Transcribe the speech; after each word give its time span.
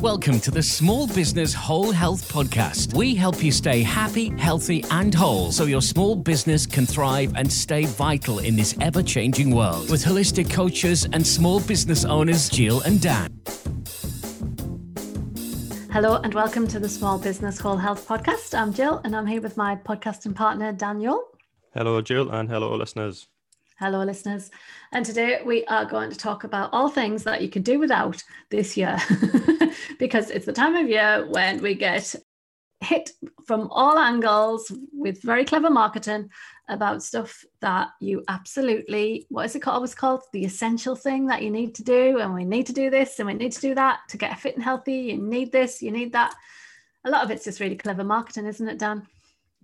Welcome 0.00 0.38
to 0.42 0.52
the 0.52 0.62
Small 0.62 1.08
Business 1.08 1.52
Whole 1.52 1.90
Health 1.90 2.32
Podcast. 2.32 2.94
We 2.94 3.16
help 3.16 3.42
you 3.42 3.50
stay 3.50 3.82
happy, 3.82 4.28
healthy, 4.38 4.84
and 4.92 5.12
whole 5.12 5.50
so 5.50 5.64
your 5.64 5.82
small 5.82 6.14
business 6.14 6.66
can 6.66 6.86
thrive 6.86 7.32
and 7.34 7.52
stay 7.52 7.84
vital 7.84 8.38
in 8.38 8.54
this 8.54 8.76
ever 8.80 9.02
changing 9.02 9.52
world. 9.52 9.90
With 9.90 10.04
holistic 10.04 10.52
coaches 10.52 11.08
and 11.12 11.26
small 11.26 11.58
business 11.58 12.04
owners, 12.04 12.48
Jill 12.48 12.80
and 12.82 13.00
Dan. 13.02 13.40
Hello, 15.90 16.20
and 16.22 16.32
welcome 16.32 16.68
to 16.68 16.78
the 16.78 16.88
Small 16.88 17.18
Business 17.18 17.58
Whole 17.58 17.78
Health 17.78 18.06
Podcast. 18.06 18.56
I'm 18.56 18.72
Jill, 18.72 19.00
and 19.02 19.16
I'm 19.16 19.26
here 19.26 19.40
with 19.40 19.56
my 19.56 19.74
podcasting 19.74 20.36
partner, 20.36 20.70
Daniel. 20.70 21.24
Hello, 21.74 22.00
Jill, 22.02 22.30
and 22.30 22.48
hello, 22.48 22.72
listeners. 22.76 23.26
Hello, 23.80 24.04
listeners. 24.04 24.52
And 24.92 25.04
today 25.04 25.40
we 25.44 25.64
are 25.66 25.84
going 25.84 26.10
to 26.10 26.16
talk 26.16 26.44
about 26.44 26.70
all 26.72 26.88
things 26.88 27.24
that 27.24 27.42
you 27.42 27.48
can 27.48 27.62
do 27.62 27.80
without 27.80 28.22
this 28.50 28.76
year 28.76 28.96
because 29.98 30.30
it's 30.30 30.46
the 30.46 30.52
time 30.52 30.74
of 30.76 30.88
year 30.88 31.26
when 31.30 31.60
we 31.60 31.74
get 31.74 32.14
hit 32.80 33.10
from 33.44 33.68
all 33.70 33.98
angles 33.98 34.72
with 34.92 35.20
very 35.22 35.44
clever 35.44 35.68
marketing 35.68 36.30
about 36.68 37.02
stuff 37.02 37.44
that 37.60 37.88
you 38.00 38.22
absolutely 38.28 39.26
what 39.30 39.46
is 39.46 39.56
it 39.56 39.60
called 39.60 39.76
always 39.76 39.94
called? 39.94 40.22
The 40.32 40.44
essential 40.44 40.94
thing 40.94 41.26
that 41.26 41.42
you 41.42 41.50
need 41.50 41.74
to 41.76 41.82
do 41.82 42.20
and 42.20 42.32
we 42.34 42.44
need 42.44 42.66
to 42.66 42.72
do 42.72 42.88
this 42.88 43.18
and 43.18 43.26
we 43.26 43.34
need 43.34 43.52
to 43.52 43.60
do 43.60 43.74
that 43.74 44.00
to 44.10 44.16
get 44.16 44.38
fit 44.38 44.54
and 44.54 44.62
healthy. 44.62 44.94
You 44.94 45.18
need 45.18 45.50
this 45.50 45.82
you 45.82 45.90
need 45.90 46.12
that. 46.12 46.34
A 47.04 47.10
lot 47.10 47.24
of 47.24 47.30
it's 47.30 47.44
just 47.44 47.60
really 47.60 47.76
clever 47.76 48.04
marketing 48.04 48.46
isn't 48.46 48.68
it 48.68 48.78
dan? 48.78 49.06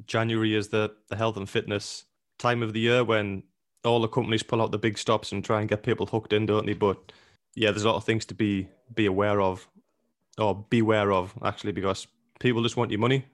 January 0.06 0.54
is 0.54 0.68
the, 0.68 0.92
the 1.08 1.16
health 1.16 1.36
and 1.36 1.48
fitness 1.48 2.04
time 2.38 2.62
of 2.62 2.72
the 2.72 2.80
year 2.80 3.04
when 3.04 3.44
all 3.84 4.00
the 4.00 4.08
companies 4.08 4.42
pull 4.42 4.62
out 4.62 4.72
the 4.72 4.78
big 4.78 4.98
stops 4.98 5.32
and 5.32 5.44
try 5.44 5.60
and 5.60 5.68
get 5.68 5.82
people 5.82 6.06
hooked 6.06 6.32
in, 6.32 6.46
don't 6.46 6.66
they? 6.66 6.72
But 6.72 7.12
yeah, 7.54 7.70
there's 7.70 7.84
a 7.84 7.88
lot 7.88 7.96
of 7.96 8.04
things 8.04 8.24
to 8.26 8.34
be 8.34 8.68
be 8.94 9.06
aware 9.06 9.40
of, 9.40 9.68
or 10.38 10.66
beware 10.70 11.12
of 11.12 11.34
actually, 11.44 11.72
because 11.72 12.06
people 12.40 12.62
just 12.62 12.76
want 12.76 12.90
your 12.90 13.00
money, 13.00 13.24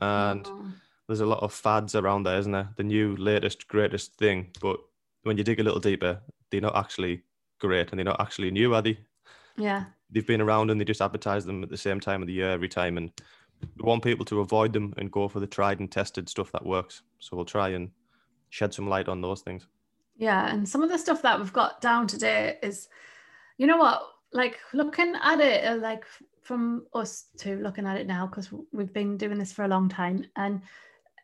and 0.00 0.44
mm-hmm. 0.44 0.70
there's 1.06 1.20
a 1.20 1.26
lot 1.26 1.42
of 1.42 1.52
fads 1.52 1.94
around 1.94 2.24
there, 2.24 2.38
isn't 2.38 2.52
there? 2.52 2.68
The 2.76 2.82
new, 2.82 3.16
latest, 3.16 3.68
greatest 3.68 4.14
thing. 4.16 4.50
But 4.60 4.78
when 5.22 5.38
you 5.38 5.44
dig 5.44 5.60
a 5.60 5.62
little 5.62 5.80
deeper, 5.80 6.20
they're 6.50 6.60
not 6.60 6.76
actually 6.76 7.22
great, 7.58 7.90
and 7.90 7.98
they're 7.98 8.04
not 8.04 8.20
actually 8.20 8.50
new, 8.50 8.74
are 8.74 8.82
they? 8.82 8.98
Yeah. 9.56 9.84
They've 10.10 10.26
been 10.26 10.42
around 10.42 10.70
and 10.70 10.80
they 10.80 10.84
just 10.84 11.00
advertise 11.00 11.46
them 11.46 11.62
at 11.62 11.70
the 11.70 11.76
same 11.76 12.00
time 12.00 12.20
of 12.20 12.26
the 12.26 12.34
year 12.34 12.50
every 12.50 12.68
time, 12.68 12.96
and 12.98 13.10
we 13.60 13.84
want 13.84 14.02
people 14.02 14.24
to 14.26 14.40
avoid 14.40 14.72
them 14.72 14.92
and 14.96 15.10
go 15.10 15.28
for 15.28 15.40
the 15.40 15.46
tried 15.46 15.80
and 15.80 15.90
tested 15.90 16.28
stuff 16.28 16.52
that 16.52 16.66
works. 16.66 17.02
So 17.20 17.36
we'll 17.36 17.44
try 17.46 17.70
and 17.70 17.90
shed 18.50 18.74
some 18.74 18.88
light 18.88 19.08
on 19.08 19.20
those 19.20 19.40
things. 19.40 19.66
Yeah, 20.16 20.52
and 20.52 20.68
some 20.68 20.82
of 20.82 20.90
the 20.90 20.98
stuff 20.98 21.22
that 21.22 21.38
we've 21.38 21.52
got 21.52 21.80
down 21.80 22.06
today 22.06 22.58
is, 22.62 22.88
you 23.56 23.66
know 23.66 23.78
what, 23.78 24.02
like 24.32 24.58
looking 24.72 25.14
at 25.22 25.40
it, 25.40 25.64
uh, 25.64 25.76
like 25.76 26.04
from 26.42 26.86
us 26.94 27.26
to 27.38 27.56
looking 27.56 27.86
at 27.86 27.96
it 27.96 28.06
now, 28.06 28.26
because 28.26 28.50
we've 28.72 28.92
been 28.92 29.16
doing 29.16 29.38
this 29.38 29.52
for 29.52 29.64
a 29.64 29.68
long 29.68 29.88
time, 29.88 30.24
and 30.36 30.60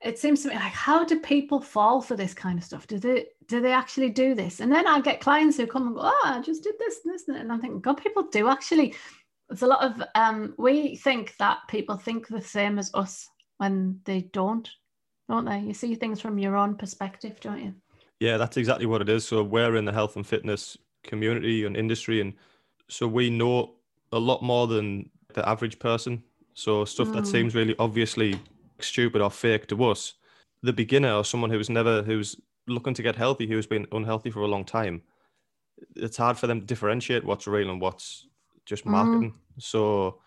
it 0.02 0.18
seems 0.18 0.42
to 0.42 0.48
me 0.48 0.54
like, 0.54 0.72
how 0.72 1.04
do 1.04 1.18
people 1.18 1.60
fall 1.60 2.00
for 2.00 2.16
this 2.16 2.34
kind 2.34 2.58
of 2.58 2.64
stuff? 2.64 2.86
Do 2.86 2.98
they 2.98 3.26
do 3.46 3.60
they 3.60 3.72
actually 3.72 4.10
do 4.10 4.34
this? 4.34 4.60
And 4.60 4.70
then 4.70 4.86
I 4.86 5.00
get 5.00 5.20
clients 5.20 5.56
who 5.56 5.66
come 5.66 5.86
and 5.86 5.96
go, 5.96 6.02
oh, 6.04 6.20
I 6.24 6.40
just 6.40 6.62
did 6.62 6.74
this 6.78 7.00
and 7.04 7.12
this, 7.14 7.28
and 7.28 7.36
and 7.36 7.52
i 7.52 7.58
think 7.58 7.82
God, 7.82 7.94
people 7.94 8.24
do 8.24 8.48
actually. 8.48 8.94
There's 9.48 9.62
a 9.62 9.66
lot 9.66 9.82
of 9.82 10.02
um, 10.14 10.54
we 10.58 10.96
think 10.96 11.34
that 11.38 11.58
people 11.68 11.96
think 11.96 12.28
the 12.28 12.40
same 12.40 12.78
as 12.78 12.90
us 12.92 13.30
when 13.56 13.98
they 14.04 14.20
don't, 14.32 14.68
don't 15.28 15.46
they? 15.46 15.60
You 15.60 15.72
see 15.72 15.94
things 15.94 16.20
from 16.20 16.38
your 16.38 16.54
own 16.54 16.76
perspective, 16.76 17.40
don't 17.40 17.64
you? 17.64 17.74
Yeah, 18.20 18.36
that's 18.36 18.58
exactly 18.58 18.84
what 18.84 19.00
it 19.00 19.08
is. 19.08 19.26
So 19.26 19.42
we're 19.42 19.76
in 19.76 19.86
the 19.86 19.92
health 19.92 20.16
and 20.16 20.26
fitness 20.26 20.76
community 21.02 21.64
and 21.64 21.78
industry, 21.78 22.20
and 22.20 22.34
so 22.88 23.06
we 23.06 23.30
know 23.30 23.74
a 24.12 24.18
lot 24.18 24.42
more 24.42 24.66
than 24.66 25.10
the 25.34 25.48
average 25.48 25.78
person. 25.78 26.22
So 26.54 26.84
stuff 26.84 27.08
mm. 27.08 27.14
that 27.14 27.26
seems 27.26 27.54
really 27.54 27.76
obviously 27.78 28.40
stupid 28.80 29.20
or 29.20 29.30
fake 29.30 29.66
to 29.68 29.84
us, 29.84 30.14
the 30.62 30.72
beginner 30.72 31.14
or 31.14 31.24
someone 31.24 31.50
who's 31.50 31.70
never 31.70 32.02
who's 32.02 32.36
looking 32.66 32.94
to 32.94 33.02
get 33.02 33.16
healthy, 33.16 33.46
who's 33.46 33.66
been 33.66 33.86
unhealthy 33.92 34.30
for 34.30 34.40
a 34.40 34.48
long 34.48 34.64
time, 34.64 35.02
it's 35.96 36.16
hard 36.16 36.38
for 36.38 36.46
them 36.46 36.60
to 36.60 36.66
differentiate 36.66 37.24
what's 37.24 37.46
real 37.46 37.70
and 37.70 37.80
what's 37.80 38.26
just 38.66 38.82
mm-hmm. 38.82 38.92
marketing. 38.92 39.30
Mm. 39.32 39.62
So 39.62 40.20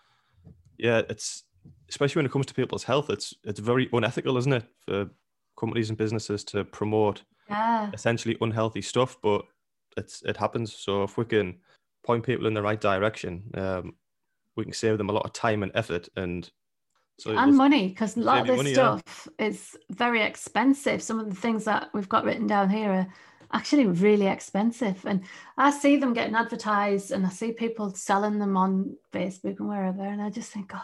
yeah, 0.78 1.02
it's 1.08 1.44
especially 1.88 2.20
when 2.20 2.26
it 2.26 2.32
comes 2.32 2.46
to 2.46 2.54
people's 2.54 2.84
health, 2.84 3.10
it's 3.10 3.34
it's 3.44 3.60
very 3.60 3.88
unethical, 3.92 4.36
isn't 4.38 4.52
it, 4.52 4.64
for 4.86 5.10
companies 5.58 5.90
and 5.90 5.98
businesses 5.98 6.44
to 6.44 6.64
promote 6.64 7.22
yeah. 7.48 7.90
essentially 7.92 8.36
unhealthy 8.40 8.82
stuff, 8.82 9.16
but 9.22 9.44
it's 9.96 10.22
it 10.22 10.36
happens. 10.36 10.74
So 10.74 11.02
if 11.02 11.16
we 11.16 11.24
can 11.24 11.58
point 12.04 12.24
people 12.24 12.46
in 12.46 12.54
the 12.54 12.62
right 12.62 12.80
direction, 12.80 13.50
um, 13.54 13.94
we 14.56 14.64
can 14.64 14.72
save 14.72 14.98
them 14.98 15.10
a 15.10 15.12
lot 15.12 15.24
of 15.24 15.32
time 15.32 15.62
and 15.62 15.72
effort 15.74 16.08
and 16.16 16.50
so 17.18 17.36
and 17.36 17.56
money 17.56 17.88
because 17.88 18.16
a 18.16 18.20
lot 18.20 18.40
of 18.40 18.46
this 18.46 18.56
money, 18.56 18.74
stuff 18.74 19.28
yeah. 19.38 19.46
is 19.46 19.76
very 19.90 20.22
expensive. 20.22 21.02
Some 21.02 21.20
of 21.20 21.28
the 21.28 21.36
things 21.36 21.64
that 21.64 21.90
we've 21.94 22.08
got 22.08 22.24
written 22.24 22.46
down 22.46 22.70
here 22.70 22.90
are 22.90 23.06
actually 23.52 23.86
really 23.86 24.26
expensive, 24.26 25.04
and 25.06 25.22
I 25.56 25.70
see 25.70 25.96
them 25.96 26.14
getting 26.14 26.34
advertised, 26.34 27.10
and 27.12 27.24
I 27.24 27.28
see 27.28 27.52
people 27.52 27.94
selling 27.94 28.38
them 28.38 28.56
on 28.56 28.96
Facebook 29.12 29.60
and 29.60 29.68
wherever, 29.68 30.02
and 30.02 30.22
I 30.22 30.30
just 30.30 30.50
think, 30.52 30.72
oh, 30.74 30.80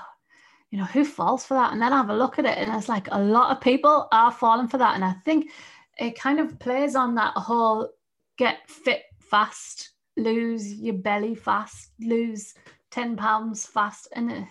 you 0.71 0.79
know, 0.79 0.85
who 0.85 1.05
falls 1.05 1.45
for 1.45 1.55
that? 1.55 1.73
And 1.73 1.81
then 1.81 1.93
I 1.93 1.97
have 1.97 2.11
a 2.11 2.17
look 2.17 2.39
at 2.39 2.45
it, 2.45 2.59
and 2.59 2.73
it's 2.77 2.89
like 2.89 3.09
a 3.11 3.19
lot 3.19 3.51
of 3.51 3.63
people 3.63 4.07
are 4.13 4.31
falling 4.31 4.69
for 4.69 4.79
that, 4.79 4.95
and 4.95 5.05
I 5.05 5.15
think 5.25 5.51
it 5.99 6.21
kind 6.21 6.39
of 6.39 6.59
plays 6.59 6.95
on 6.95 7.15
that 7.17 7.33
whole 7.35 7.89
get 8.37 8.59
fit 8.69 9.03
fast, 9.19 9.91
lose 10.19 10.75
your 10.75 10.95
belly 10.95 11.35
fast, 11.35 11.93
lose 12.01 12.55
10 12.91 13.17
pounds 13.17 13.67
fast. 13.67 14.09
And 14.13 14.31
it, 14.31 14.45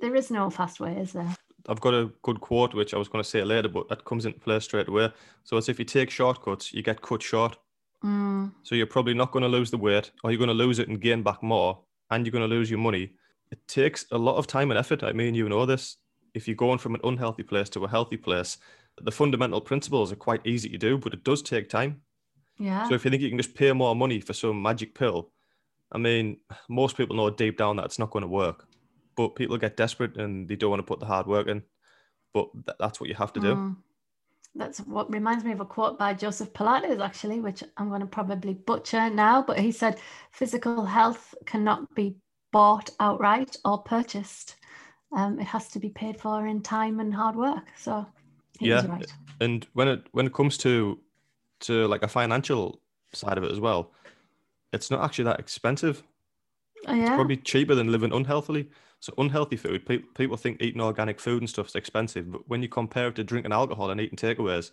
there 0.00 0.14
is 0.14 0.30
no 0.30 0.50
fast 0.50 0.80
way, 0.80 0.96
is 0.96 1.12
there? 1.12 1.36
I've 1.68 1.80
got 1.80 1.94
a 1.94 2.10
good 2.22 2.40
quote, 2.40 2.74
which 2.74 2.94
I 2.94 2.98
was 2.98 3.08
going 3.08 3.22
to 3.22 3.28
say 3.28 3.44
later, 3.44 3.68
but 3.68 3.88
that 3.88 4.04
comes 4.04 4.24
into 4.24 4.40
play 4.40 4.58
straight 4.60 4.88
away. 4.88 5.12
So 5.44 5.56
it's 5.56 5.68
if 5.68 5.78
you 5.78 5.84
take 5.84 6.10
shortcuts, 6.10 6.72
you 6.72 6.82
get 6.82 7.02
cut 7.02 7.22
short. 7.22 7.58
Mm. 8.02 8.52
So 8.62 8.74
you're 8.74 8.86
probably 8.86 9.14
not 9.14 9.32
going 9.32 9.42
to 9.42 9.48
lose 9.48 9.70
the 9.70 9.76
weight, 9.76 10.10
or 10.24 10.30
you're 10.30 10.38
going 10.38 10.48
to 10.48 10.54
lose 10.54 10.78
it 10.78 10.88
and 10.88 11.00
gain 11.00 11.22
back 11.22 11.42
more, 11.42 11.80
and 12.10 12.24
you're 12.24 12.32
going 12.32 12.48
to 12.48 12.54
lose 12.54 12.70
your 12.70 12.78
money. 12.78 13.12
It 13.50 13.66
takes 13.66 14.06
a 14.12 14.18
lot 14.18 14.36
of 14.36 14.46
time 14.46 14.70
and 14.70 14.78
effort. 14.78 15.02
I 15.02 15.12
mean, 15.12 15.34
you 15.34 15.48
know 15.48 15.66
this. 15.66 15.96
If 16.34 16.46
you're 16.46 16.56
going 16.56 16.78
from 16.78 16.94
an 16.94 17.00
unhealthy 17.04 17.42
place 17.42 17.68
to 17.70 17.84
a 17.84 17.88
healthy 17.88 18.16
place, 18.16 18.58
the 19.00 19.10
fundamental 19.10 19.60
principles 19.60 20.12
are 20.12 20.16
quite 20.16 20.46
easy 20.46 20.68
to 20.70 20.78
do, 20.78 20.98
but 20.98 21.12
it 21.12 21.24
does 21.24 21.42
take 21.42 21.68
time. 21.68 22.02
Yeah. 22.58 22.88
So 22.88 22.94
if 22.94 23.04
you 23.04 23.10
think 23.10 23.22
you 23.22 23.28
can 23.28 23.38
just 23.38 23.54
pay 23.54 23.72
more 23.72 23.94
money 23.94 24.20
for 24.20 24.32
some 24.32 24.60
magic 24.60 24.94
pill, 24.94 25.30
I 25.92 25.98
mean, 25.98 26.38
most 26.68 26.96
people 26.96 27.16
know 27.16 27.30
deep 27.30 27.56
down 27.56 27.76
that 27.76 27.86
it's 27.86 27.98
not 27.98 28.10
going 28.10 28.22
to 28.22 28.28
work, 28.28 28.66
but 29.16 29.36
people 29.36 29.56
get 29.56 29.76
desperate 29.76 30.16
and 30.16 30.48
they 30.48 30.56
don't 30.56 30.70
want 30.70 30.80
to 30.80 30.86
put 30.86 31.00
the 31.00 31.06
hard 31.06 31.26
work 31.26 31.46
in. 31.48 31.62
But 32.34 32.48
th- 32.66 32.76
that's 32.78 33.00
what 33.00 33.08
you 33.08 33.14
have 33.14 33.32
to 33.34 33.40
do. 33.40 33.54
Mm. 33.54 33.76
That's 34.54 34.80
what 34.80 35.10
reminds 35.12 35.44
me 35.44 35.52
of 35.52 35.60
a 35.60 35.64
quote 35.64 35.98
by 35.98 36.14
Joseph 36.14 36.52
Pilates, 36.52 37.00
actually, 37.00 37.40
which 37.40 37.62
I'm 37.76 37.88
going 37.88 38.00
to 38.00 38.06
probably 38.06 38.54
butcher 38.54 39.08
now. 39.08 39.42
But 39.42 39.58
he 39.58 39.70
said, 39.70 40.00
"Physical 40.32 40.84
health 40.84 41.34
cannot 41.46 41.94
be 41.94 42.16
bought 42.50 42.90
outright 42.98 43.56
or 43.64 43.78
purchased. 43.78 44.56
Um, 45.12 45.38
it 45.38 45.46
has 45.46 45.68
to 45.68 45.78
be 45.78 45.90
paid 45.90 46.20
for 46.20 46.46
in 46.46 46.62
time 46.62 46.98
and 46.98 47.14
hard 47.14 47.36
work." 47.36 47.66
So 47.76 48.06
yeah, 48.60 48.84
right. 48.86 49.06
and 49.40 49.66
when 49.74 49.88
it 49.88 50.06
when 50.12 50.26
it 50.26 50.34
comes 50.34 50.58
to 50.58 50.98
to 51.60 51.86
like 51.88 52.02
a 52.02 52.08
financial 52.08 52.80
side 53.12 53.38
of 53.38 53.44
it 53.44 53.52
as 53.52 53.60
well, 53.60 53.92
it's 54.72 54.90
not 54.90 55.02
actually 55.02 55.24
that 55.24 55.40
expensive. 55.40 56.02
Oh, 56.86 56.94
yeah? 56.94 57.02
It's 57.02 57.10
probably 57.10 57.36
cheaper 57.36 57.74
than 57.74 57.90
living 57.90 58.12
unhealthily. 58.12 58.68
So 59.00 59.14
unhealthy 59.18 59.56
food, 59.56 59.86
pe- 59.86 59.98
people 59.98 60.36
think 60.36 60.60
eating 60.60 60.80
organic 60.80 61.20
food 61.20 61.40
and 61.40 61.48
stuff 61.48 61.68
is 61.68 61.76
expensive, 61.76 62.32
but 62.32 62.48
when 62.48 62.62
you 62.62 62.68
compare 62.68 63.08
it 63.08 63.14
to 63.16 63.24
drinking 63.24 63.52
alcohol 63.52 63.90
and 63.90 64.00
eating 64.00 64.16
takeaways, 64.16 64.72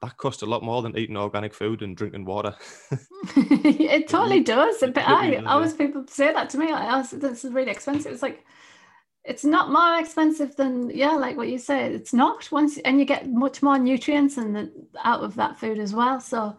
that 0.00 0.16
costs 0.16 0.42
a 0.42 0.46
lot 0.46 0.62
more 0.62 0.82
than 0.82 0.96
eating 0.96 1.16
organic 1.16 1.52
food 1.52 1.82
and 1.82 1.96
drinking 1.96 2.24
water. 2.24 2.54
it 3.36 4.08
totally 4.08 4.40
does. 4.40 4.76
But 4.80 4.98
I 4.98 5.36
always 5.46 5.72
people 5.72 6.06
say 6.06 6.32
that 6.32 6.50
to 6.50 6.58
me. 6.58 6.70
I 6.70 6.84
ask, 6.84 7.14
oh, 7.14 7.18
this 7.18 7.44
is 7.44 7.52
really 7.52 7.70
expensive. 7.70 8.12
It's 8.12 8.22
like 8.22 8.44
it's 9.24 9.44
not 9.44 9.70
more 9.70 9.98
expensive 9.98 10.54
than 10.56 10.90
yeah 10.90 11.12
like 11.12 11.36
what 11.36 11.48
you 11.48 11.58
say 11.58 11.92
it's 11.92 12.12
not 12.12 12.50
once 12.52 12.78
and 12.78 12.98
you 12.98 13.04
get 13.04 13.28
much 13.30 13.62
more 13.62 13.78
nutrients 13.78 14.36
and 14.36 14.54
the, 14.54 14.70
out 15.02 15.22
of 15.22 15.34
that 15.34 15.58
food 15.58 15.78
as 15.78 15.94
well. 15.94 16.20
So 16.20 16.56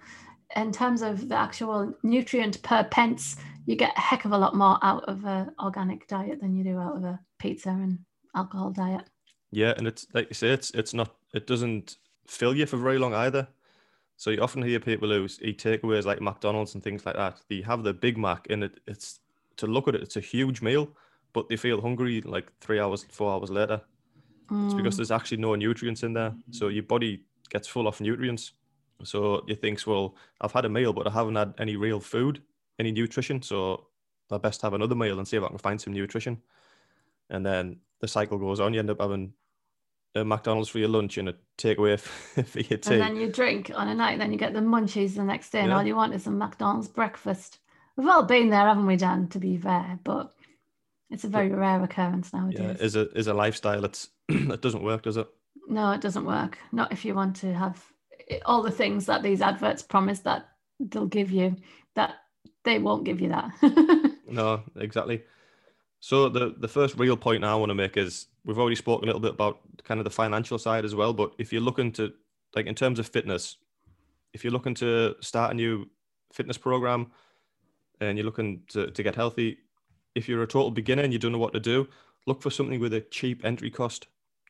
in 0.55 0.71
terms 0.71 1.01
of 1.01 1.29
the 1.29 1.35
actual 1.35 1.93
nutrient 2.03 2.61
per 2.63 2.83
pence 2.85 3.37
you 3.65 3.75
get 3.75 3.93
a 3.97 4.01
heck 4.01 4.25
of 4.25 4.31
a 4.31 4.37
lot 4.37 4.55
more 4.55 4.79
out 4.81 5.03
of 5.05 5.25
a 5.25 5.51
organic 5.59 6.07
diet 6.07 6.41
than 6.41 6.55
you 6.55 6.63
do 6.63 6.77
out 6.77 6.97
of 6.97 7.03
a 7.03 7.19
pizza 7.39 7.69
and 7.69 7.99
alcohol 8.35 8.71
diet. 8.71 9.03
Yeah 9.51 9.73
and 9.77 9.87
it's 9.87 10.07
like 10.13 10.29
you 10.29 10.35
say 10.35 10.49
it's 10.49 10.71
it's 10.71 10.93
not 10.93 11.15
it 11.33 11.47
doesn't 11.47 11.97
fill 12.27 12.55
you 12.55 12.65
for 12.65 12.77
very 12.77 12.97
long 12.97 13.13
either. 13.13 13.47
So 14.17 14.29
you 14.29 14.39
often 14.41 14.63
hear 14.63 14.79
people 14.79 15.09
who 15.09 15.27
eat 15.41 15.61
takeaways 15.61 16.05
like 16.05 16.21
mcdonald's 16.21 16.73
and 16.73 16.83
things 16.83 17.05
like 17.05 17.15
that 17.15 17.41
they 17.47 17.61
have 17.61 17.83
the 17.83 17.93
big 17.93 18.17
mac 18.17 18.47
and 18.49 18.63
it, 18.63 18.79
it's 18.87 19.19
to 19.57 19.67
look 19.67 19.87
at 19.87 19.95
it 19.95 20.01
it's 20.01 20.17
a 20.17 20.21
huge 20.21 20.61
meal 20.61 20.89
but 21.35 21.49
they 21.49 21.57
feel 21.57 21.81
hungry 21.81 22.21
like 22.21 22.49
three 22.61 22.79
hours, 22.79 23.05
four 23.11 23.33
hours 23.33 23.51
later. 23.51 23.81
Mm. 24.49 24.65
It's 24.65 24.73
because 24.73 24.95
there's 24.95 25.11
actually 25.11 25.37
no 25.37 25.53
nutrients 25.55 26.01
in 26.01 26.13
there. 26.13 26.33
So 26.51 26.69
your 26.69 26.83
body 26.83 27.25
gets 27.49 27.67
full 27.67 27.87
of 27.87 27.99
nutrients. 27.99 28.53
So 29.03 29.43
you 29.45 29.55
think, 29.55 29.85
well, 29.85 30.15
I've 30.39 30.53
had 30.53 30.63
a 30.63 30.69
meal, 30.69 30.93
but 30.93 31.07
I 31.07 31.11
haven't 31.11 31.35
had 31.35 31.53
any 31.59 31.75
real 31.75 31.99
food, 31.99 32.41
any 32.79 32.93
nutrition. 32.93 33.41
So 33.41 33.87
I 34.31 34.37
best 34.37 34.61
have 34.61 34.73
another 34.73 34.95
meal 34.95 35.17
and 35.19 35.27
see 35.27 35.35
if 35.35 35.43
I 35.43 35.49
can 35.49 35.57
find 35.57 35.79
some 35.79 35.93
nutrition. 35.93 36.41
and 37.29 37.45
then 37.45 37.77
the 37.99 38.07
cycle 38.07 38.37
goes 38.37 38.61
on. 38.61 38.73
You 38.73 38.79
end 38.79 38.89
up 38.89 39.01
having 39.01 39.33
a 40.15 40.23
McDonald's 40.23 40.69
for 40.69 40.79
your 40.79 40.87
lunch 40.87 41.17
and 41.17 41.27
a 41.27 41.35
takeaway 41.57 41.99
for 42.45 42.59
your 42.59 42.77
tea. 42.77 42.93
And 42.93 43.01
then 43.01 43.15
you 43.17 43.29
drink 43.29 43.71
on 43.75 43.89
a 43.89 43.95
night, 43.95 44.19
then 44.19 44.31
you 44.31 44.37
get 44.37 44.53
the 44.53 44.59
munchies 44.59 45.15
the 45.15 45.23
next 45.23 45.49
day, 45.49 45.59
and 45.59 45.69
yeah. 45.69 45.77
all 45.77 45.83
you 45.83 45.95
want 45.95 46.13
is 46.13 46.27
a 46.27 46.31
McDonald's 46.31 46.87
breakfast. 46.87 47.59
We've 47.97 48.07
all 48.07 48.23
been 48.23 48.49
there, 48.49 48.67
haven't 48.67 48.85
we, 48.85 48.95
Dan? 48.95 49.27
To 49.29 49.39
be 49.39 49.57
fair, 49.57 49.99
but 50.03 50.34
it's 51.15 51.23
a 51.23 51.29
very 51.29 51.49
rare 51.49 51.81
occurrence 51.81 52.33
nowadays. 52.33 52.59
Yeah, 52.59 52.85
is 52.85 52.97
a 52.97 53.09
is 53.17 53.27
a 53.27 53.33
lifestyle 53.33 53.81
that's 53.81 54.09
that 54.27 54.61
doesn't 54.61 54.83
work, 54.83 55.03
does 55.03 55.15
it? 55.15 55.27
No, 55.69 55.91
it 55.91 56.01
doesn't 56.01 56.25
work. 56.25 56.57
Not 56.73 56.91
if 56.91 57.05
you 57.05 57.15
want 57.15 57.37
to 57.37 57.53
have 57.53 57.81
eh, 58.29 58.39
all 58.45 58.61
the 58.61 58.69
things 58.69 59.05
that 59.05 59.23
these 59.23 59.41
adverts 59.41 59.81
promise 59.81 60.19
that 60.19 60.49
they'll 60.79 61.05
give 61.05 61.31
you. 61.31 61.55
That 61.95 62.15
they 62.65 62.79
won't 62.79 63.05
give 63.05 63.21
you 63.21 63.29
that. 63.29 64.17
no, 64.27 64.63
exactly. 64.75 65.23
So 66.01 66.27
the 66.27 66.53
the 66.57 66.67
first 66.67 66.97
real 66.97 67.15
point 67.15 67.45
I 67.45 67.55
want 67.55 67.69
to 67.69 67.75
make 67.75 67.95
is 67.95 68.27
we've 68.43 68.59
already 68.59 68.75
spoken 68.75 69.05
a 69.05 69.07
little 69.07 69.21
bit 69.21 69.35
about 69.35 69.59
kind 69.85 70.01
of 70.01 70.03
the 70.03 70.09
financial 70.09 70.59
side 70.59 70.83
as 70.83 70.95
well. 70.95 71.13
But 71.13 71.31
if 71.37 71.53
you're 71.53 71.61
looking 71.61 71.93
to 71.93 72.11
like 72.57 72.65
in 72.65 72.75
terms 72.75 72.99
of 72.99 73.07
fitness, 73.07 73.55
if 74.33 74.43
you're 74.43 74.53
looking 74.53 74.75
to 74.75 75.15
start 75.21 75.51
a 75.51 75.53
new 75.53 75.89
fitness 76.33 76.57
program 76.57 77.13
and 78.01 78.17
you're 78.17 78.25
looking 78.25 78.63
to, 78.67 78.91
to 78.91 79.01
get 79.01 79.15
healthy, 79.15 79.59
if 80.15 80.29
you're 80.29 80.41
a 80.41 80.47
total 80.47 80.71
beginner 80.71 81.03
and 81.03 81.13
you 81.13 81.19
don't 81.19 81.33
know 81.33 81.37
what 81.37 81.53
to 81.53 81.59
do, 81.59 81.87
look 82.25 82.41
for 82.41 82.49
something 82.49 82.79
with 82.79 82.93
a 82.93 83.01
cheap 83.01 83.43
entry 83.45 83.69
cost. 83.69 84.07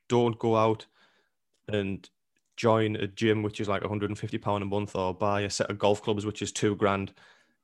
Don't 0.08 0.38
go 0.40 0.56
out 0.56 0.86
and 1.68 2.08
join 2.56 2.96
a 2.96 3.08
gym 3.08 3.44
which 3.44 3.60
is 3.60 3.68
like 3.68 3.82
150 3.82 4.38
pound 4.38 4.64
a 4.64 4.66
month 4.66 4.96
or 4.96 5.14
buy 5.14 5.42
a 5.42 5.50
set 5.50 5.70
of 5.70 5.78
golf 5.78 6.02
clubs 6.02 6.26
which 6.26 6.42
is 6.42 6.54
two 6.54 6.76
grand 6.76 7.12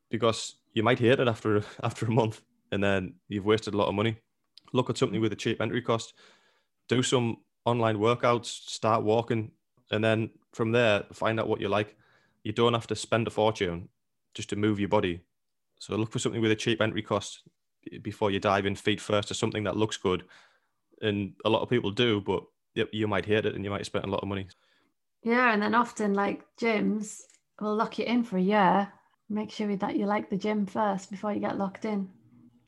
because 0.09 0.55
you 0.73 0.83
might 0.83 0.99
hate 0.99 1.19
it 1.19 1.27
after 1.27 1.63
after 1.83 2.07
a 2.07 2.11
month 2.11 2.41
and 2.71 2.83
then 2.83 3.13
you've 3.29 3.45
wasted 3.45 3.73
a 3.73 3.77
lot 3.77 3.87
of 3.87 3.95
money. 3.95 4.17
Look 4.73 4.89
at 4.89 4.97
something 4.97 5.21
with 5.21 5.33
a 5.33 5.37
cheap 5.37 5.61
entry 5.61 5.81
cost. 5.81 6.13
Do 6.89 7.03
some 7.03 7.37
online 7.65 7.97
workouts 7.97 8.47
start 8.47 9.03
walking 9.03 9.51
and 9.91 10.03
then 10.03 10.31
from 10.53 10.71
there 10.71 11.03
find 11.13 11.39
out 11.39 11.47
what 11.47 11.61
you 11.61 11.69
like. 11.69 11.95
You 12.43 12.51
don't 12.51 12.73
have 12.73 12.87
to 12.87 12.95
spend 12.95 13.27
a 13.27 13.29
fortune 13.29 13.89
just 14.33 14.49
to 14.49 14.55
move 14.55 14.79
your 14.79 14.89
body. 14.89 15.21
So 15.79 15.95
look 15.95 16.11
for 16.11 16.19
something 16.19 16.41
with 16.41 16.51
a 16.51 16.55
cheap 16.55 16.81
entry 16.81 17.03
cost 17.03 17.43
before 18.01 18.31
you 18.31 18.39
dive 18.39 18.65
in 18.65 18.75
feet 18.75 19.01
first 19.01 19.27
to 19.27 19.33
something 19.33 19.63
that 19.63 19.77
looks 19.77 19.97
good 19.97 20.23
and 21.01 21.33
a 21.45 21.49
lot 21.49 21.61
of 21.61 21.69
people 21.69 21.91
do 21.91 22.21
but 22.21 22.43
you 22.91 23.07
might 23.07 23.25
hate 23.25 23.45
it 23.45 23.55
and 23.55 23.63
you 23.63 23.69
might 23.69 23.85
spend 23.85 24.05
a 24.05 24.09
lot 24.09 24.21
of 24.21 24.27
money 24.27 24.47
yeah, 25.23 25.53
and 25.53 25.61
then 25.61 25.75
often 25.75 26.13
like 26.13 26.43
gyms 26.59 27.21
will 27.59 27.75
lock 27.75 27.99
you 27.99 28.05
in 28.05 28.23
for 28.23 28.37
a 28.37 28.41
year. 28.41 28.91
Make 29.29 29.51
sure 29.51 29.75
that 29.75 29.95
you 29.95 30.05
like 30.05 30.29
the 30.29 30.37
gym 30.37 30.65
first 30.65 31.11
before 31.11 31.31
you 31.31 31.39
get 31.39 31.57
locked 31.57 31.85
in. 31.85 32.09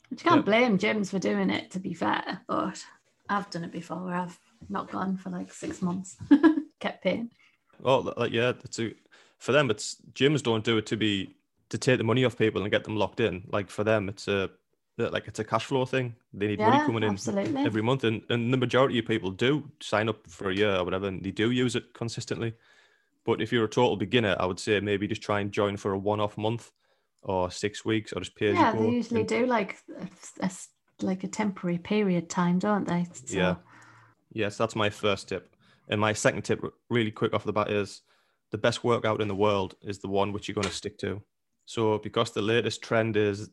Which 0.09 0.23
you 0.23 0.29
can't 0.29 0.45
blame 0.45 0.77
gyms 0.77 1.09
for 1.09 1.19
doing 1.19 1.49
it, 1.49 1.71
to 1.71 1.79
be 1.79 1.93
fair. 1.93 2.41
But 2.47 2.83
I've 3.27 3.49
done 3.49 3.63
it 3.63 3.71
before 3.71 4.03
where 4.03 4.15
I've 4.15 4.39
not 4.69 4.91
gone 4.91 5.17
for 5.17 5.29
like 5.29 5.51
six 5.51 5.81
months, 5.81 6.15
kept 6.79 7.03
paying. 7.03 7.31
Well, 7.79 8.13
like 8.15 8.31
yeah, 8.31 8.53
a, 8.79 8.91
for 9.39 9.51
them. 9.51 9.71
It's 9.71 9.97
gyms 10.13 10.43
don't 10.43 10.63
do 10.63 10.77
it 10.77 10.85
to 10.87 10.97
be 10.97 11.35
to 11.69 11.77
take 11.77 11.97
the 11.97 12.03
money 12.03 12.23
off 12.23 12.37
people 12.37 12.61
and 12.61 12.71
get 12.71 12.83
them 12.83 12.95
locked 12.95 13.19
in. 13.19 13.43
Like 13.51 13.69
for 13.69 13.83
them, 13.83 14.07
it's 14.07 14.27
a 14.27 14.51
like 14.97 15.27
it's 15.27 15.39
a 15.39 15.43
cash 15.43 15.65
flow 15.65 15.85
thing. 15.85 16.15
They 16.33 16.47
need 16.47 16.59
yeah, 16.59 16.69
money 16.69 16.85
coming 16.85 17.03
in 17.03 17.11
absolutely. 17.11 17.65
every 17.65 17.81
month, 17.81 18.03
and, 18.03 18.21
and 18.29 18.53
the 18.53 18.57
majority 18.57 18.99
of 18.99 19.05
people 19.05 19.31
do 19.31 19.69
sign 19.81 20.09
up 20.09 20.27
for 20.27 20.49
a 20.49 20.55
year 20.55 20.75
or 20.75 20.83
whatever, 20.83 21.07
and 21.07 21.23
they 21.23 21.31
do 21.31 21.51
use 21.51 21.75
it 21.75 21.93
consistently. 21.93 22.53
But 23.25 23.41
if 23.41 23.51
you're 23.51 23.65
a 23.65 23.69
total 23.69 23.95
beginner, 23.95 24.35
I 24.39 24.45
would 24.45 24.59
say 24.59 24.79
maybe 24.79 25.07
just 25.07 25.21
try 25.21 25.39
and 25.39 25.51
join 25.51 25.77
for 25.77 25.93
a 25.93 25.97
one-off 25.97 26.37
month 26.37 26.71
or 27.21 27.49
six 27.49 27.85
weeks, 27.85 28.11
or 28.13 28.19
just 28.19 28.35
pay. 28.35 28.53
Yeah, 28.53 28.73
they 28.73 28.89
usually 28.89 29.21
and, 29.21 29.29
do 29.29 29.45
like 29.45 29.77
a, 30.41 30.45
a, 30.45 30.51
like 31.01 31.23
a 31.23 31.27
temporary 31.27 31.77
period 31.77 32.29
time, 32.29 32.59
don't 32.59 32.87
they? 32.87 33.07
So. 33.13 33.37
Yeah. 33.37 33.55
Yes, 34.31 34.57
that's 34.57 34.75
my 34.75 34.89
first 34.89 35.29
tip, 35.29 35.55
and 35.87 36.01
my 36.01 36.13
second 36.13 36.41
tip, 36.41 36.61
really 36.89 37.11
quick 37.11 37.33
off 37.33 37.43
the 37.43 37.53
bat, 37.53 37.69
is 37.69 38.01
the 38.51 38.57
best 38.57 38.83
workout 38.83 39.21
in 39.21 39.27
the 39.27 39.35
world 39.35 39.75
is 39.81 39.99
the 39.99 40.07
one 40.07 40.31
which 40.31 40.47
you're 40.47 40.53
going 40.53 40.67
to 40.67 40.73
stick 40.73 40.97
to. 40.99 41.21
So 41.65 41.97
because 41.97 42.31
the 42.31 42.41
latest 42.41 42.81
trend 42.81 43.17
is 43.17 43.49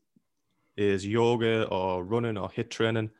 is 0.80 1.06
yoga 1.06 1.64
or 1.66 2.04
running 2.04 2.38
or 2.38 2.48
HIIT 2.48 2.70
training. 2.70 3.10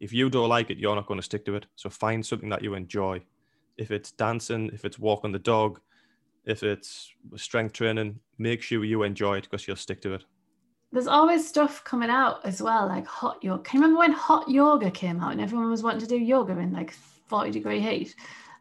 If 0.00 0.12
you 0.12 0.28
don't 0.28 0.48
like 0.48 0.70
it, 0.70 0.78
you're 0.78 0.94
not 0.94 1.06
going 1.06 1.18
to 1.18 1.24
stick 1.24 1.44
to 1.46 1.54
it. 1.54 1.66
So 1.74 1.88
find 1.88 2.24
something 2.24 2.50
that 2.50 2.62
you 2.62 2.74
enjoy. 2.74 3.22
If 3.78 3.90
it's 3.90 4.12
dancing, 4.12 4.70
if 4.72 4.84
it's 4.84 4.98
walking 4.98 5.32
the 5.32 5.38
dog, 5.38 5.80
if 6.44 6.62
it's 6.62 7.12
strength 7.36 7.72
training, 7.72 8.20
make 8.38 8.62
sure 8.62 8.84
you 8.84 9.02
enjoy 9.02 9.38
it 9.38 9.44
because 9.44 9.66
you'll 9.66 9.76
stick 9.76 10.02
to 10.02 10.14
it. 10.14 10.24
There's 10.92 11.06
always 11.06 11.46
stuff 11.46 11.82
coming 11.84 12.10
out 12.10 12.44
as 12.44 12.62
well, 12.62 12.86
like 12.86 13.06
hot 13.06 13.42
yoga. 13.42 13.62
Can 13.62 13.78
you 13.78 13.82
remember 13.82 14.00
when 14.00 14.12
hot 14.12 14.48
yoga 14.48 14.90
came 14.90 15.20
out 15.20 15.32
and 15.32 15.40
everyone 15.40 15.70
was 15.70 15.82
wanting 15.82 16.00
to 16.00 16.06
do 16.06 16.18
yoga 16.18 16.56
in 16.58 16.72
like 16.72 16.92
40 17.28 17.50
degree 17.50 17.80
heat? 17.80 18.14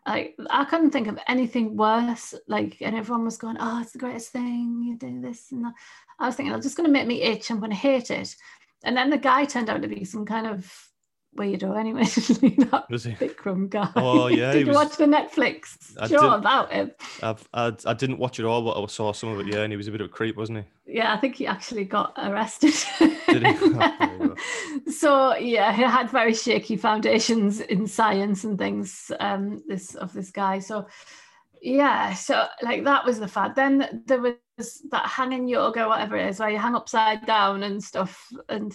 Like 0.06 0.36
I 0.50 0.66
couldn't 0.66 0.92
think 0.92 1.08
of 1.08 1.20
anything 1.28 1.76
worse. 1.76 2.36
Like, 2.48 2.78
and 2.82 2.96
everyone 2.96 3.26
was 3.26 3.38
going, 3.38 3.58
"Oh, 3.60 3.82
it's 3.82 3.92
the 3.92 4.00
greatest 4.00 4.32
thing. 4.32 4.84
You 4.86 4.98
do 4.98 5.22
this 5.22 5.52
and 5.52 5.66
that." 5.66 5.74
I 6.20 6.28
was 6.28 6.36
thinking, 6.36 6.54
"I'm 6.54 6.62
just 6.62 6.78
going 6.78 6.88
to 6.88 6.94
make 6.94 7.08
me 7.08 7.22
itch. 7.22 7.50
I'm 7.50 7.60
going 7.60 7.72
to 7.72 7.78
hate 7.78 8.12
it." 8.12 8.36
And 8.84 8.96
then 8.96 9.10
the 9.10 9.18
guy 9.18 9.46
turned 9.46 9.70
out 9.70 9.82
to 9.82 9.88
be 9.88 10.06
some 10.06 10.26
kind 10.26 10.46
of 10.46 10.85
weirdo 11.36 11.78
anyway. 11.78 12.04
that 12.72 12.86
was 12.90 13.04
he? 13.06 13.12
Bikram 13.14 13.70
guy. 13.70 13.90
Oh 13.96 14.28
yeah. 14.28 14.54
did 14.54 14.62
you 14.62 14.68
was... 14.68 14.76
watch 14.76 14.98
the 14.98 15.06
Netflix 15.06 15.94
I 16.00 16.08
show 16.08 16.22
did... 16.22 16.40
about 16.40 16.72
him? 16.72 16.92
I've, 17.22 17.48
I, 17.54 17.74
I 17.86 17.94
didn't 17.94 18.20
watch 18.20 18.40
it 18.40 18.46
all, 18.46 18.62
but 18.62 18.82
I 18.82 18.86
saw 18.88 19.12
some 19.12 19.30
of 19.30 19.40
it. 19.40 19.48
Yeah, 19.48 19.62
and 19.62 19.72
he 19.72 19.78
was 19.78 19.88
a 19.88 19.92
bit 19.92 20.02
of 20.02 20.08
a 20.08 20.10
creep, 20.10 20.38
wasn't 20.38 20.60
he? 20.60 20.94
Yeah, 20.96 21.14
I 21.14 21.18
think 21.18 21.36
he 21.36 21.48
actually 21.48 21.86
got 21.86 22.14
arrested. 22.18 22.74
did 23.28 23.46
he? 23.46 23.56
Oh, 24.18 24.36
so 24.92 25.36
yeah, 25.36 25.72
he 25.72 25.84
had 25.84 26.10
very 26.10 26.34
shaky 26.34 26.76
foundations 26.76 27.62
in 27.62 27.88
science 27.88 28.44
and 28.44 28.58
things. 28.58 29.12
Um, 29.20 29.64
this 29.68 29.96
of 29.96 30.12
this 30.14 30.32
guy. 30.32 30.60
So 30.60 30.88
yeah, 31.62 32.14
so 32.14 32.48
like 32.62 32.84
that 32.84 33.06
was 33.06 33.20
the 33.20 33.28
fad. 33.28 33.56
Then 33.56 34.04
there 34.06 34.22
was 34.22 34.82
that 34.92 35.08
hanging 35.08 35.48
yoga, 35.48 35.88
whatever 35.88 36.18
it 36.18 36.28
is, 36.28 36.40
where 36.40 36.50
you 36.50 36.58
hang 36.58 36.76
upside 36.76 37.26
down 37.26 37.64
and 37.64 37.84
stuff 37.84 38.32
and 38.50 38.74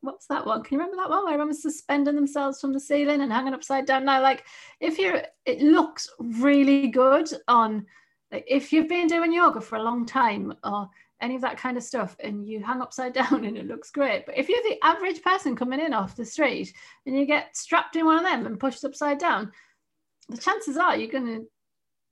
what's 0.00 0.26
that 0.26 0.46
one? 0.46 0.62
Can 0.62 0.74
you 0.74 0.80
remember 0.80 1.02
that 1.02 1.10
one 1.10 1.24
where 1.24 1.34
everyone's 1.34 1.62
suspending 1.62 2.14
themselves 2.14 2.60
from 2.60 2.72
the 2.72 2.80
ceiling 2.80 3.20
and 3.20 3.32
hanging 3.32 3.54
upside 3.54 3.86
down? 3.86 4.04
Now, 4.04 4.22
like 4.22 4.46
if 4.80 4.98
you're, 4.98 5.22
it 5.46 5.60
looks 5.60 6.08
really 6.18 6.88
good 6.88 7.28
on, 7.48 7.86
like 8.32 8.44
if 8.46 8.72
you've 8.72 8.88
been 8.88 9.06
doing 9.06 9.32
yoga 9.32 9.60
for 9.60 9.76
a 9.76 9.82
long 9.82 10.06
time 10.06 10.54
or 10.64 10.88
any 11.20 11.34
of 11.34 11.42
that 11.42 11.58
kind 11.58 11.76
of 11.76 11.82
stuff 11.82 12.16
and 12.20 12.46
you 12.46 12.62
hang 12.62 12.80
upside 12.80 13.12
down 13.20 13.44
and 13.44 13.56
it 13.56 13.66
looks 13.66 13.90
great. 13.90 14.26
But 14.26 14.38
if 14.38 14.48
you're 14.48 14.62
the 14.62 14.78
average 14.84 15.22
person 15.22 15.56
coming 15.56 15.80
in 15.80 15.92
off 15.92 16.16
the 16.16 16.24
street 16.24 16.72
and 17.06 17.16
you 17.16 17.26
get 17.26 17.56
strapped 17.56 17.96
in 17.96 18.06
one 18.06 18.18
of 18.18 18.24
them 18.24 18.46
and 18.46 18.58
pushed 18.58 18.84
upside 18.84 19.18
down, 19.18 19.52
the 20.28 20.38
chances 20.38 20.76
are 20.76 20.96
you're 20.96 21.10
going 21.10 21.26
to 21.26 21.46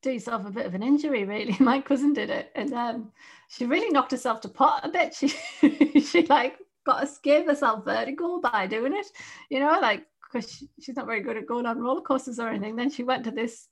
do 0.03 0.13
yourself 0.13 0.47
a 0.47 0.51
bit 0.51 0.67
of 0.67 0.75
an 0.75 0.83
injury, 0.83 1.25
really. 1.25 1.57
My 1.61 1.81
cousin 1.81 2.13
did 2.13 2.31
it, 2.31 2.51
and 2.55 2.73
um, 2.73 3.13
she 3.49 3.67
really 3.67 3.91
knocked 3.91 4.13
herself 4.13 4.41
to 4.43 4.49
pot 4.49 4.85
a 4.85 4.89
bit. 4.89 5.15
She 5.61 6.01
she 6.01 6.27
like 6.27 6.59
got 6.89 7.05
a 7.05 7.09
gave 7.23 7.47
herself 7.47 7.85
vertigo 7.85 8.41
by 8.41 8.67
doing 8.67 8.95
it, 8.95 9.07
you 9.51 9.61
know, 9.61 9.79
like 9.81 10.07
because 10.23 10.51
she, 10.51 10.69
she's 10.81 10.97
not 10.97 11.07
very 11.07 11.21
good 11.21 11.37
at 11.37 11.47
going 11.47 11.67
on 11.67 11.79
roller 11.79 12.01
coasters 12.01 12.39
or 12.39 12.49
anything. 12.49 12.77
Then 12.77 12.91
she 12.91 13.05
went 13.05 13.25
to 13.25 13.31
this 13.31 13.69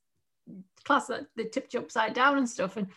class 0.85 1.07
that 1.07 1.27
they 1.37 1.45
tipped 1.45 1.75
you 1.75 1.81
upside 1.81 2.15
down 2.15 2.39
and 2.39 2.49
stuff, 2.49 2.77
and 2.77 2.89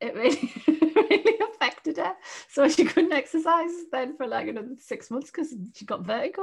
it 0.00 0.14
really 0.14 0.52
really 0.94 1.38
affected 1.52 1.98
her. 1.98 2.14
So 2.48 2.68
she 2.68 2.84
couldn't 2.84 3.12
exercise 3.12 3.70
then 3.92 4.16
for 4.16 4.26
like 4.26 4.48
another 4.48 4.74
six 4.78 5.10
months 5.10 5.30
because 5.30 5.54
she 5.74 5.84
got 5.84 6.06
vertigo. 6.06 6.42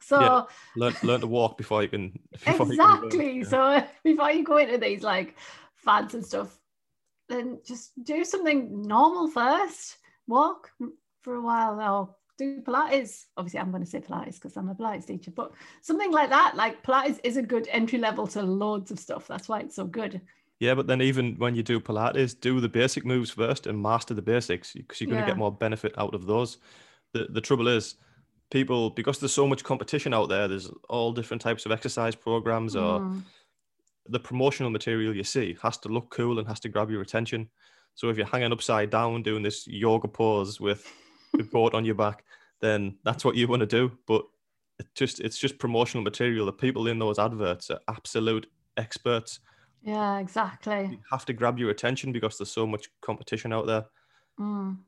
So 0.00 0.20
yeah, 0.20 0.42
learn 0.76 0.94
learn 1.04 1.20
to 1.20 1.28
walk 1.28 1.56
before 1.56 1.82
you 1.82 1.88
can. 1.88 2.18
Before 2.44 2.66
exactly. 2.66 3.34
You 3.34 3.42
can 3.42 3.50
so 3.50 3.86
before 4.04 4.32
you 4.32 4.42
go 4.42 4.56
into 4.56 4.78
these 4.78 5.02
like 5.02 5.36
fads 5.76 6.14
and 6.14 6.26
stuff, 6.26 6.58
then 7.28 7.60
just 7.64 7.92
do 8.02 8.24
something 8.24 8.82
normal 8.82 9.28
first. 9.28 9.98
Walk 10.26 10.70
for 11.22 11.34
a 11.34 11.42
while 11.42 11.80
or 11.80 12.14
do 12.38 12.60
Pilates. 12.60 13.26
Obviously, 13.36 13.60
I'm 13.60 13.70
going 13.70 13.84
to 13.84 13.88
say 13.88 14.00
Pilates 14.00 14.34
because 14.34 14.56
I'm 14.56 14.68
a 14.68 14.74
Pilates 14.74 15.06
teacher, 15.06 15.30
but 15.30 15.52
something 15.80 16.10
like 16.10 16.30
that, 16.30 16.54
like 16.56 16.82
Pilates 16.82 17.20
is 17.24 17.36
a 17.36 17.42
good 17.42 17.68
entry 17.70 17.98
level 17.98 18.26
to 18.28 18.42
loads 18.42 18.90
of 18.90 18.98
stuff. 18.98 19.26
That's 19.26 19.48
why 19.48 19.60
it's 19.60 19.76
so 19.76 19.84
good. 19.84 20.20
Yeah, 20.60 20.74
but 20.74 20.86
then 20.86 21.02
even 21.02 21.34
when 21.38 21.56
you 21.56 21.62
do 21.62 21.80
Pilates, 21.80 22.38
do 22.38 22.60
the 22.60 22.68
basic 22.68 23.04
moves 23.04 23.30
first 23.30 23.66
and 23.66 23.80
master 23.80 24.14
the 24.14 24.22
basics 24.22 24.72
because 24.72 25.00
you're 25.00 25.08
going 25.08 25.20
yeah. 25.20 25.26
to 25.26 25.30
get 25.32 25.38
more 25.38 25.52
benefit 25.52 25.94
out 25.98 26.14
of 26.14 26.26
those. 26.26 26.58
The 27.12 27.26
the 27.30 27.40
trouble 27.40 27.68
is, 27.68 27.96
people 28.52 28.90
because 28.90 29.18
there's 29.18 29.32
so 29.32 29.48
much 29.48 29.64
competition 29.64 30.14
out 30.14 30.28
there. 30.28 30.46
There's 30.46 30.70
all 30.88 31.12
different 31.12 31.40
types 31.40 31.66
of 31.66 31.72
exercise 31.72 32.14
programs 32.14 32.76
or 32.76 33.00
mm. 33.00 33.22
the 34.08 34.20
promotional 34.20 34.70
material 34.70 35.16
you 35.16 35.24
see 35.24 35.56
has 35.62 35.78
to 35.78 35.88
look 35.88 36.10
cool 36.10 36.38
and 36.38 36.46
has 36.46 36.60
to 36.60 36.68
grab 36.68 36.90
your 36.90 37.02
attention. 37.02 37.48
So 37.94 38.08
if 38.08 38.16
you're 38.16 38.26
hanging 38.26 38.52
upside 38.52 38.90
down 38.90 39.22
doing 39.22 39.42
this 39.42 39.66
yoga 39.66 40.06
pose 40.06 40.60
with 40.60 40.86
board 41.50 41.74
on 41.74 41.84
your 41.84 41.94
back, 41.94 42.24
then 42.60 42.96
that's 43.04 43.24
what 43.24 43.36
you 43.36 43.48
want 43.48 43.60
to 43.60 43.66
do. 43.66 43.92
But 44.06 44.24
it 44.78 44.86
just 44.94 45.20
it's 45.20 45.38
just 45.38 45.58
promotional 45.58 46.04
material. 46.04 46.46
The 46.46 46.52
people 46.52 46.86
in 46.86 46.98
those 46.98 47.18
adverts 47.18 47.70
are 47.70 47.80
absolute 47.88 48.46
experts. 48.76 49.40
Yeah, 49.82 50.18
exactly. 50.18 50.88
You 50.92 50.98
have 51.10 51.26
to 51.26 51.32
grab 51.32 51.58
your 51.58 51.70
attention 51.70 52.12
because 52.12 52.38
there's 52.38 52.52
so 52.52 52.66
much 52.66 52.88
competition 53.00 53.52
out 53.52 53.66
there. 53.66 53.84
Mm. 54.38 54.78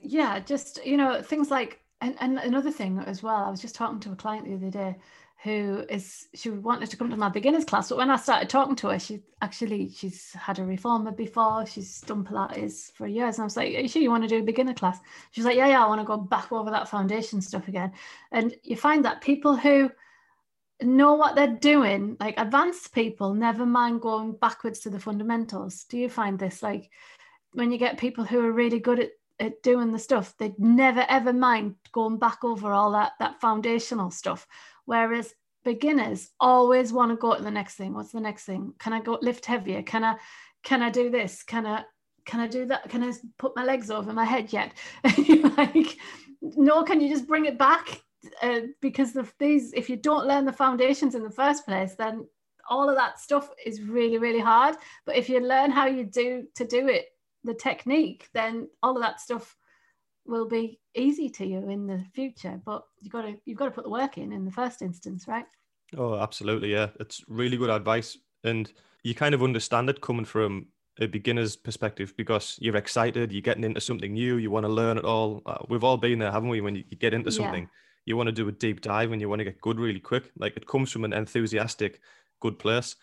Yeah, 0.00 0.38
just 0.38 0.84
you 0.84 0.96
know 0.96 1.22
things 1.22 1.50
like 1.50 1.80
And, 2.00 2.16
and 2.20 2.38
another 2.38 2.70
thing 2.70 2.98
as 3.06 3.22
well, 3.22 3.44
I 3.44 3.50
was 3.50 3.60
just 3.60 3.74
talking 3.74 4.00
to 4.00 4.12
a 4.12 4.16
client 4.16 4.46
the 4.46 4.54
other 4.54 4.70
day 4.70 4.96
who 5.44 5.84
is 5.90 6.26
she 6.34 6.48
wanted 6.48 6.88
to 6.88 6.96
come 6.96 7.10
to 7.10 7.16
my 7.16 7.28
beginners 7.28 7.66
class 7.66 7.90
but 7.90 7.98
when 7.98 8.10
i 8.10 8.16
started 8.16 8.48
talking 8.48 8.74
to 8.74 8.88
her 8.88 8.98
she 8.98 9.20
actually 9.42 9.90
she's 9.90 10.32
had 10.32 10.58
a 10.58 10.64
reformer 10.64 11.12
before 11.12 11.66
she's 11.66 12.00
done 12.00 12.24
pilates 12.24 12.90
for 12.92 13.06
years 13.06 13.36
and 13.36 13.42
i 13.42 13.44
was 13.44 13.56
like 13.56 13.74
are 13.74 13.80
you 13.80 13.88
sure 13.88 14.00
you 14.00 14.10
want 14.10 14.22
to 14.22 14.28
do 14.28 14.38
a 14.38 14.42
beginner 14.42 14.74
class? 14.74 14.98
She's 15.32 15.44
like 15.44 15.56
yeah 15.56 15.68
yeah 15.68 15.84
i 15.84 15.88
want 15.88 16.00
to 16.00 16.06
go 16.06 16.16
back 16.16 16.50
over 16.50 16.70
that 16.70 16.88
foundation 16.88 17.40
stuff 17.40 17.68
again. 17.68 17.92
And 18.32 18.54
you 18.62 18.76
find 18.76 19.04
that 19.04 19.20
people 19.20 19.54
who 19.54 19.90
know 20.82 21.14
what 21.14 21.34
they're 21.34 21.58
doing 21.58 22.16
like 22.20 22.34
advanced 22.38 22.92
people 22.92 23.34
never 23.34 23.64
mind 23.64 24.00
going 24.00 24.32
backwards 24.32 24.80
to 24.80 24.90
the 24.90 24.98
fundamentals. 24.98 25.84
Do 25.84 25.98
you 25.98 26.08
find 26.08 26.38
this? 26.38 26.62
Like 26.62 26.90
when 27.52 27.70
you 27.70 27.78
get 27.78 27.98
people 27.98 28.24
who 28.24 28.40
are 28.40 28.52
really 28.52 28.80
good 28.80 28.98
at 28.98 29.10
at 29.40 29.62
doing 29.62 29.90
the 29.90 29.98
stuff 29.98 30.34
they'd 30.38 30.58
never 30.58 31.04
ever 31.08 31.32
mind 31.32 31.74
going 31.92 32.18
back 32.18 32.44
over 32.44 32.72
all 32.72 32.92
that 32.92 33.12
that 33.18 33.40
foundational 33.40 34.10
stuff 34.10 34.46
Whereas 34.86 35.34
beginners 35.64 36.30
always 36.38 36.92
want 36.92 37.10
to 37.10 37.16
go 37.16 37.34
to 37.34 37.42
the 37.42 37.50
next 37.50 37.74
thing. 37.74 37.94
What's 37.94 38.12
the 38.12 38.20
next 38.20 38.44
thing? 38.44 38.74
Can 38.78 38.92
I 38.92 39.00
go 39.00 39.18
lift 39.20 39.46
heavier? 39.46 39.82
Can 39.82 40.04
I 40.04 40.16
can 40.62 40.82
I 40.82 40.90
do 40.90 41.10
this? 41.10 41.42
Can 41.42 41.66
I 41.66 41.84
can 42.26 42.40
I 42.40 42.46
do 42.46 42.66
that? 42.66 42.88
Can 42.88 43.02
I 43.02 43.12
put 43.38 43.56
my 43.56 43.64
legs 43.64 43.90
over 43.90 44.12
my 44.12 44.24
head 44.24 44.52
yet? 44.52 44.72
like, 45.58 45.98
no, 46.40 46.82
can 46.82 47.00
you 47.00 47.10
just 47.10 47.26
bring 47.26 47.44
it 47.44 47.58
back? 47.58 48.00
Uh, 48.40 48.60
because 48.80 49.16
of 49.16 49.34
these, 49.38 49.74
if 49.74 49.90
you 49.90 49.96
don't 49.96 50.26
learn 50.26 50.46
the 50.46 50.52
foundations 50.52 51.14
in 51.14 51.22
the 51.22 51.30
first 51.30 51.66
place, 51.66 51.94
then 51.94 52.26
all 52.70 52.88
of 52.88 52.96
that 52.96 53.20
stuff 53.20 53.50
is 53.66 53.82
really, 53.82 54.16
really 54.16 54.40
hard. 54.40 54.76
But 55.04 55.16
if 55.16 55.28
you 55.28 55.40
learn 55.40 55.70
how 55.70 55.86
you 55.86 56.04
do 56.04 56.46
to 56.54 56.64
do 56.64 56.88
it, 56.88 57.04
the 57.44 57.54
technique, 57.54 58.28
then 58.32 58.68
all 58.82 58.96
of 58.96 59.02
that 59.02 59.20
stuff 59.20 59.56
will 60.26 60.46
be 60.48 60.80
easy 60.94 61.28
to 61.28 61.46
you 61.46 61.68
in 61.68 61.86
the 61.86 62.04
future. 62.14 62.60
But 62.64 62.84
you've 63.00 63.12
got 63.12 63.22
to 63.22 63.36
you've 63.44 63.58
got 63.58 63.66
to 63.66 63.70
put 63.70 63.84
the 63.84 63.90
work 63.90 64.18
in 64.18 64.32
in 64.32 64.44
the 64.44 64.50
first 64.50 64.82
instance 64.82 65.28
right? 65.28 65.46
Oh 65.96 66.18
absolutely 66.18 66.72
yeah. 66.72 66.88
It's 67.00 67.22
really 67.28 67.56
good 67.56 67.70
advice 67.70 68.16
and 68.42 68.72
you 69.02 69.14
kind 69.14 69.34
of 69.34 69.42
understand 69.42 69.90
it 69.90 70.00
coming 70.00 70.24
from 70.24 70.66
a 71.00 71.06
beginner's 71.06 71.56
perspective 71.56 72.14
because 72.16 72.56
you're 72.60 72.76
excited 72.76 73.32
you're 73.32 73.42
getting 73.42 73.64
into 73.64 73.80
something 73.80 74.12
new 74.12 74.36
you 74.36 74.50
want 74.50 74.64
to 74.64 74.72
learn 74.72 74.96
it 74.96 75.04
all. 75.04 75.42
Uh, 75.44 75.58
we've 75.68 75.84
all 75.84 75.96
been 75.96 76.18
there 76.18 76.32
haven't 76.32 76.48
we 76.48 76.60
when 76.60 76.76
you, 76.76 76.84
you 76.88 76.96
get 76.96 77.14
into 77.14 77.30
something? 77.30 77.64
Yeah. 77.64 77.68
you 78.06 78.16
want 78.16 78.28
to 78.28 78.32
do 78.32 78.48
a 78.48 78.52
deep 78.52 78.80
dive 78.80 79.12
and 79.12 79.20
you 79.20 79.28
want 79.28 79.40
to 79.40 79.44
get 79.44 79.60
good 79.60 79.78
really 79.78 80.00
quick. 80.00 80.30
Like 80.38 80.56
it 80.56 80.66
comes 80.66 80.90
from 80.90 81.04
an 81.04 81.12
enthusiastic 81.12 82.00
good 82.40 82.58
place 82.58 82.96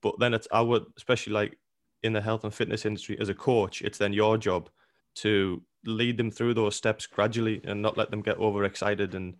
but 0.00 0.18
then 0.18 0.34
it's 0.34 0.48
our 0.52 0.80
especially 0.96 1.32
like 1.32 1.58
in 2.04 2.12
the 2.12 2.20
health 2.20 2.44
and 2.44 2.54
fitness 2.54 2.84
industry 2.84 3.16
as 3.18 3.28
a 3.28 3.34
coach 3.34 3.82
it's 3.82 3.98
then 3.98 4.12
your 4.12 4.36
job 4.38 4.68
to 5.14 5.62
lead 5.86 6.16
them 6.16 6.30
through 6.30 6.54
those 6.54 6.76
steps 6.76 7.06
gradually 7.06 7.60
and 7.64 7.80
not 7.80 7.96
let 7.96 8.10
them 8.10 8.22
get 8.22 8.38
overexcited 8.38 9.14
and 9.14 9.34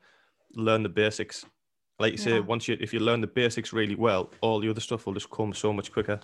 learn 0.54 0.82
the 0.82 0.88
basics. 0.88 1.44
Like 1.98 2.12
you 2.12 2.18
say, 2.18 2.40
once 2.40 2.66
you 2.66 2.76
if 2.80 2.92
you 2.92 3.00
learn 3.00 3.20
the 3.20 3.26
basics 3.26 3.72
really 3.72 3.94
well, 3.94 4.30
all 4.40 4.60
the 4.60 4.68
other 4.68 4.80
stuff 4.80 5.06
will 5.06 5.14
just 5.14 5.30
come 5.30 5.52
so 5.52 5.72
much 5.72 5.92
quicker. 5.92 6.20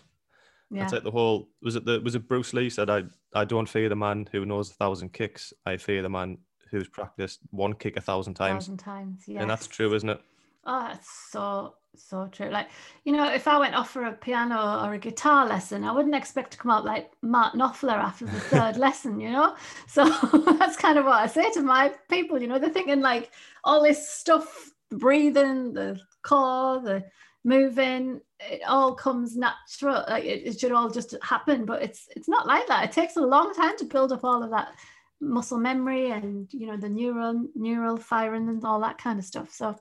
Yeah. 0.71 0.81
That's 0.81 0.93
like 0.93 1.05
the 1.05 1.11
whole 1.11 1.49
was 1.63 1.77
it 1.77 1.85
the 1.85 2.01
was 2.01 2.15
it 2.15 2.29
Bruce 2.29 2.53
Lee 2.53 2.71
said 2.71 2.91
I 2.91 3.05
I 3.35 3.45
don't 3.45 3.69
fear 3.69 3.89
the 3.89 3.97
man 3.97 4.29
who 4.33 4.45
knows 4.45 4.71
a 4.71 4.75
thousand 4.75 5.13
kicks. 5.13 5.53
I 5.67 5.77
fear 5.77 6.03
the 6.03 6.09
man 6.09 6.39
who's 6.71 6.89
practiced 6.89 7.41
one 7.51 7.75
kick 7.75 7.97
a 7.97 8.01
thousand 8.01 8.35
times. 8.35 8.65
Thousand 8.65 8.79
times, 8.79 9.25
yeah. 9.27 9.43
And 9.43 9.51
that's 9.51 9.67
true, 9.67 9.95
isn't 9.95 10.09
it? 10.09 10.21
Oh, 10.65 10.91
it's 10.95 11.31
so 11.31 11.75
so 11.97 12.29
true. 12.29 12.51
Like, 12.51 12.69
you 13.05 13.13
know, 13.13 13.33
if 13.33 13.49
I 13.49 13.59
went 13.59 13.75
off 13.75 13.91
for 13.91 14.05
a 14.05 14.13
piano 14.13 14.85
or 14.85 14.95
a 14.95 14.99
guitar 14.99 15.47
lesson, 15.47 15.85
I 15.85 15.93
wouldn't 15.93 16.15
expect 16.15 16.53
to 16.53 16.59
come 16.59 16.71
out 16.71 16.85
like 16.85 17.11
Mark 17.23 17.55
Knopfler 17.55 17.93
after 17.93 18.27
the 18.27 18.41
third 18.53 18.77
lesson, 18.77 19.21
you 19.21 19.33
know? 19.33 19.57
So 19.89 20.05
that's 20.59 20.77
kind 20.77 20.99
of 20.99 21.05
what 21.05 21.21
I 21.21 21.27
say 21.27 21.51
to 21.53 21.63
my 21.63 21.93
people, 22.09 22.41
you 22.41 22.47
know, 22.47 22.59
they're 22.59 22.71
thinking 22.71 23.01
like 23.01 23.31
all 23.65 23.83
this 23.83 24.09
stuff, 24.09 24.71
the 24.91 24.97
breathing, 24.97 25.73
the 25.73 26.01
core, 26.23 26.81
the 26.81 27.05
moving, 27.45 28.21
it 28.41 28.63
all 28.67 28.95
comes 28.95 29.37
natural. 29.37 30.05
Like 30.09 30.25
it, 30.25 30.47
it 30.47 30.61
should 30.61 30.73
all 30.73 30.91
just 30.91 31.15
happen, 31.23 31.65
but 31.65 31.83
it's 31.83 32.09
it's 32.17 32.29
not 32.29 32.47
like 32.47 32.67
that. 32.69 32.85
It 32.85 32.93
takes 32.93 33.17
a 33.17 33.21
long 33.21 33.55
time 33.55 33.77
to 33.79 33.85
build 33.85 34.13
up 34.13 34.25
all 34.25 34.43
of 34.43 34.51
that 34.51 34.75
muscle 35.23 35.59
memory 35.59 36.11
and 36.11 36.49
you 36.51 36.67
know 36.67 36.79
the 36.79 36.89
neural 36.89 37.47
neural 37.55 37.99
firing 37.99 38.49
and 38.49 38.65
all 38.65 38.81
that 38.81 38.99
kind 38.99 39.19
of 39.19 39.25
stuff. 39.25 39.53
So 39.53 39.77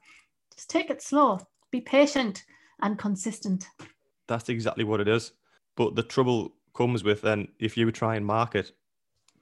just 0.59 0.69
take 0.69 0.89
it 0.89 1.01
slow 1.01 1.39
be 1.71 1.79
patient 1.79 2.43
and 2.81 2.99
consistent. 2.99 3.67
That's 4.27 4.49
exactly 4.49 4.83
what 4.83 4.99
it 4.99 5.07
is. 5.07 5.31
But 5.77 5.95
the 5.95 6.03
trouble 6.03 6.53
comes 6.75 7.01
with 7.01 7.21
then 7.21 7.47
if 7.59 7.77
you 7.77 7.89
try 7.91 8.15
and 8.15 8.25
market 8.25 8.73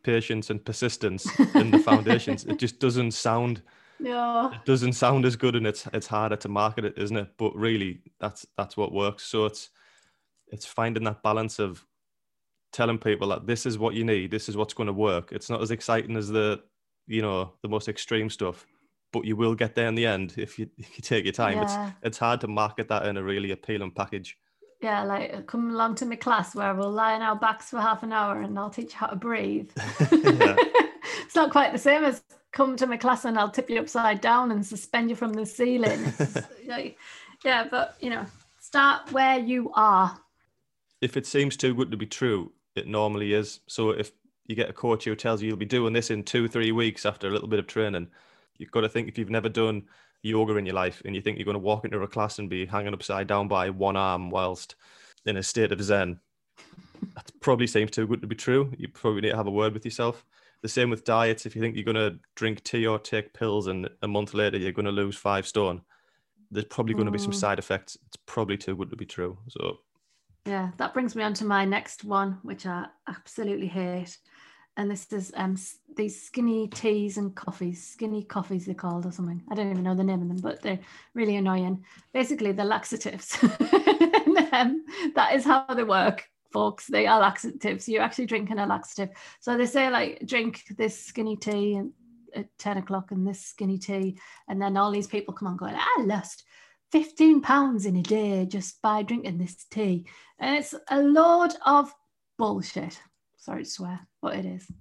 patience 0.04 0.52
and 0.52 0.64
persistence 0.64 1.28
in 1.56 1.72
the 1.72 1.80
foundations, 1.86 2.46
it 2.46 2.60
just 2.60 2.80
doesn't 2.80 3.12
sound 3.12 3.64
no. 4.00 4.52
It 4.54 4.64
doesn't 4.64 4.94
sound 4.94 5.26
as 5.26 5.36
good 5.36 5.56
and 5.56 5.66
it's 5.66 5.88
it's 5.92 6.06
harder 6.06 6.36
to 6.36 6.50
market 6.50 6.86
it, 6.86 6.94
isn't 6.98 7.18
it? 7.18 7.30
But 7.38 7.56
really 7.56 8.02
that's 8.20 8.46
that's 8.56 8.78
what 8.78 8.94
works. 8.94 9.24
So 9.24 9.46
it's 9.46 9.72
it's 10.50 10.68
finding 10.68 11.06
that 11.06 11.24
balance 11.24 11.58
of 11.58 11.84
telling 12.72 13.00
people 13.00 13.30
that 13.30 13.48
this 13.48 13.66
is 13.66 13.80
what 13.80 13.96
you 13.96 14.04
need, 14.04 14.30
this 14.30 14.50
is 14.50 14.56
what's 14.56 14.76
going 14.76 14.86
to 14.86 14.94
work. 14.94 15.32
It's 15.32 15.50
not 15.50 15.64
as 15.64 15.72
exciting 15.72 16.16
as 16.16 16.28
the 16.28 16.62
you 17.08 17.24
know 17.24 17.54
the 17.64 17.70
most 17.70 17.90
extreme 17.90 18.30
stuff, 18.30 18.68
but 19.12 19.26
you 19.26 19.36
will 19.36 19.56
get 19.56 19.76
there 19.76 19.88
in 19.88 19.96
the 19.96 20.06
end 20.06 20.36
if 20.38 20.60
you 20.60 20.70
if 20.78 20.98
you 20.98 21.02
take 21.02 21.26
your 21.26 21.34
time. 21.34 21.58
Yeah. 21.58 21.64
It's 21.64 21.96
it's 22.04 22.18
hard 22.18 22.42
to 22.42 22.48
market 22.48 22.88
that 22.90 23.06
in 23.06 23.18
a 23.18 23.24
really 23.24 23.52
appealing 23.52 23.92
package. 23.92 24.38
Yeah, 24.82 25.04
like 25.04 25.34
uh, 25.34 25.42
come 25.42 25.72
along 25.72 25.96
to 25.96 26.06
my 26.06 26.16
class 26.16 26.54
where 26.54 26.74
we'll 26.76 26.92
lie 26.92 27.16
on 27.16 27.22
our 27.22 27.36
backs 27.36 27.72
for 27.72 27.80
half 27.80 28.04
an 28.04 28.14
hour 28.14 28.42
and 28.42 28.58
I'll 28.60 28.70
teach 28.70 28.94
you 28.94 29.00
how 29.00 29.08
to 29.08 29.16
breathe. 29.16 29.72
it's 29.76 31.36
not 31.36 31.52
quite 31.52 31.72
the 31.72 31.80
same 31.80 32.04
as 32.04 32.22
come 32.52 32.76
to 32.76 32.88
my 32.88 32.98
class 32.98 33.26
and 33.26 33.38
I'll 33.38 33.52
tip 33.52 33.70
you 33.70 33.80
upside 33.80 34.22
down 34.22 34.52
and 34.52 34.66
suspend 34.66 35.10
you 35.10 35.16
from 35.16 35.34
the 35.34 35.46
ceiling. 35.46 36.14
yeah, 37.44 37.68
but 37.70 37.96
you 38.00 38.10
know, 38.10 38.26
start 38.60 39.12
where 39.12 39.40
you 39.40 39.72
are. 39.74 40.20
If 41.02 41.18
it 41.18 41.26
seems 41.26 41.58
too 41.58 41.74
good 41.74 41.92
to 41.92 41.98
be 41.98 42.08
true, 42.08 42.52
it 42.76 42.88
normally 42.88 43.34
is. 43.34 43.60
So 43.68 43.92
if 43.92 44.12
you 44.46 44.56
get 44.56 44.70
a 44.70 44.74
coach 44.74 45.06
who 45.06 45.16
tells 45.16 45.42
you 45.42 45.50
you'll 45.50 45.58
be 45.58 45.66
doing 45.66 45.94
this 45.94 46.10
in 46.10 46.24
two, 46.24 46.48
three 46.48 46.72
weeks 46.72 47.06
after 47.06 47.28
a 47.28 47.32
little 47.32 47.48
bit 47.48 47.60
of 47.60 47.68
training, 47.68 48.08
You've 48.58 48.72
got 48.72 48.82
to 48.82 48.90
think 48.90 49.08
if 49.08 49.18
you've 49.18 49.30
never 49.30 49.50
done 49.50 49.84
yoga 50.24 50.56
in 50.56 50.66
your 50.66 50.76
life 50.76 51.02
and 51.06 51.16
you 51.16 51.22
think 51.22 51.38
you're 51.38 51.46
going 51.46 51.56
to 51.56 51.60
walk 51.60 51.86
into 51.86 52.02
a 52.02 52.08
class 52.08 52.40
and 52.40 52.50
be 52.50 52.66
hanging 52.66 52.94
upside 52.94 53.28
down 53.28 53.48
by 53.48 53.70
one 53.70 53.96
arm 53.96 54.30
whilst 54.30 54.76
in 55.26 55.38
a 55.38 55.44
state 55.44 55.72
of 55.72 55.82
zen, 55.82 56.20
that 57.16 57.32
probably 57.40 57.68
seems 57.68 57.92
too 57.92 58.08
good 58.08 58.22
to 58.22 58.28
be 58.28 58.36
true. 58.36 58.72
You 58.78 58.88
probably 58.88 59.22
need 59.22 59.32
to 59.32 59.38
have 59.38 59.48
a 59.48 59.52
word 59.52 59.74
with 59.74 59.86
yourself. 59.86 60.26
The 60.62 60.70
same 60.70 60.90
with 60.90 61.06
diets. 61.06 61.46
If 61.46 61.56
you 61.56 61.62
think 61.62 61.76
you're 61.76 61.84
going 61.84 61.96
to 61.96 62.20
drink 62.36 62.64
tea 62.64 62.88
or 62.88 62.98
take 62.98 63.34
pills 63.34 63.68
and 63.68 63.90
a 64.02 64.08
month 64.08 64.34
later 64.34 64.58
you're 64.58 64.72
going 64.72 64.86
to 64.86 64.92
lose 64.92 65.16
five 65.16 65.48
stone, 65.48 65.82
there's 66.50 66.66
probably 66.66 66.94
going 66.94 67.06
to 67.06 67.12
be 67.12 67.20
some 67.20 67.32
mm. 67.32 67.36
side 67.36 67.60
effects. 67.60 67.98
It's 68.08 68.18
probably 68.26 68.58
too 68.58 68.76
good 68.76 68.90
to 68.90 68.96
be 68.96 69.06
true. 69.06 69.38
So, 69.50 69.80
yeah, 70.46 70.72
that 70.78 70.94
brings 70.94 71.16
me 71.16 71.24
on 71.24 71.34
to 71.36 71.46
my 71.46 71.66
next 71.66 72.04
one, 72.04 72.40
which 72.42 72.66
I 72.66 72.88
absolutely 73.08 73.68
hate 73.68 74.18
and 74.78 74.90
this 74.90 75.12
is 75.12 75.32
um 75.36 75.58
these 75.96 76.22
skinny 76.24 76.68
teas 76.68 77.18
and 77.18 77.36
coffees 77.36 77.86
skinny 77.86 78.24
coffees 78.24 78.66
they're 78.66 78.76
called 78.76 79.06
or 79.06 79.12
something. 79.12 79.44
I 79.50 79.56
don't 79.56 79.72
even 79.72 79.84
know 79.84 79.96
the 79.96 80.04
name 80.04 80.22
of 80.22 80.28
them 80.28 80.38
but 80.38 80.62
they're 80.62 80.80
really 81.14 81.36
annoying. 81.36 81.84
Basically 82.14 82.52
they're 82.52 82.66
laxatives. 82.66 83.38
And, 84.50 84.78
um, 84.78 84.86
that 85.16 85.36
is 85.36 85.44
how 85.44 85.66
they 85.66 85.84
work 85.84 86.28
folks. 86.52 86.88
They 86.88 87.06
are 87.06 87.20
laxatives. 87.20 87.88
You're 87.88 88.02
actually 88.02 88.26
drinking 88.28 88.58
a 88.58 88.66
laxative. 88.66 89.10
So 89.42 89.58
they 89.58 89.66
say 89.66 89.90
like 89.90 90.26
drink 90.26 90.64
this 90.78 90.98
skinny 90.98 91.36
tea 91.36 91.82
at 92.34 92.48
10 92.58 92.78
o'clock 92.78 93.12
and 93.12 93.28
this 93.28 93.42
skinny 93.46 93.78
tea 93.78 94.18
and 94.48 94.62
then 94.62 94.78
all 94.78 94.92
these 94.92 95.08
people 95.08 95.34
come 95.34 95.48
on 95.48 95.58
going 95.58 95.76
i 95.76 96.04
lost 96.06 96.44
15 96.92 97.42
pounds 97.42 97.86
in 97.86 97.96
a 97.98 98.02
day 98.02 98.46
just 98.46 98.82
by 98.82 99.04
drinking 99.04 99.38
this 99.38 99.66
tea. 99.70 100.06
And 100.40 100.56
it's 100.56 100.74
a 100.90 101.02
load 101.02 101.54
of 101.66 101.94
bullshit. 102.38 103.00
Sorry 103.38 103.64
to 103.64 103.70
swear, 103.70 104.00
but 104.28 104.40
it 104.40 104.46
is. 104.46 104.72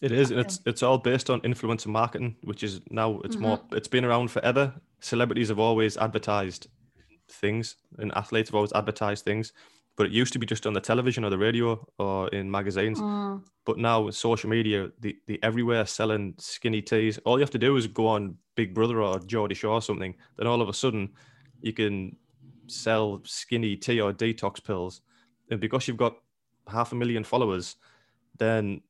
It 0.00 0.12
is, 0.12 0.30
and 0.30 0.40
it's 0.40 0.60
it's 0.64 0.82
all 0.82 0.98
based 0.98 1.28
on 1.28 1.40
influencer 1.40 1.88
marketing, 1.88 2.36
which 2.42 2.62
is 2.62 2.80
now 2.90 3.20
it's 3.24 3.34
mm-hmm. 3.34 3.46
more 3.46 3.60
it's 3.72 3.88
been 3.88 4.04
around 4.04 4.30
forever. 4.30 4.72
Celebrities 5.00 5.48
have 5.48 5.58
always 5.58 5.96
advertised 5.96 6.68
things, 7.28 7.76
and 7.98 8.12
athletes 8.14 8.50
have 8.50 8.54
always 8.54 8.72
advertised 8.72 9.24
things, 9.24 9.52
but 9.96 10.06
it 10.06 10.12
used 10.12 10.32
to 10.34 10.38
be 10.38 10.46
just 10.46 10.66
on 10.66 10.72
the 10.72 10.80
television 10.80 11.24
or 11.24 11.30
the 11.30 11.38
radio 11.38 11.84
or 11.98 12.28
in 12.28 12.48
magazines. 12.48 13.00
Mm. 13.00 13.42
But 13.64 13.78
now 13.78 14.02
with 14.02 14.14
social 14.14 14.48
media, 14.48 14.90
the 15.00 15.16
the 15.26 15.42
everywhere 15.42 15.84
selling 15.84 16.34
skinny 16.38 16.80
teas. 16.80 17.18
All 17.24 17.36
you 17.36 17.42
have 17.42 17.50
to 17.50 17.58
do 17.58 17.76
is 17.76 17.88
go 17.88 18.06
on 18.06 18.36
Big 18.54 18.74
Brother 18.74 19.02
or 19.02 19.18
Geordie 19.18 19.56
Shore 19.56 19.74
or 19.74 19.82
something. 19.82 20.14
Then 20.36 20.46
all 20.46 20.62
of 20.62 20.68
a 20.68 20.72
sudden, 20.72 21.10
you 21.60 21.72
can 21.72 22.14
sell 22.68 23.20
skinny 23.24 23.74
tea 23.74 24.00
or 24.00 24.12
detox 24.12 24.62
pills, 24.62 25.00
and 25.50 25.58
because 25.58 25.88
you've 25.88 25.96
got 25.96 26.14
half 26.68 26.92
a 26.92 26.94
million 26.94 27.24
followers, 27.24 27.76
then 28.38 28.80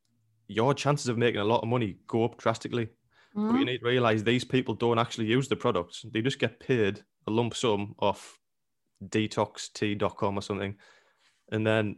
your 0.47 0.75
chances 0.75 1.09
of 1.09 1.19
making 1.19 1.40
a 1.40 1.45
lot 1.45 1.62
of 1.62 1.69
money 1.69 1.97
go 2.07 2.25
up 2.25 2.38
drastically. 2.38 2.88
Mm. 3.37 3.50
But 3.50 3.59
you 3.59 3.64
mm. 3.64 3.67
need 3.67 3.78
to 3.78 3.87
realize 3.87 4.25
these 4.25 4.45
people 4.45 4.75
don't 4.75 4.99
actually 4.99 5.26
use 5.26 5.49
the 5.49 5.57
products. 5.57 6.05
They 6.12 6.23
just 6.23 6.38
get 6.38 6.61
paid 6.61 7.02
a 7.26 7.31
lump 7.31 7.55
sum 7.55 7.95
off 7.99 8.38
detoxt.com 9.05 10.38
or 10.38 10.43
something. 10.43 10.76
And 11.52 11.67
then 11.67 11.97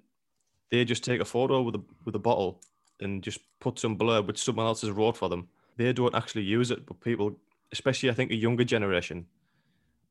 they 0.71 0.85
just 0.85 1.05
take 1.05 1.21
a 1.21 1.25
photo 1.25 1.63
with 1.63 1.77
a 1.77 1.83
with 2.05 2.15
a 2.15 2.19
bottle 2.19 2.63
and 3.01 3.23
just 3.23 3.41
put 3.61 3.79
some 3.79 3.97
blurb 3.97 4.27
which 4.27 4.43
someone 4.43 4.67
else 4.67 4.83
has 4.83 4.91
wrote 4.91 5.17
for 5.17 5.29
them. 5.29 5.49
they 5.77 5.93
don't 5.93 6.15
actually 6.15 6.43
use 6.43 6.71
it, 6.71 6.85
but 6.87 7.01
people, 7.01 7.37
especially 7.73 8.11
I 8.11 8.13
think 8.13 8.31
a 8.31 8.37
younger 8.37 8.65
generation, 8.65 9.27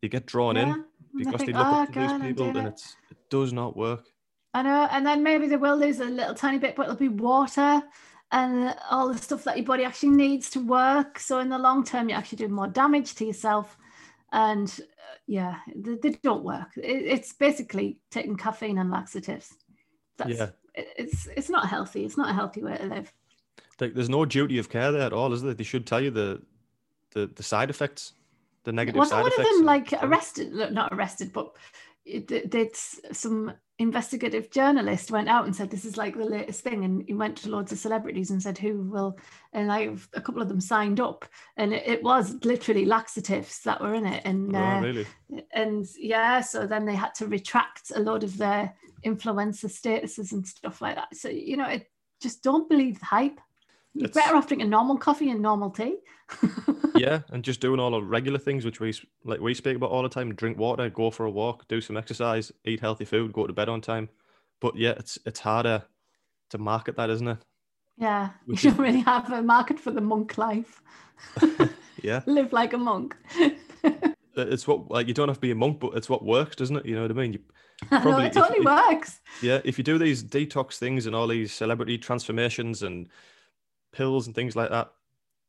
they 0.02 0.10
get 0.10 0.26
drawn 0.26 0.56
yeah. 0.56 0.64
in 0.64 0.86
because 1.16 1.34
they, 1.34 1.46
think, 1.46 1.58
they 1.58 1.58
look 1.58 1.68
oh, 1.68 1.82
up 1.84 1.88
to 1.88 1.94
God, 1.94 2.22
these 2.22 2.28
people, 2.28 2.48
and 2.58 2.68
it. 2.68 2.70
it's 2.72 2.96
it 3.12 3.18
does 3.30 3.54
not 3.54 3.78
work. 3.78 4.06
I 4.54 4.64
know, 4.64 4.88
and 4.92 5.06
then 5.06 5.24
maybe 5.24 5.48
they 5.48 5.58
will 5.58 5.78
lose 5.78 6.00
a 6.00 6.06
little 6.06 6.34
tiny 6.34 6.58
bit, 6.58 6.76
but 6.76 6.84
it'll 6.84 6.96
be 6.96 7.08
water 7.08 7.84
and 8.32 8.76
all 8.90 9.12
the 9.12 9.18
stuff 9.18 9.44
that 9.44 9.58
your 9.58 9.66
body 9.66 9.84
actually 9.84 10.10
needs 10.10 10.50
to 10.52 10.60
work. 10.60 11.20
So 11.20 11.40
in 11.40 11.50
the 11.50 11.58
long 11.58 11.84
term, 11.84 12.10
you're 12.10 12.18
actually 12.18 12.38
do 12.38 12.48
more 12.48 12.68
damage 12.68 13.16
to 13.16 13.26
yourself. 13.26 13.78
And 14.32 14.68
uh, 14.80 15.16
yeah, 15.28 15.58
they, 15.76 15.96
they, 15.96 16.10
don't 16.22 16.44
work. 16.44 16.70
It, 16.78 17.04
it's 17.06 17.34
basically 17.34 18.00
taking 18.12 18.38
caffeine 18.38 18.78
and 18.78 18.92
laxatives. 18.92 19.56
That's, 20.18 20.32
yeah, 20.32 20.50
it, 20.76 20.88
it's 20.98 21.28
it's 21.36 21.50
not 21.50 21.68
healthy. 21.68 22.06
It's 22.06 22.18
not 22.18 22.30
a 22.30 22.34
healthy 22.34 22.64
way 22.64 22.78
to 22.78 22.86
live. 22.86 23.12
Like, 23.80 23.94
there's 23.94 24.10
no 24.10 24.26
duty 24.26 24.58
of 24.60 24.70
care 24.70 24.92
there 24.92 25.02
at 25.02 25.14
all, 25.14 25.34
is 25.34 25.42
there? 25.42 25.54
They 25.54 25.64
should 25.64 25.88
tell 25.88 26.02
you 26.02 26.12
the 26.12 26.42
the, 27.12 27.28
the 27.28 27.44
side 27.44 27.72
effects, 27.72 28.14
the 28.64 28.72
negative 28.72 29.00
Wasn't 29.00 29.18
side 29.18 29.24
one 29.24 29.32
of 29.32 29.56
them 29.56 29.66
like 29.66 29.94
arrested? 30.04 30.54
Not 30.72 30.94
arrested, 30.94 31.34
but 31.34 31.56
did 32.06 32.76
some 32.76 33.54
investigative 33.80 34.52
journalist 34.52 35.10
went 35.10 35.30
out 35.30 35.46
and 35.46 35.56
said 35.56 35.70
this 35.70 35.86
is 35.86 35.96
like 35.96 36.18
the 36.18 36.26
latest 36.26 36.62
thing 36.62 36.84
and 36.84 37.04
he 37.08 37.14
went 37.14 37.38
to 37.38 37.50
loads 37.50 37.72
of 37.72 37.80
celebrities 37.80 38.30
and 38.30 38.44
said 38.44 38.58
who 38.58 38.82
will 38.82 39.18
and 39.54 39.70
like 39.70 39.98
a 40.14 40.22
couple 40.22 40.42
of 40.42 40.50
them 40.50 40.60
signed 40.60 41.00
up 41.00 41.26
and 41.56 41.74
it, 41.74 41.88
it 41.88 42.04
was 42.04 42.36
literally 42.44 42.84
laxatives 42.84 43.62
that 43.64 43.80
were 43.80 43.96
in 43.96 44.06
it 44.06 44.22
and 44.26 44.54
oh, 44.54 44.60
uh, 44.60 44.82
really? 44.82 45.08
and 45.54 45.88
yeah 45.98 46.42
so 46.42 46.68
then 46.68 46.86
they 46.86 46.96
had 46.96 47.16
to 47.16 47.26
retract 47.26 47.94
a 47.96 48.00
lot 48.00 48.22
of 48.22 48.38
their 48.38 48.74
influencer 49.06 49.72
statuses 49.72 50.34
and 50.34 50.46
stuff 50.46 50.82
like 50.82 50.96
that 50.96 51.16
so 51.16 51.30
you 51.30 51.56
know 51.56 51.68
it 51.68 51.90
just 52.22 52.44
don't 52.44 52.68
believe 52.68 53.00
the 53.00 53.06
hype 53.06 53.40
you're 53.94 54.08
it's, 54.08 54.16
better 54.16 54.36
off 54.36 54.48
drinking 54.48 54.70
normal 54.70 54.98
coffee 54.98 55.30
and 55.30 55.42
normal 55.42 55.70
tea. 55.70 55.98
yeah, 56.96 57.22
and 57.32 57.44
just 57.44 57.60
doing 57.60 57.80
all 57.80 57.92
the 57.92 58.02
regular 58.02 58.40
things 58.40 58.66
which 58.66 58.80
we 58.80 58.94
like 59.24 59.40
we 59.40 59.54
speak 59.54 59.76
about 59.76 59.92
all 59.92 60.04
the 60.04 60.10
time: 60.10 60.34
drink 60.36 60.58
water, 60.58 60.90
go 60.90 61.10
for 61.10 61.26
a 61.26 61.32
walk, 61.32 61.68
do 61.68 61.82
some 61.82 61.98
exercise, 61.98 62.52
eat 62.66 62.80
healthy 62.80 63.06
food, 63.06 63.34
go 63.34 63.48
to 63.48 63.54
bed 63.54 63.70
on 63.70 63.82
time. 63.82 64.10
But 64.60 64.76
yeah, 64.76 64.92
it's 64.92 65.18
it's 65.26 65.40
harder 65.40 65.84
to 66.50 66.58
market 66.58 66.96
that, 66.98 67.10
isn't 67.10 67.28
it? 67.28 67.38
Yeah, 67.98 68.30
which 68.46 68.64
you 68.64 68.72
don't 68.72 68.80
really 68.80 69.02
have 69.02 69.32
a 69.32 69.42
market 69.42 69.80
for 69.80 69.92
the 69.92 70.02
monk 70.02 70.38
life. 70.38 70.82
yeah, 72.02 72.22
live 72.26 72.54
like 72.54 72.74
a 72.74 72.78
monk. 72.78 73.16
it's 74.36 74.68
what 74.68 74.90
like 74.92 75.08
you 75.08 75.14
don't 75.14 75.28
have 75.28 75.38
to 75.38 75.42
be 75.42 75.52
a 75.52 75.56
monk, 75.56 75.80
but 75.80 75.96
it's 75.96 76.10
what 76.10 76.24
works, 76.24 76.56
doesn't 76.56 76.78
it? 76.78 76.86
You 76.86 76.96
know 76.96 77.02
what 77.04 77.12
I 77.12 77.16
mean? 77.16 77.34
You 77.34 77.40
probably 77.88 78.12
no, 78.12 78.20
it 78.20 78.34
totally 78.34 78.60
if, 78.60 78.66
works. 78.66 79.20
If, 79.38 79.44
yeah, 79.44 79.62
if 79.64 79.78
you 79.78 79.84
do 79.84 79.98
these 79.98 80.24
detox 80.24 80.78
things 80.78 81.06
and 81.06 81.16
all 81.16 81.28
these 81.28 81.52
celebrity 81.52 81.98
transformations 81.98 82.84
and 82.84 83.10
pills 83.92 84.28
and 84.28 84.36
things 84.36 84.56
like 84.56 84.70
that, 84.70 84.92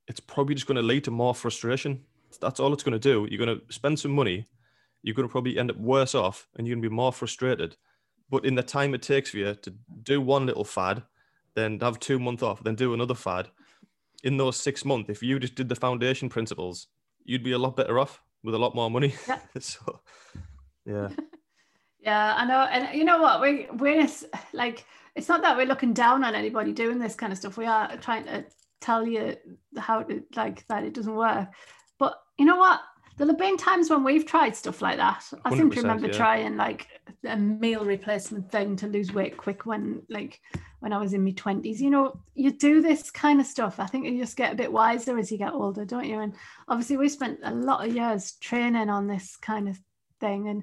it's 0.09 0.21
probably 0.21 0.55
just 0.55 0.67
going 0.67 0.77
to 0.77 0.83
lead 0.83 1.05
to 1.05 1.11
more 1.11 1.35
frustration. 1.35 2.03
That's 2.41 2.61
all 2.61 2.73
it's 2.73 2.83
going 2.83 2.93
to 2.93 2.99
do. 2.99 3.27
You're 3.31 3.45
going 3.45 3.59
to 3.59 3.73
spend 3.73 3.99
some 3.99 4.13
money. 4.13 4.47
You're 5.03 5.15
going 5.15 5.29
to 5.29 5.33
probably 5.33 5.59
end 5.59 5.71
up 5.71 5.79
worse 5.79 6.15
off 6.15 6.49
and 6.57 6.67
you're 6.67 6.77
going 6.77 6.83
to 6.83 6.89
be 6.89 6.95
more 6.95 7.13
frustrated. 7.13 7.77
But 8.29 8.45
in 8.45 8.55
the 8.55 8.63
time 8.63 8.95
it 8.95 9.03
takes 9.03 9.31
for 9.31 9.39
you 9.39 9.55
to 9.55 9.75
do 10.03 10.21
one 10.21 10.47
little 10.47 10.65
fad, 10.65 11.03
then 11.55 11.81
have 11.81 11.99
two 11.99 12.19
months 12.19 12.43
off, 12.43 12.63
then 12.63 12.77
do 12.77 12.95
another 12.95 13.15
fad, 13.15 13.49
in 14.23 14.37
those 14.37 14.57
six 14.57 14.85
months, 14.85 15.11
if 15.11 15.23
you 15.23 15.39
just 15.39 15.55
did 15.55 15.69
the 15.69 15.75
foundation 15.75 16.29
principles, 16.29 16.89
you'd 17.25 17.45
be 17.45 17.53
a 17.53 17.59
lot 17.59 17.77
better 17.77 17.99
off 17.99 18.23
with 18.43 18.55
a 18.55 18.59
lot 18.59 18.75
more 18.75 18.91
money. 18.91 19.15
Yeah. 19.27 19.39
so, 19.59 20.01
yeah. 20.85 21.09
yeah, 22.03 22.35
I 22.37 22.45
know. 22.45 22.61
And 22.61 22.97
you 22.97 23.05
know 23.05 23.21
what? 23.21 23.41
We, 23.41 23.67
we're 23.73 24.09
like, 24.53 24.85
it's 25.15 25.29
not 25.29 25.43
that 25.43 25.57
we're 25.57 25.67
looking 25.67 25.93
down 25.93 26.25
on 26.25 26.35
anybody 26.35 26.73
doing 26.73 26.99
this 26.99 27.15
kind 27.15 27.33
of 27.33 27.39
stuff. 27.39 27.57
We 27.57 27.67
are 27.67 27.97
trying 27.99 28.25
to 28.25 28.45
tell 28.81 29.07
you 29.07 29.37
how 29.79 30.03
to 30.03 30.23
like 30.37 30.67
that 30.69 30.85
it 30.85 30.95
doesn't 30.95 31.15
work. 31.15 31.49
But 31.99 32.15
you 32.39 32.47
know 32.47 32.57
what? 32.57 32.81
There'll 33.17 33.33
have 33.33 33.39
been 33.39 33.59
times 33.59 33.91
when 33.91 34.03
we've 34.03 34.25
tried 34.25 34.57
stuff 34.57 34.81
like 34.81 34.97
that. 34.97 35.23
I 35.45 35.55
seem 35.55 35.71
to 35.71 35.81
remember 35.83 36.07
yeah. 36.07 36.15
trying 36.15 36.57
like 36.57 36.87
a 37.27 37.37
meal 37.37 37.85
replacement 37.85 38.51
thing 38.51 38.77
to 38.77 38.87
lose 38.87 39.13
weight 39.13 39.37
quick 39.37 39.67
when 39.67 40.01
like 40.09 40.41
when 40.79 40.95
I 40.95 40.99
was 40.99 41.13
in 41.13 41.23
my 41.23 41.33
twenties. 41.33 41.83
You 41.83 41.91
know, 41.91 42.19
you 42.35 42.51
do 42.51 42.81
this 42.81 43.11
kind 43.11 43.39
of 43.39 43.47
stuff. 43.47 43.79
I 43.79 43.85
think 43.85 44.07
you 44.07 44.19
just 44.19 44.39
get 44.39 44.55
a 44.55 44.57
bit 44.57 44.73
wiser 44.73 45.19
as 45.19 45.31
you 45.31 45.37
get 45.37 45.53
older, 45.53 45.85
don't 45.85 46.07
you? 46.07 46.21
And 46.21 46.33
obviously 46.67 46.97
we 46.97 47.11
spent 47.11 47.41
a 47.43 47.55
lot 47.55 47.87
of 47.87 47.95
years 47.95 48.33
training 48.41 48.89
on 48.89 49.07
this 49.07 49.37
kind 49.37 49.69
of 49.69 49.79
thing 50.21 50.49
and 50.49 50.63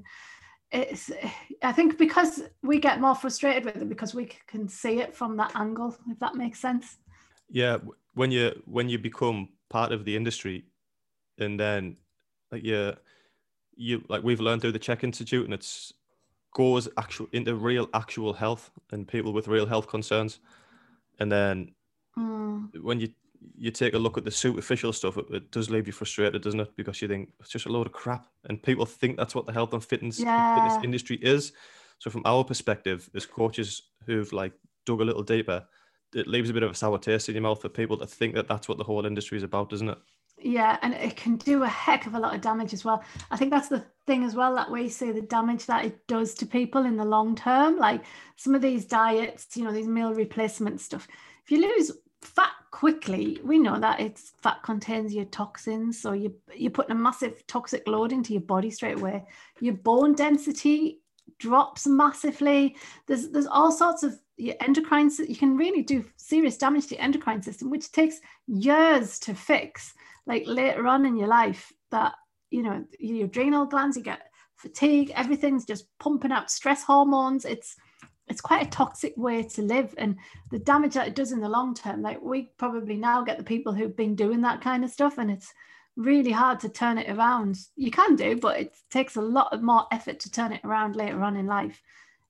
it's 0.71 1.11
i 1.63 1.71
think 1.71 1.97
because 1.97 2.43
we 2.61 2.79
get 2.79 2.99
more 2.99 3.15
frustrated 3.15 3.63
with 3.65 3.77
it 3.77 3.89
because 3.89 4.13
we 4.13 4.29
can 4.47 4.67
see 4.67 4.99
it 4.99 5.15
from 5.15 5.37
that 5.37 5.51
angle 5.55 5.95
if 6.09 6.19
that 6.19 6.35
makes 6.35 6.59
sense 6.59 6.97
yeah 7.49 7.77
when 8.15 8.31
you 8.31 8.51
when 8.65 8.89
you 8.89 8.97
become 8.97 9.47
part 9.69 9.91
of 9.91 10.03
the 10.05 10.15
industry 10.15 10.65
and 11.39 11.59
then 11.59 11.95
like 12.51 12.63
you 12.63 12.93
you 13.75 14.03
like 14.09 14.23
we've 14.23 14.41
learned 14.41 14.61
through 14.61 14.71
the 14.71 14.79
CHEK 14.79 15.03
Institute 15.03 15.45
and 15.45 15.53
it's 15.53 15.93
goes 16.53 16.89
actual 16.97 17.27
into 17.33 17.53
real 17.55 17.87
actual 17.93 18.33
health 18.33 18.71
and 18.91 19.07
people 19.07 19.31
with 19.31 19.47
real 19.47 19.67
health 19.67 19.87
concerns 19.87 20.39
and 21.19 21.31
then 21.31 21.71
mm. 22.17 22.67
when 22.81 22.99
you 22.99 23.09
you 23.57 23.71
take 23.71 23.93
a 23.93 23.97
look 23.97 24.17
at 24.17 24.25
the 24.25 24.31
superficial 24.31 24.93
stuff, 24.93 25.17
it, 25.17 25.25
it, 25.31 25.51
does 25.51 25.69
leave 25.69 25.87
you 25.87 25.93
frustrated, 25.93 26.41
doesn't 26.41 26.59
it? 26.59 26.75
Because 26.75 27.01
you 27.01 27.07
think 27.07 27.29
it's 27.39 27.49
just 27.49 27.65
a 27.65 27.71
load 27.71 27.87
of 27.87 27.93
crap, 27.93 28.27
and 28.45 28.61
people 28.61 28.85
think 28.85 29.17
that's 29.17 29.35
what 29.35 29.45
the 29.45 29.53
health 29.53 29.73
and 29.73 29.83
fitness, 29.83 30.19
yeah. 30.19 30.55
fitness 30.55 30.83
industry 30.83 31.17
is. 31.21 31.53
So, 31.99 32.09
from 32.09 32.23
our 32.25 32.43
perspective, 32.43 33.09
as 33.15 33.25
coaches 33.25 33.81
who've 34.05 34.31
like 34.31 34.53
dug 34.85 35.01
a 35.01 35.05
little 35.05 35.23
deeper, 35.23 35.65
it 36.13 36.27
leaves 36.27 36.49
a 36.49 36.53
bit 36.53 36.63
of 36.63 36.71
a 36.71 36.75
sour 36.75 36.97
taste 36.97 37.29
in 37.29 37.35
your 37.35 37.41
mouth 37.41 37.61
for 37.61 37.69
people 37.69 37.97
to 37.97 38.07
think 38.07 38.35
that 38.35 38.47
that's 38.47 38.67
what 38.67 38.77
the 38.77 38.83
whole 38.83 39.05
industry 39.05 39.37
is 39.37 39.43
about, 39.43 39.69
doesn't 39.69 39.89
it? 39.89 39.97
Yeah, 40.39 40.77
and 40.83 40.93
it 40.93 41.15
can 41.15 41.37
do 41.37 41.63
a 41.63 41.67
heck 41.67 42.05
of 42.05 42.13
a 42.13 42.19
lot 42.19 42.35
of 42.35 42.41
damage 42.41 42.71
as 42.71 42.85
well. 42.85 43.03
I 43.31 43.37
think 43.37 43.49
that's 43.49 43.69
the 43.69 43.83
thing 44.05 44.23
as 44.23 44.35
well 44.35 44.53
that 44.55 44.69
we 44.69 44.87
see 44.87 45.11
the 45.11 45.21
damage 45.21 45.65
that 45.65 45.85
it 45.85 46.05
does 46.07 46.35
to 46.35 46.45
people 46.45 46.85
in 46.85 46.95
the 46.95 47.05
long 47.05 47.35
term. 47.35 47.77
Like 47.77 48.03
some 48.35 48.53
of 48.53 48.61
these 48.61 48.85
diets, 48.85 49.57
you 49.57 49.63
know, 49.63 49.71
these 49.71 49.87
meal 49.87 50.13
replacement 50.13 50.79
stuff. 50.79 51.07
If 51.43 51.51
you 51.51 51.61
lose 51.61 51.91
fat 52.21 52.51
quickly. 52.71 53.39
We 53.43 53.59
know 53.59 53.79
that 53.79 53.99
it's 53.99 54.33
fat 54.41 54.61
contains 54.63 55.13
your 55.13 55.25
toxins 55.25 55.99
so 56.01 56.11
you 56.13 56.35
you're 56.55 56.71
putting 56.71 56.91
a 56.91 56.99
massive 56.99 57.45
toxic 57.47 57.87
load 57.87 58.11
into 58.11 58.33
your 58.33 58.41
body 58.41 58.69
straight 58.69 58.97
away. 58.97 59.25
Your 59.59 59.75
bone 59.75 60.13
density 60.13 61.01
drops 61.39 61.87
massively. 61.87 62.75
There's 63.07 63.29
there's 63.29 63.47
all 63.47 63.71
sorts 63.71 64.03
of 64.03 64.19
your 64.37 64.55
endocrine 64.61 65.09
you 65.27 65.35
can 65.35 65.57
really 65.57 65.81
do 65.81 66.05
serious 66.17 66.57
damage 66.57 66.87
to 66.87 66.95
your 66.95 67.03
endocrine 67.03 67.41
system 67.41 67.71
which 67.71 67.91
takes 67.91 68.19
years 68.47 69.19
to 69.19 69.33
fix. 69.33 69.93
Like 70.25 70.43
later 70.45 70.87
on 70.87 71.05
in 71.05 71.15
your 71.15 71.29
life 71.29 71.71
that 71.91 72.13
you 72.51 72.63
know 72.63 72.85
your 72.99 73.25
adrenal 73.25 73.65
glands 73.65 73.97
you 73.97 74.03
get 74.03 74.21
fatigue 74.55 75.11
everything's 75.15 75.65
just 75.65 75.85
pumping 75.99 76.31
out 76.31 76.51
stress 76.51 76.83
hormones. 76.83 77.45
It's 77.45 77.75
it's 78.27 78.41
quite 78.41 78.67
a 78.67 78.69
toxic 78.69 79.15
way 79.15 79.43
to 79.43 79.61
live 79.61 79.93
and 79.97 80.17
the 80.51 80.59
damage 80.59 80.93
that 80.93 81.07
it 81.07 81.15
does 81.15 81.31
in 81.31 81.39
the 81.39 81.49
long 81.49 81.73
term 81.73 82.01
like 82.01 82.21
we 82.21 82.49
probably 82.57 82.97
now 82.97 83.23
get 83.23 83.37
the 83.37 83.43
people 83.43 83.73
who've 83.73 83.95
been 83.95 84.15
doing 84.15 84.41
that 84.41 84.61
kind 84.61 84.83
of 84.83 84.89
stuff 84.89 85.17
and 85.17 85.31
it's 85.31 85.53
really 85.95 86.31
hard 86.31 86.59
to 86.59 86.69
turn 86.69 86.99
it 86.99 87.09
around. 87.09 87.57
You 87.75 87.89
can 87.89 88.15
do 88.15 88.37
but 88.37 88.59
it 88.59 88.75
takes 88.89 89.15
a 89.15 89.21
lot 89.21 89.53
of 89.53 89.63
more 89.63 89.85
effort 89.91 90.19
to 90.21 90.31
turn 90.31 90.51
it 90.51 90.61
around 90.63 90.95
later 90.95 91.23
on 91.23 91.35
in 91.35 91.47
life. 91.47 91.81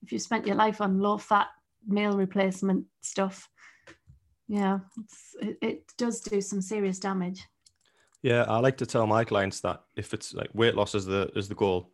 If 0.04 0.12
you 0.12 0.20
spent 0.20 0.48
your 0.48 0.56
life 0.56 0.82
on 0.82 1.00
low 1.00 1.18
fat 1.18 1.48
meal 1.88 2.18
replacement 2.18 2.86
stuff 3.02 3.50
yeah 4.50 4.80
it, 5.42 5.58
it 5.62 5.94
does 5.98 6.22
do 6.22 6.42
some 6.42 6.62
serious 6.62 7.00
damage. 7.00 7.46
Yeah 8.22 8.44
i 8.48 8.60
like 8.60 8.78
to 8.78 8.86
tell 8.86 9.08
my 9.08 9.24
clients 9.24 9.62
that 9.62 9.84
if 9.96 10.14
it's 10.14 10.34
like 10.34 10.50
weight 10.54 10.76
loss 10.76 10.96
is 10.96 11.06
the 11.06 11.32
is 11.36 11.48
the 11.48 11.56
goal 11.56 11.92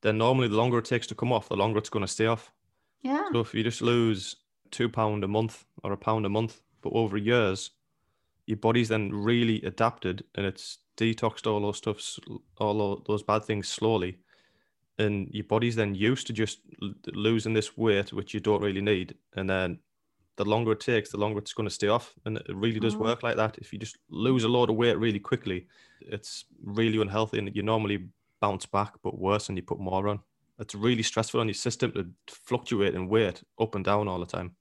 then 0.00 0.18
normally 0.18 0.48
the 0.48 0.56
longer 0.56 0.78
it 0.78 0.84
takes 0.84 1.06
to 1.08 1.14
come 1.14 1.32
off 1.32 1.48
the 1.48 1.56
longer 1.56 1.78
it's 1.78 1.88
going 1.88 2.04
to 2.04 2.12
stay 2.12 2.26
off 2.26 2.52
yeah. 3.02 3.24
So 3.32 3.40
if 3.40 3.54
you 3.54 3.62
just 3.62 3.82
lose 3.82 4.36
two 4.70 4.88
pound 4.88 5.24
a 5.24 5.28
month 5.28 5.64
or 5.82 5.92
a 5.92 5.96
pound 5.96 6.26
a 6.26 6.28
month, 6.28 6.60
but 6.80 6.92
over 6.92 7.16
years, 7.16 7.70
your 8.46 8.58
body's 8.58 8.88
then 8.88 9.10
really 9.12 9.62
adapted 9.62 10.24
and 10.34 10.46
it's 10.46 10.78
detoxed 10.96 11.46
all 11.46 11.60
those 11.60 11.78
stuff, 11.78 12.18
all 12.58 13.02
those 13.06 13.22
bad 13.22 13.44
things 13.44 13.68
slowly, 13.68 14.18
and 14.98 15.28
your 15.30 15.44
body's 15.44 15.76
then 15.76 15.94
used 15.94 16.26
to 16.26 16.32
just 16.32 16.60
losing 17.06 17.54
this 17.54 17.76
weight 17.76 18.12
which 18.12 18.34
you 18.34 18.40
don't 18.40 18.62
really 18.62 18.80
need, 18.80 19.14
and 19.36 19.48
then 19.48 19.78
the 20.36 20.44
longer 20.44 20.72
it 20.72 20.80
takes, 20.80 21.10
the 21.10 21.18
longer 21.18 21.38
it's 21.38 21.52
going 21.52 21.68
to 21.68 21.74
stay 21.74 21.88
off, 21.88 22.14
and 22.24 22.38
it 22.38 22.56
really 22.56 22.80
does 22.80 22.94
mm-hmm. 22.94 23.04
work 23.04 23.22
like 23.22 23.36
that. 23.36 23.58
If 23.58 23.72
you 23.72 23.78
just 23.78 23.98
lose 24.08 24.44
a 24.44 24.48
lot 24.48 24.70
of 24.70 24.76
weight 24.76 24.98
really 24.98 25.20
quickly, 25.20 25.66
it's 26.00 26.44
really 26.64 27.00
unhealthy, 27.00 27.38
and 27.38 27.54
you 27.54 27.62
normally 27.62 28.08
bounce 28.40 28.66
back, 28.66 28.94
but 29.02 29.18
worse, 29.18 29.48
and 29.48 29.58
you 29.58 29.62
put 29.62 29.78
more 29.78 30.08
on 30.08 30.20
it's 30.62 30.74
really 30.74 31.02
stressful 31.02 31.40
on 31.40 31.48
your 31.48 31.54
system 31.54 31.92
to 31.92 32.06
fluctuate 32.28 32.94
in 32.94 33.08
weight 33.08 33.42
up 33.60 33.74
and 33.74 33.84
down 33.84 34.08
all 34.08 34.20
the 34.20 34.26
time. 34.26 34.54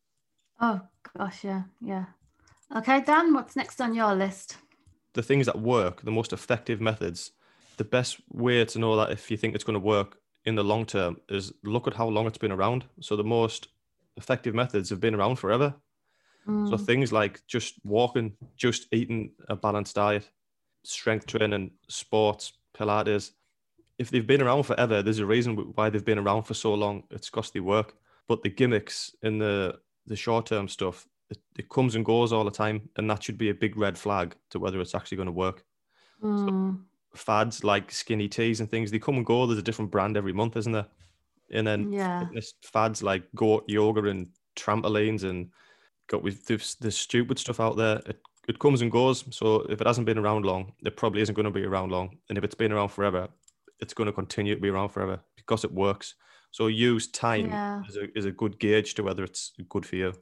Oh 0.60 0.82
gosh, 1.18 1.44
yeah, 1.44 1.64
yeah. 1.80 2.06
Okay, 2.76 3.02
Dan, 3.02 3.34
what's 3.34 3.56
next 3.56 3.80
on 3.80 3.94
your 3.94 4.14
list? 4.16 4.58
The 5.14 5.24
things 5.24 5.46
that 5.46 5.60
work, 5.60 6.02
the 6.02 6.12
most 6.12 6.34
effective 6.34 6.82
methods. 6.82 7.32
The 7.78 7.84
best 7.84 8.20
way 8.30 8.66
to 8.66 8.80
know 8.80 8.96
that 8.98 9.12
if 9.12 9.32
you 9.32 9.38
think 9.38 9.56
it's 9.56 9.64
going 9.64 9.80
to 9.80 9.80
work 9.80 10.18
in 10.46 10.56
the 10.56 10.64
long 10.64 10.86
term 10.86 11.18
is 11.30 11.54
look 11.64 11.88
at 11.88 11.94
how 11.94 12.08
long 12.08 12.28
it's 12.28 12.38
been 12.38 12.52
around. 12.52 12.86
So 13.00 13.16
the 13.16 13.24
most 13.24 13.68
effective 14.18 14.56
methods 14.56 14.90
have 14.90 15.00
been 15.00 15.16
around 15.16 15.38
forever. 15.38 15.76
Mm. 16.48 16.70
So 16.70 16.78
things 16.78 17.12
like 17.12 17.42
just 17.48 17.76
walking, 17.84 18.34
just 18.56 18.88
eating 18.92 19.32
a 19.50 19.56
balanced 19.56 19.96
diet, 19.96 20.30
strength 20.84 21.28
training, 21.28 21.72
sports, 21.88 22.54
Pilates. 22.74 23.32
If 24.02 24.10
they've 24.10 24.26
been 24.26 24.42
around 24.42 24.64
forever, 24.64 25.04
there's 25.04 25.20
a 25.20 25.26
reason 25.26 25.56
why 25.76 25.90
they've 25.90 26.04
been 26.04 26.18
around 26.18 26.44
for 26.44 26.56
so 26.56 26.74
long. 26.74 27.04
It's 27.12 27.30
they 27.52 27.60
work. 27.60 27.94
But 28.28 28.42
the 28.42 28.50
gimmicks 28.50 29.16
and 29.22 29.40
the 29.40 29.80
the 30.08 30.16
short 30.16 30.48
term 30.48 30.68
stuff, 30.68 31.08
it, 31.30 31.38
it, 31.60 31.70
comes 31.70 31.94
and 31.94 32.04
goes 32.04 32.34
all 32.34 32.44
the 32.44 32.50
time, 32.50 32.90
and 32.96 33.08
that 33.10 33.22
should 33.22 33.38
be 33.38 33.50
a 33.50 33.54
big 33.54 33.78
red 33.78 33.96
flag 33.98 34.36
to 34.50 34.60
whether 34.60 34.82
it's 34.82 34.96
actually 34.96 35.18
going 35.18 35.28
to 35.28 35.32
work. 35.32 35.64
Mm. 36.24 36.46
So 36.46 36.80
fads 37.14 37.64
like 37.64 37.92
skinny 37.92 38.28
teas 38.28 38.60
and 38.60 38.72
things, 38.72 38.90
they 38.90 39.00
come 39.00 39.18
and 39.18 39.26
go. 39.26 39.46
There's 39.46 39.60
a 39.60 39.64
different 39.64 39.92
brand 39.92 40.18
every 40.18 40.34
month, 40.34 40.58
isn't 40.58 40.72
there? 40.72 40.88
And 41.52 41.68
then 41.68 41.92
yeah. 41.92 42.26
fads 42.64 43.04
like 43.04 43.24
goat 43.36 43.66
yoga 43.68 44.10
and 44.10 44.30
trampolines 44.56 45.24
and 45.24 45.50
got 46.08 46.24
with 46.24 46.46
this, 46.46 46.76
this 46.76 46.98
stupid 46.98 47.38
stuff 47.38 47.60
out 47.60 47.78
there. 47.78 48.02
It, 48.06 48.22
it 48.48 48.60
comes 48.60 48.82
and 48.82 48.92
goes. 48.92 49.24
So 49.30 49.62
if 49.70 49.82
it 49.82 49.88
hasn't 49.88 50.06
been 50.06 50.18
around 50.18 50.46
long, 50.46 50.74
it 50.84 50.98
probably 50.98 51.22
isn't 51.22 51.36
going 51.36 51.46
to 51.46 51.52
be 51.52 51.66
around 51.66 51.92
long. 51.92 52.18
And 52.30 52.38
if 52.38 52.44
it's 52.44 52.56
been 52.56 52.72
around 52.72 52.90
forever, 52.90 53.28
it's 53.82 53.94
going 53.94 54.08
to 54.08 54.13
continue 54.13 54.56
to 54.56 54.62
be 54.62 54.70
around 54.70 54.89
forever 54.89 55.20
because 55.36 55.63
it 55.63 55.74
works. 55.74 56.15
So 56.52 56.67
use 56.67 57.08
time 57.08 57.48
yeah. 57.48 57.82
as, 57.88 57.98
a, 57.98 58.08
as 58.15 58.26
a 58.26 58.32
good 58.32 58.60
gauge 58.60 58.94
to 58.96 59.04
whether 59.04 59.24
it's 59.24 59.54
good 59.70 59.86
for 59.86 59.96
you. 59.96 60.13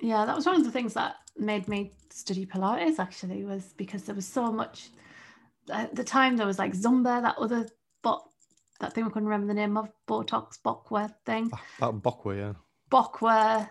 Yeah, 0.00 0.24
that 0.24 0.34
was 0.34 0.46
one 0.46 0.56
of 0.56 0.64
the 0.64 0.70
things 0.70 0.94
that 0.94 1.16
made 1.36 1.68
me 1.68 1.92
study 2.10 2.46
Pilates 2.46 2.98
actually 2.98 3.44
was 3.44 3.74
because 3.76 4.04
there 4.04 4.14
was 4.14 4.26
so 4.26 4.50
much 4.50 4.88
uh, 5.70 5.74
at 5.74 5.94
the 5.94 6.04
time 6.04 6.36
there 6.36 6.46
was 6.46 6.58
like 6.58 6.72
Zumba, 6.72 7.22
that 7.22 7.36
other 7.38 7.66
bot 8.02 8.28
that 8.80 8.92
thing 8.92 9.04
I 9.04 9.08
couldn't 9.08 9.28
remember 9.28 9.46
the 9.46 9.54
name 9.54 9.76
of, 9.76 9.88
Botox 10.08 10.58
Bokwa 10.64 11.12
thing. 11.24 11.50
Ah, 11.52 11.62
that 11.80 11.92
Bokwa, 12.02 12.36
yeah. 12.36 12.52
Bokwa 12.90 13.68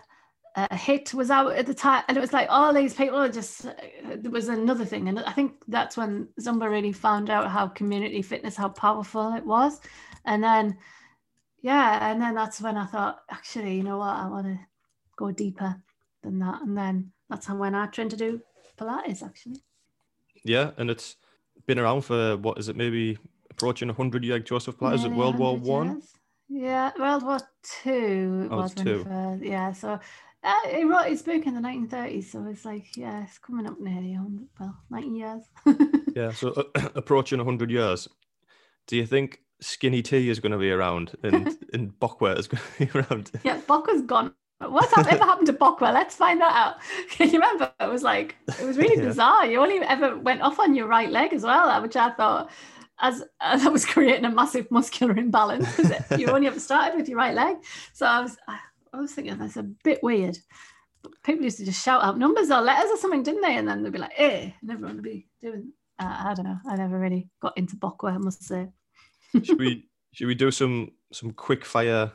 uh, 0.56 0.76
hit 0.76 1.12
was 1.14 1.30
out 1.30 1.52
at 1.52 1.66
the 1.66 1.74
time 1.74 2.04
and 2.08 2.16
it 2.16 2.20
was 2.20 2.32
like 2.32 2.46
all 2.48 2.72
these 2.72 2.94
people 2.94 3.18
are 3.18 3.28
just 3.28 3.62
there 3.62 4.30
was 4.30 4.48
another 4.48 4.84
thing 4.84 5.08
and 5.08 5.18
i 5.20 5.32
think 5.32 5.52
that's 5.66 5.96
when 5.96 6.28
zumba 6.40 6.70
really 6.70 6.92
found 6.92 7.28
out 7.28 7.50
how 7.50 7.66
community 7.66 8.22
fitness 8.22 8.56
how 8.56 8.68
powerful 8.68 9.34
it 9.34 9.44
was. 9.44 9.80
And 10.24 10.42
then 10.42 10.78
yeah 11.60 12.10
and 12.10 12.20
then 12.20 12.34
that's 12.34 12.60
when 12.60 12.76
i 12.76 12.86
thought 12.86 13.20
actually 13.30 13.76
you 13.76 13.82
know 13.82 13.98
what 13.98 14.16
i 14.16 14.28
want 14.28 14.46
to 14.46 14.58
go 15.16 15.30
deeper 15.32 15.76
than 16.22 16.38
that. 16.38 16.62
And 16.62 16.76
then 16.76 17.12
that's 17.28 17.46
how 17.46 17.56
when 17.56 17.74
i 17.74 17.86
trained 17.86 18.10
to 18.10 18.16
do 18.16 18.40
pilates 18.78 19.22
actually. 19.24 19.60
Yeah 20.44 20.70
and 20.76 20.88
it's 20.90 21.16
been 21.66 21.78
around 21.78 22.02
for 22.02 22.36
what 22.36 22.58
is 22.58 22.68
it 22.68 22.76
maybe 22.76 23.18
approaching 23.50 23.88
100 23.88 24.22
years 24.22 24.34
like 24.34 24.44
joseph 24.44 24.76
pilates 24.76 25.04
at 25.04 25.10
world 25.10 25.36
war 25.36 25.56
one? 25.56 26.00
yeah 26.48 26.92
world 26.98 27.24
war 27.24 27.38
two 27.62 28.48
oh, 28.50 28.56
was 28.58 28.74
two. 28.74 29.04
yeah 29.42 29.72
so 29.72 29.98
uh, 30.44 30.68
he 30.68 30.84
wrote 30.84 31.06
his 31.06 31.22
book 31.22 31.46
in 31.46 31.54
the 31.54 31.60
1930s, 31.60 32.24
so 32.24 32.46
it's 32.50 32.64
like, 32.64 32.96
yeah, 32.96 33.24
it's 33.24 33.38
coming 33.38 33.66
up 33.66 33.80
nearly 33.80 34.12
100, 34.12 34.46
well, 34.60 34.76
90 34.90 35.08
years. 35.08 35.42
yeah, 36.14 36.32
so 36.32 36.50
uh, 36.50 36.88
approaching 36.94 37.38
100 37.38 37.70
years. 37.70 38.08
Do 38.86 38.96
you 38.96 39.06
think 39.06 39.40
skinny 39.60 40.02
tea 40.02 40.28
is 40.28 40.40
going 40.40 40.52
to 40.52 40.58
be 40.58 40.70
around 40.70 41.12
and, 41.22 41.56
and 41.72 41.98
Bokwa 41.98 42.38
is 42.38 42.46
going 42.46 42.62
to 42.62 42.86
be 42.86 42.98
around? 42.98 43.30
Yeah, 43.42 43.58
Bokwa's 43.66 44.02
gone. 44.02 44.34
What's 44.60 44.96
ever 44.96 45.24
happened 45.24 45.46
to 45.48 45.52
Bokwa? 45.52 45.92
Let's 45.92 46.14
find 46.14 46.40
that 46.40 46.54
out. 46.54 46.76
Can 47.10 47.28
you 47.28 47.34
remember? 47.34 47.72
It 47.80 47.90
was 47.90 48.02
like, 48.02 48.36
it 48.48 48.64
was 48.64 48.76
really 48.76 48.96
yeah. 48.96 49.08
bizarre. 49.08 49.46
You 49.46 49.60
only 49.60 49.78
ever 49.78 50.16
went 50.16 50.42
off 50.42 50.58
on 50.60 50.74
your 50.74 50.86
right 50.86 51.10
leg 51.10 51.32
as 51.32 51.42
well, 51.42 51.82
which 51.82 51.96
I 51.96 52.10
thought, 52.10 52.50
as, 53.00 53.24
as 53.40 53.66
I 53.66 53.68
was 53.70 53.84
creating 53.84 54.24
a 54.24 54.30
massive 54.30 54.70
muscular 54.70 55.16
imbalance 55.16 55.76
because 55.76 56.18
you 56.18 56.28
only 56.28 56.46
ever 56.46 56.60
started 56.60 56.96
with 56.96 57.08
your 57.08 57.18
right 57.18 57.34
leg. 57.34 57.56
So 57.92 58.06
I 58.06 58.22
was, 58.22 58.36
I 58.94 59.00
was 59.00 59.12
thinking 59.12 59.36
that's 59.36 59.56
a 59.56 59.62
bit 59.62 60.02
weird. 60.02 60.38
People 61.24 61.44
used 61.44 61.58
to 61.58 61.64
just 61.64 61.82
shout 61.82 62.02
out 62.02 62.18
numbers 62.18 62.50
or 62.50 62.60
letters 62.60 62.90
or 62.90 62.96
something, 62.96 63.22
didn't 63.22 63.42
they? 63.42 63.56
And 63.56 63.68
then 63.68 63.82
they'd 63.82 63.92
be 63.92 63.98
like, 63.98 64.14
"Eh," 64.16 64.50
and 64.60 64.70
everyone 64.70 64.96
would 64.96 65.04
be 65.04 65.26
doing. 65.40 65.72
Uh, 65.98 66.16
I 66.26 66.34
don't 66.34 66.46
know. 66.46 66.58
I 66.68 66.76
never 66.76 66.98
really 66.98 67.28
got 67.40 67.56
into 67.58 67.76
Bokwa, 67.76 68.14
I 68.14 68.18
must 68.18 68.42
say. 68.44 68.68
should 69.42 69.58
we 69.58 69.88
should 70.12 70.28
we 70.28 70.34
do 70.34 70.50
some 70.50 70.92
some 71.12 71.32
quick 71.32 71.64
fire 71.64 72.12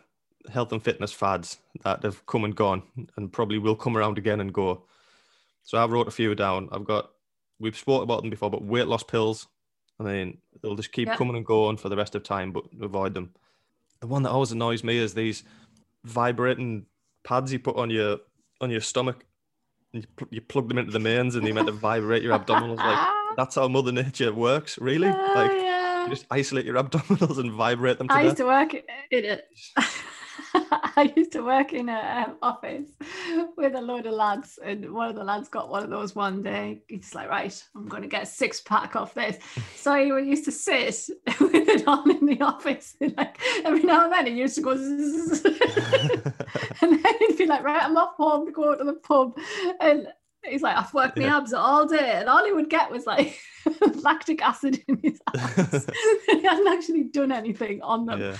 health 0.51 0.71
and 0.71 0.81
fitness 0.81 1.11
fads 1.11 1.57
that 1.83 2.01
have 2.03 2.25
come 2.25 2.45
and 2.45 2.55
gone 2.55 2.83
and 3.17 3.31
probably 3.31 3.57
will 3.57 3.75
come 3.75 3.97
around 3.97 4.17
again 4.17 4.39
and 4.39 4.53
go? 4.53 4.85
So 5.63 5.77
I've 5.77 5.91
wrote 5.91 6.07
a 6.07 6.11
few 6.11 6.33
down. 6.33 6.69
I've 6.71 6.85
got 6.85 7.11
we've 7.59 7.77
spoke 7.77 8.03
about 8.03 8.21
them 8.21 8.29
before, 8.29 8.49
but 8.49 8.63
weight 8.63 8.87
loss 8.87 9.03
pills. 9.03 9.47
I 9.99 10.03
mean, 10.03 10.37
they'll 10.61 10.75
just 10.75 10.93
keep 10.93 11.09
yep. 11.09 11.17
coming 11.17 11.35
and 11.35 11.45
going 11.45 11.75
for 11.75 11.89
the 11.89 11.97
rest 11.97 12.15
of 12.15 12.23
time, 12.23 12.53
but 12.53 12.63
avoid 12.81 13.13
them. 13.13 13.33
The 13.99 14.07
one 14.07 14.23
that 14.23 14.29
always 14.29 14.53
annoys 14.53 14.81
me 14.81 14.97
is 14.97 15.13
these 15.13 15.43
vibrating 16.03 16.85
pads 17.23 17.51
you 17.51 17.59
put 17.59 17.75
on 17.75 17.89
your 17.89 18.17
on 18.62 18.69
your 18.69 18.81
stomach. 18.81 19.25
You, 19.91 20.03
pl- 20.15 20.27
you 20.29 20.41
plug 20.41 20.67
them 20.67 20.77
into 20.77 20.91
the 20.91 20.99
mains 20.99 21.35
and 21.35 21.45
they 21.45 21.51
meant 21.51 21.67
to 21.67 21.73
vibrate 21.73 22.21
your 22.21 22.38
abdominals. 22.38 22.77
Like 22.77 23.07
that's 23.38 23.55
how 23.55 23.67
Mother 23.67 23.91
Nature 23.91 24.33
works, 24.33 24.77
really. 24.79 25.07
Uh, 25.07 25.35
like 25.35 25.51
yeah. 25.51 26.03
you 26.03 26.09
just 26.09 26.25
isolate 26.29 26.65
your 26.65 26.75
abdominals 26.75 27.39
and 27.39 27.51
vibrate 27.51 27.97
them. 27.97 28.07
To 28.07 28.13
I 28.13 28.21
used 28.23 28.38
to 28.38 28.45
work 28.45 28.73
in 28.73 28.83
it. 29.25 29.47
I 30.53 31.12
used 31.15 31.31
to 31.33 31.41
work 31.41 31.73
in 31.73 31.89
an 31.89 32.29
um, 32.29 32.38
office 32.41 32.89
with 33.57 33.75
a 33.75 33.81
load 33.81 34.05
of 34.05 34.13
lads, 34.13 34.59
and 34.63 34.89
one 34.91 35.09
of 35.09 35.15
the 35.15 35.23
lads 35.23 35.49
got 35.49 35.69
one 35.69 35.83
of 35.83 35.89
those 35.89 36.15
one 36.15 36.41
day. 36.41 36.81
He's 36.88 37.13
like, 37.15 37.29
"Right, 37.29 37.63
I'm 37.75 37.88
going 37.88 38.03
to 38.03 38.07
get 38.07 38.23
a 38.23 38.25
six 38.25 38.62
pack 38.62 38.95
off 38.95 39.13
this." 39.13 39.38
so 39.75 39.95
he 39.95 40.29
used 40.29 40.45
to 40.45 40.51
sit 40.51 41.09
with 41.39 41.53
it 41.53 41.88
on 41.88 42.09
in 42.12 42.25
the 42.25 42.41
office, 42.41 42.95
and 43.01 43.15
like 43.17 43.38
every 43.63 43.83
now 43.83 44.05
and 44.05 44.13
then 44.13 44.27
he 44.27 44.33
used 44.33 44.55
to 44.55 44.62
go, 44.62 44.71
and 44.71 45.29
then 47.03 47.13
he'd 47.19 47.38
be 47.38 47.45
like, 47.45 47.63
"Right, 47.63 47.83
I'm 47.83 47.97
off 47.97 48.15
home 48.15 48.45
to 48.45 48.51
go 48.51 48.75
to 48.75 48.83
the 48.83 48.93
pub," 48.93 49.38
and 49.79 50.07
he's 50.43 50.62
like, 50.62 50.77
I've 50.77 50.93
worked 50.93 51.17
yeah. 51.17 51.29
my 51.29 51.38
abs 51.38 51.53
all 51.53 51.85
day. 51.85 52.13
And 52.15 52.29
all 52.29 52.45
he 52.45 52.51
would 52.51 52.69
get 52.69 52.91
was 52.91 53.05
like 53.05 53.39
lactic 54.03 54.41
acid 54.41 54.83
in 54.88 54.99
his 55.03 55.19
abs. 55.27 55.85
he 56.27 56.41
hadn't 56.41 56.67
actually 56.67 57.03
done 57.03 57.31
anything 57.31 57.81
on 57.81 58.05
them 58.05 58.19
yeah. 58.19 58.38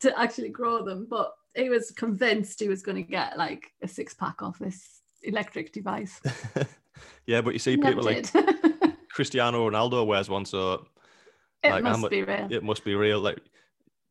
to 0.00 0.18
actually 0.18 0.50
grow 0.50 0.84
them. 0.84 1.06
But 1.08 1.32
he 1.54 1.70
was 1.70 1.90
convinced 1.92 2.60
he 2.60 2.68
was 2.68 2.82
going 2.82 2.96
to 2.96 3.02
get 3.02 3.38
like 3.38 3.72
a 3.82 3.88
six 3.88 4.14
pack 4.14 4.42
off 4.42 4.58
this 4.58 5.00
electric 5.22 5.72
device. 5.72 6.20
yeah, 7.26 7.40
but 7.40 7.52
you 7.52 7.58
see 7.58 7.76
people 7.76 8.02
like 8.02 8.26
Cristiano 9.10 9.68
Ronaldo 9.68 10.06
wears 10.06 10.28
one, 10.28 10.44
so 10.44 10.86
it 11.62 11.70
like, 11.70 11.84
must 11.84 12.04
I'm, 12.04 12.10
be 12.10 12.22
real. 12.22 12.48
It 12.50 12.62
must 12.62 12.84
be 12.84 12.94
real. 12.94 13.20
Like 13.20 13.38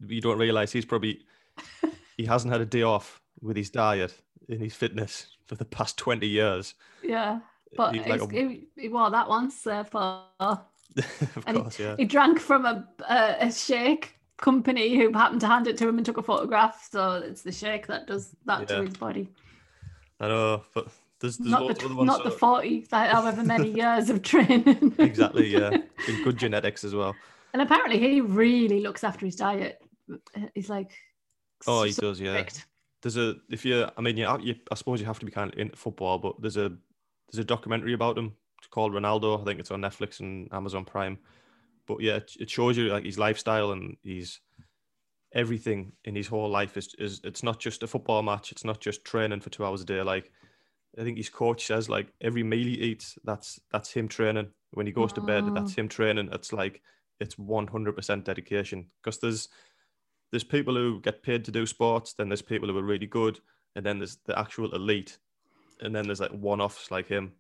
you 0.06 0.22
don't 0.22 0.40
realize 0.40 0.72
he's 0.72 0.86
probably 0.86 1.22
he 2.18 2.26
hasn't 2.26 2.52
had 2.52 2.62
a 2.62 2.66
day 2.66 2.84
off 2.84 3.22
with 3.42 3.58
his 3.58 3.70
diet 3.70 4.18
and 4.50 4.62
his 4.62 4.74
fitness 4.74 5.28
for 5.46 5.56
the 5.56 5.66
past 5.66 5.98
twenty 5.98 6.28
years. 6.28 6.76
Yeah, 7.04 7.40
but 7.76 7.96
like 7.96 8.22
a... 8.22 8.28
he, 8.28 8.68
he, 8.78 8.90
wore 8.90 9.12
that 9.12 9.28
once 9.28 9.68
uh, 9.68 9.84
for. 9.84 10.24
of 10.40 11.46
course, 11.46 11.76
he, 11.76 11.84
yeah. 11.84 11.96
He 11.98 12.06
drank 12.06 12.40
from 12.40 12.66
a, 12.66 12.88
a 13.10 13.52
shake 13.52 14.18
company 14.38 14.96
who 14.96 15.12
happened 15.14 15.42
to 15.42 15.48
hand 15.48 15.68
it 15.68 15.78
to 15.78 15.88
him 15.88 15.98
and 15.98 16.06
took 16.06 16.18
a 16.18 16.24
photograph. 16.24 16.88
So 16.92 17.22
it's 17.26 17.42
the 17.42 17.52
shake 17.52 17.88
that 17.88 18.08
does 18.08 18.36
that 18.46 18.62
yeah. 18.62 18.78
to 18.78 18.84
his 18.84 18.98
body. 18.98 19.30
I 20.20 20.28
know, 20.28 20.64
but 20.74 20.88
there's, 21.20 21.38
there's 21.38 21.52
not 21.52 21.80
the, 21.80 22.04
not 22.04 22.24
the 22.24 22.32
40, 22.32 22.88
however 22.92 23.44
many 23.44 23.70
years 23.76 24.10
of 24.10 24.22
training. 24.22 24.94
exactly, 24.98 25.48
yeah. 25.48 25.70
In 26.08 26.24
good 26.24 26.38
genetics 26.38 26.84
as 26.84 26.94
well. 26.94 27.16
And 27.54 27.62
apparently 27.62 28.00
he 28.00 28.22
really 28.22 28.82
looks 28.82 29.04
after 29.04 29.26
his 29.26 29.36
diet. 29.36 29.82
He's 30.54 30.70
like, 30.70 30.92
oh, 31.68 31.84
he 31.84 31.92
so 31.92 32.02
does, 32.02 32.20
yeah. 32.20 32.44
There's 33.02 33.18
a 33.18 33.36
if 33.50 33.66
you, 33.66 33.88
I 33.98 34.02
mean, 34.02 34.18
you, 34.18 34.28
you, 34.42 34.56
I 34.72 34.76
suppose 34.76 35.00
you 35.00 35.06
have 35.06 35.20
to 35.20 35.26
be 35.26 35.32
kind 35.32 35.52
of 35.52 35.60
into 35.60 35.76
football, 35.76 36.18
but 36.18 36.42
there's 36.42 36.58
a 36.58 36.70
there's 37.32 37.42
a 37.42 37.44
documentary 37.44 37.94
about 37.94 38.18
him 38.18 38.34
called 38.72 38.94
Ronaldo. 38.94 39.42
I 39.42 39.44
think 39.44 39.60
it's 39.60 39.72
on 39.72 39.82
Netflix 39.82 40.20
and 40.20 40.52
Amazon 40.54 40.86
Prime 40.86 41.18
but 41.88 42.02
yeah, 42.02 42.20
it 42.40 42.50
shows 42.50 42.78
you 42.78 42.86
like 42.86 43.06
his 43.06 43.20
lifestyle 43.20 43.72
and 43.72 43.98
he's 44.04 44.40
everything 45.34 45.94
in 46.06 46.16
his 46.16 46.28
whole 46.28 46.50
life 46.50 46.78
is, 46.78 46.94
is 47.00 47.20
it's 47.24 47.44
not 47.44 47.60
just 47.60 47.84
a 47.84 47.88
football 47.88 48.22
match. 48.22 48.52
It's 48.52 48.64
not 48.64 48.80
just 48.80 49.04
training 49.04 49.42
for 49.42 49.50
two 49.50 49.66
hours 49.66 49.82
a 49.82 49.86
day. 49.86 50.02
Like 50.02 50.32
I 50.98 51.04
think 51.04 51.18
his 51.18 51.30
coach 51.30 51.66
says, 51.66 51.90
like 51.90 52.08
every 52.22 52.44
meal 52.44 52.68
he 52.68 52.74
eats, 52.74 53.18
that's 53.24 53.60
that's 53.72 53.92
him 53.92 54.08
training. 54.08 54.50
When 54.74 54.86
he 54.86 54.92
goes 54.92 55.14
to 55.14 55.22
bed, 55.22 55.54
that's 55.54 55.74
oh. 55.74 55.82
him 55.82 55.88
training. 55.88 56.30
It's 56.32 56.54
like 56.54 56.82
it's 57.20 57.38
one 57.38 57.68
hundred 57.68 57.96
percent 57.96 58.26
dedication. 58.26 58.88
Because 59.02 59.20
there's 59.20 59.50
there's 60.32 60.44
people 60.44 60.76
who 60.76 61.02
get 61.02 61.24
paid 61.24 61.46
to 61.46 61.52
do 61.52 61.66
sports, 61.66 62.14
then 62.14 62.30
there's 62.30 62.42
people 62.42 62.70
who 62.70 62.78
are 62.78 62.84
really 62.84 63.08
good, 63.08 63.40
and 63.76 63.86
then 63.86 64.00
there's 64.00 64.18
the 64.26 64.38
actual 64.38 64.74
elite, 64.74 65.18
and 65.82 65.96
then 65.96 66.06
there's 66.06 66.22
like 66.22 66.32
one 66.32 66.62
offs 66.62 66.92
like 66.92 67.08
him. 67.08 67.34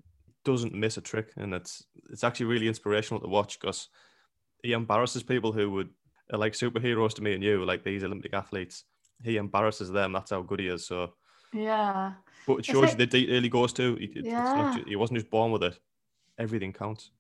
Doesn't 0.45 0.73
miss 0.73 0.97
a 0.97 1.01
trick, 1.01 1.31
and 1.37 1.53
it's 1.53 1.85
it's 2.11 2.23
actually 2.23 2.47
really 2.47 2.67
inspirational 2.67 3.21
to 3.21 3.27
watch 3.27 3.59
because 3.59 3.87
he 4.63 4.71
embarrasses 4.71 5.21
people 5.21 5.51
who 5.51 5.69
would 5.71 5.89
are 6.31 6.39
like 6.39 6.53
superheroes 6.53 7.13
to 7.13 7.21
me 7.21 7.33
and 7.33 7.43
you, 7.43 7.63
like 7.63 7.83
these 7.83 8.03
Olympic 8.03 8.33
athletes. 8.33 8.85
He 9.23 9.37
embarrasses 9.37 9.91
them. 9.91 10.13
That's 10.13 10.31
how 10.31 10.41
good 10.41 10.59
he 10.59 10.67
is. 10.67 10.87
So 10.87 11.13
yeah, 11.53 12.13
but 12.47 12.59
it 12.59 12.65
shows 12.65 12.91
you 12.91 12.97
the 12.97 13.05
detail 13.05 13.41
he 13.41 13.49
goes 13.49 13.73
to. 13.73 13.95
He, 13.95 14.11
yeah. 14.23 14.73
Just, 14.75 14.87
he 14.87 14.95
wasn't 14.95 15.19
just 15.19 15.29
born 15.29 15.51
with 15.51 15.63
it. 15.63 15.77
Everything 16.39 16.73
counts. 16.73 17.11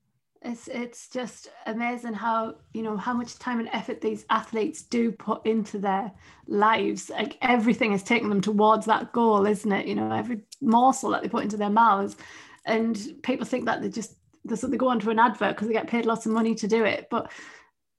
It's 0.41 0.67
it's 0.67 1.07
just 1.07 1.49
amazing 1.67 2.13
how 2.13 2.55
you 2.73 2.81
know 2.81 2.97
how 2.97 3.13
much 3.13 3.37
time 3.39 3.59
and 3.59 3.69
effort 3.71 4.01
these 4.01 4.25
athletes 4.29 4.81
do 4.81 5.11
put 5.11 5.45
into 5.45 5.77
their 5.77 6.11
lives. 6.47 7.09
Like 7.09 7.37
everything 7.41 7.93
is 7.93 8.03
taking 8.03 8.29
them 8.29 8.41
towards 8.41 8.85
that 8.87 9.13
goal, 9.13 9.45
isn't 9.45 9.71
it? 9.71 9.85
You 9.85 9.95
know, 9.95 10.11
every 10.11 10.41
morsel 10.61 11.11
that 11.11 11.21
they 11.21 11.29
put 11.29 11.43
into 11.43 11.57
their 11.57 11.69
mouths, 11.69 12.17
and 12.65 12.99
people 13.21 13.45
think 13.45 13.65
that 13.65 13.81
they're 13.81 13.89
just 13.89 14.15
they 14.45 14.77
go 14.77 14.89
onto 14.89 15.09
an 15.09 15.19
advert 15.19 15.55
because 15.55 15.67
they 15.67 15.73
get 15.73 15.87
paid 15.87 16.05
lots 16.05 16.25
of 16.25 16.31
money 16.31 16.55
to 16.55 16.67
do 16.67 16.83
it, 16.83 17.07
but 17.09 17.31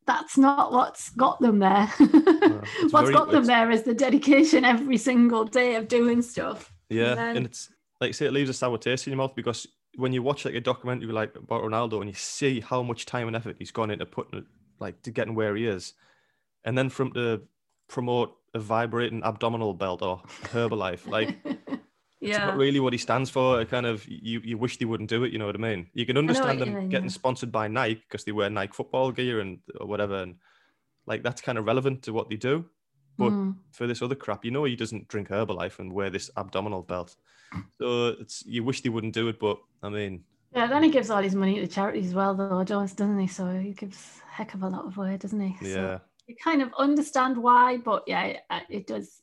that's 0.07 0.37
not 0.37 0.73
what's 0.73 1.11
got 1.11 1.41
them 1.41 1.59
there. 1.59 1.87
what's 1.99 2.93
very, 2.93 3.13
got 3.13 3.31
them 3.31 3.45
there 3.45 3.71
is 3.71 3.83
the 3.83 3.95
dedication 3.95 4.65
every 4.65 4.99
single 4.99 5.45
day 5.45 5.77
of 5.77 5.89
doing 5.89 6.21
stuff. 6.23 6.73
Yeah, 6.91 7.11
and, 7.11 7.19
then, 7.19 7.37
and 7.37 7.47
it's 7.47 7.71
like 8.01 8.15
say 8.15 8.27
it 8.27 8.33
leaves 8.33 8.51
a 8.51 8.55
sour 8.55 8.79
taste 8.79 9.07
in 9.07 9.13
your 9.13 9.19
mouth 9.19 9.35
because 9.35 9.67
when 9.97 10.13
you 10.13 10.23
watch 10.23 10.45
like 10.45 10.55
a 10.55 10.61
documentary 10.61 11.13
like 11.13 11.35
about 11.37 11.63
Ronaldo 11.63 12.01
and 12.01 12.11
you 12.11 12.15
see 12.15 12.61
how 12.61 12.83
much 12.83 13.07
time 13.07 13.27
and 13.27 13.37
effort 13.37 13.57
he's 13.59 13.71
gone 13.71 13.91
into 13.91 14.07
putting 14.07 14.41
it 14.41 14.45
like 14.81 15.01
to 15.03 15.11
getting 15.11 15.35
where 15.35 15.57
he 15.57 15.67
is, 15.67 15.95
and 16.65 16.77
then 16.77 16.91
from 16.91 17.13
to 17.13 17.43
promote 17.89 18.37
a 18.55 18.59
vibrating 18.59 19.23
abdominal 19.25 19.75
belt 19.75 20.03
or 20.03 20.23
Herbalife, 20.45 21.07
like 21.07 21.37
yeah. 22.25 22.37
it's 22.37 22.39
not 22.39 22.57
really 22.57 22.81
what 22.81 22.93
he 22.93 22.99
stands 22.99 23.31
for. 23.31 23.61
It 23.61 23.71
kind 23.71 23.87
of 23.87 24.07
you 24.09 24.41
you 24.45 24.59
wish 24.59 24.79
they 24.79 24.85
wouldn't 24.85 25.11
do 25.11 25.25
it. 25.25 25.33
You 25.33 25.39
know 25.39 25.47
what 25.47 25.55
I 25.55 25.59
mean? 25.59 25.89
You 25.95 26.07
can 26.07 26.17
understand 26.17 26.61
them 26.61 26.75
mean, 26.75 26.89
getting 26.89 27.07
yeah. 27.07 27.13
sponsored 27.13 27.53
by 27.53 27.69
Nike 27.69 28.03
because 28.09 28.25
they 28.25 28.33
wear 28.33 28.51
Nike 28.51 28.73
football 28.73 29.13
gear 29.13 29.41
and 29.41 29.59
or 29.81 29.87
whatever, 29.87 30.23
and 30.23 30.37
like 31.07 31.23
that's 31.23 31.41
kind 31.41 31.59
of 31.59 31.65
relevant 31.65 32.03
to 32.05 32.13
what 32.13 32.29
they 32.29 32.37
do. 32.37 32.65
But 33.17 33.31
mm. 33.31 33.55
for 33.71 33.87
this 33.87 34.03
other 34.03 34.17
crap, 34.17 34.45
you 34.45 34.51
know, 34.51 34.65
he 34.65 34.75
doesn't 34.75 35.07
drink 35.09 35.29
Herbalife 35.29 35.79
and 35.79 35.93
wear 35.93 36.11
this 36.11 36.31
abdominal 36.37 36.83
belt. 36.83 37.15
So 37.79 38.09
it's 38.09 38.45
you 38.45 38.65
wish 38.65 38.81
they 38.81 38.89
wouldn't 38.89 39.15
do 39.15 39.29
it, 39.29 39.39
but 39.39 39.59
I 39.83 39.89
mean, 39.89 40.25
yeah. 40.55 40.67
Then 40.67 40.83
he 40.83 40.91
gives 40.91 41.11
all 41.11 41.23
his 41.23 41.35
money 41.35 41.61
to 41.61 41.67
charities 41.67 42.09
as 42.09 42.15
well, 42.15 42.35
though, 42.35 42.65
doesn't 42.65 43.19
he? 43.19 43.27
So 43.27 43.59
he 43.59 43.73
gives 43.73 44.21
a 44.29 44.33
heck 44.33 44.55
of 44.55 44.63
a 44.63 44.69
lot 44.69 44.87
of 44.87 44.97
away, 44.97 45.17
doesn't 45.17 45.41
he? 45.41 45.57
Yeah. 45.61 45.99
You 46.27 46.37
kind 46.43 46.63
of 46.63 46.73
understand 46.79 47.37
why, 47.37 47.77
but 47.77 48.05
yeah, 48.07 48.25
it, 48.25 48.41
it 48.71 48.87
does. 48.87 49.21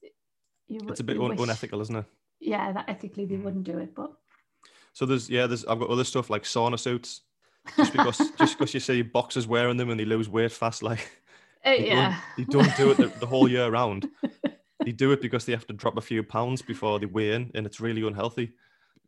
You, 0.68 0.82
it's 0.88 1.00
a 1.00 1.04
bit 1.04 1.20
un- 1.20 1.40
unethical, 1.40 1.82
isn't 1.82 1.96
it? 1.96 2.06
Yeah, 2.42 2.72
that 2.72 2.90
ethically 2.90 3.26
they 3.26 3.38
wouldn't 3.38 3.64
do 3.64 3.78
it, 3.78 3.96
but. 3.96 4.12
So 4.94 5.06
there's 5.06 5.30
yeah, 5.30 5.48
there's 5.48 5.64
I've 5.66 5.80
got 5.80 5.90
other 5.90 6.04
stuff 6.04 6.30
like 6.30 6.44
sauna 6.44 6.80
suits. 6.80 7.22
Just 7.78 7.94
because 7.94 8.18
just 8.38 8.58
because 8.58 8.74
you 8.74 8.80
see 8.80 9.04
boxers 9.04 9.48
wearing 9.48 9.78
them 9.78 9.90
and 9.90 10.00
they 10.00 10.06
lose 10.06 10.28
weight 10.28 10.52
fast, 10.52 10.84
like 10.84 11.22
uh, 11.66 11.72
yeah, 11.72 12.20
don't, 12.38 12.38
they 12.38 12.44
don't 12.52 12.78
do 12.78 12.92
it 12.92 12.98
the, 12.98 13.20
the 13.20 13.26
whole 13.26 13.48
year 13.48 13.70
round. 13.70 14.10
they 14.84 14.92
do 14.92 15.12
it 15.12 15.22
because 15.22 15.46
they 15.46 15.54
have 15.54 15.68
to 15.68 15.74
drop 15.74 15.98
a 15.98 16.02
few 16.02 16.24
pounds 16.24 16.62
before 16.62 17.00
they 17.00 17.06
weigh 17.06 17.34
in, 17.34 17.52
and 17.54 17.66
it's 17.66 17.80
really 17.80 18.06
unhealthy. 18.06 18.54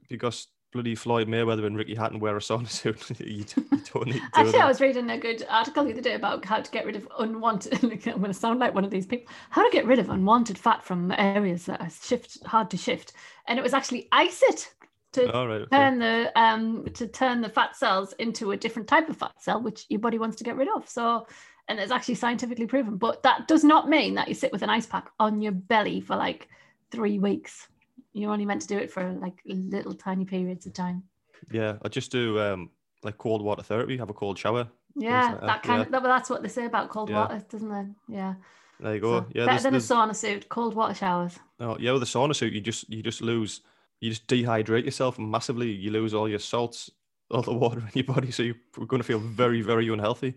Because 0.07 0.47
bloody 0.73 0.95
Floyd 0.95 1.27
Mayweather 1.27 1.65
and 1.65 1.77
Ricky 1.77 1.95
Hatton 1.95 2.19
wear 2.19 2.35
a 2.35 2.39
sauna 2.39 2.69
suit, 2.69 3.09
you, 3.19 3.25
you, 3.27 3.45
don't 3.93 4.07
need. 4.07 4.15
To 4.15 4.21
Actually, 4.33 4.51
that. 4.53 4.61
I 4.61 4.67
was 4.67 4.81
reading 4.81 5.09
a 5.09 5.17
good 5.17 5.45
article 5.49 5.85
the 5.85 5.91
other 5.91 6.01
day 6.01 6.15
about 6.15 6.43
how 6.43 6.59
to 6.59 6.71
get 6.71 6.85
rid 6.85 6.95
of 6.95 7.07
unwanted. 7.19 7.73
I'm 7.83 7.89
going 7.89 8.23
to 8.23 8.33
sound 8.33 8.59
like 8.59 8.73
one 8.73 8.83
of 8.83 8.91
these 8.91 9.05
people. 9.05 9.31
How 9.49 9.63
to 9.63 9.71
get 9.71 9.85
rid 9.85 9.99
of 9.99 10.09
unwanted 10.09 10.57
fat 10.57 10.83
from 10.83 11.11
areas 11.11 11.65
that 11.67 11.81
are 11.81 11.89
shift 11.89 12.43
hard 12.45 12.69
to 12.71 12.77
shift, 12.77 13.13
and 13.47 13.57
it 13.57 13.61
was 13.61 13.73
actually 13.73 14.09
ice 14.11 14.41
it 14.43 14.73
to 15.13 15.31
oh, 15.31 15.45
right, 15.45 15.61
okay. 15.61 15.77
turn 15.77 15.99
the 15.99 16.31
um 16.35 16.85
to 16.95 17.07
turn 17.07 17.41
the 17.41 17.49
fat 17.49 17.75
cells 17.75 18.13
into 18.13 18.51
a 18.51 18.57
different 18.57 18.87
type 18.87 19.07
of 19.09 19.17
fat 19.17 19.33
cell, 19.39 19.61
which 19.61 19.85
your 19.89 19.99
body 19.99 20.17
wants 20.17 20.35
to 20.37 20.43
get 20.43 20.55
rid 20.55 20.67
of. 20.75 20.89
So 20.89 21.27
and 21.67 21.79
it's 21.79 21.91
actually 21.91 22.15
scientifically 22.15 22.67
proven. 22.67 22.97
But 22.97 23.23
that 23.23 23.47
does 23.47 23.63
not 23.63 23.89
mean 23.89 24.15
that 24.15 24.27
you 24.27 24.33
sit 24.33 24.51
with 24.51 24.63
an 24.63 24.69
ice 24.69 24.85
pack 24.85 25.11
on 25.19 25.41
your 25.41 25.53
belly 25.53 26.01
for 26.01 26.15
like 26.15 26.49
three 26.91 27.19
weeks. 27.19 27.67
You're 28.13 28.31
only 28.31 28.45
meant 28.45 28.61
to 28.61 28.67
do 28.67 28.77
it 28.77 28.91
for 28.91 29.11
like 29.13 29.41
little 29.45 29.93
tiny 29.93 30.25
periods 30.25 30.65
of 30.65 30.73
time. 30.73 31.03
Yeah, 31.51 31.77
I 31.81 31.87
just 31.89 32.11
do 32.11 32.39
um, 32.39 32.69
like 33.03 33.17
cold 33.17 33.41
water 33.41 33.63
therapy. 33.63 33.97
Have 33.97 34.09
a 34.09 34.13
cold 34.13 34.37
shower. 34.37 34.67
Yeah, 34.95 35.23
like 35.23 35.31
that. 35.31 35.45
that. 35.47 35.63
kind 35.63 35.79
yeah. 35.79 35.85
of. 35.85 35.91
That, 35.91 36.03
that's 36.03 36.29
what 36.29 36.43
they 36.43 36.49
say 36.49 36.65
about 36.65 36.89
cold 36.89 37.09
yeah. 37.09 37.21
water, 37.21 37.43
doesn't 37.49 37.71
it? 37.71 37.87
Yeah. 38.07 38.35
There 38.79 38.95
you 38.95 39.01
go. 39.01 39.19
So, 39.19 39.25
yeah, 39.33 39.45
better 39.45 39.63
than 39.63 39.73
there's... 39.73 39.89
a 39.89 39.93
sauna 39.93 40.15
suit. 40.15 40.49
Cold 40.49 40.75
water 40.75 40.93
showers. 40.93 41.37
Oh 41.59 41.77
yeah, 41.79 41.91
with 41.91 42.03
a 42.03 42.07
sauna 42.07 42.35
suit, 42.35 42.53
you 42.53 42.61
just 42.61 42.89
you 42.89 43.01
just 43.01 43.21
lose, 43.21 43.61
you 43.99 44.09
just 44.09 44.27
dehydrate 44.27 44.85
yourself 44.85 45.17
massively. 45.17 45.71
You 45.71 45.91
lose 45.91 46.13
all 46.13 46.29
your 46.29 46.39
salts, 46.39 46.91
all 47.31 47.41
the 47.41 47.53
water 47.53 47.79
in 47.79 47.91
your 47.93 48.03
body, 48.05 48.31
so 48.31 48.43
you're 48.43 48.55
going 48.87 49.01
to 49.01 49.07
feel 49.07 49.19
very 49.19 49.61
very 49.61 49.87
unhealthy 49.89 50.35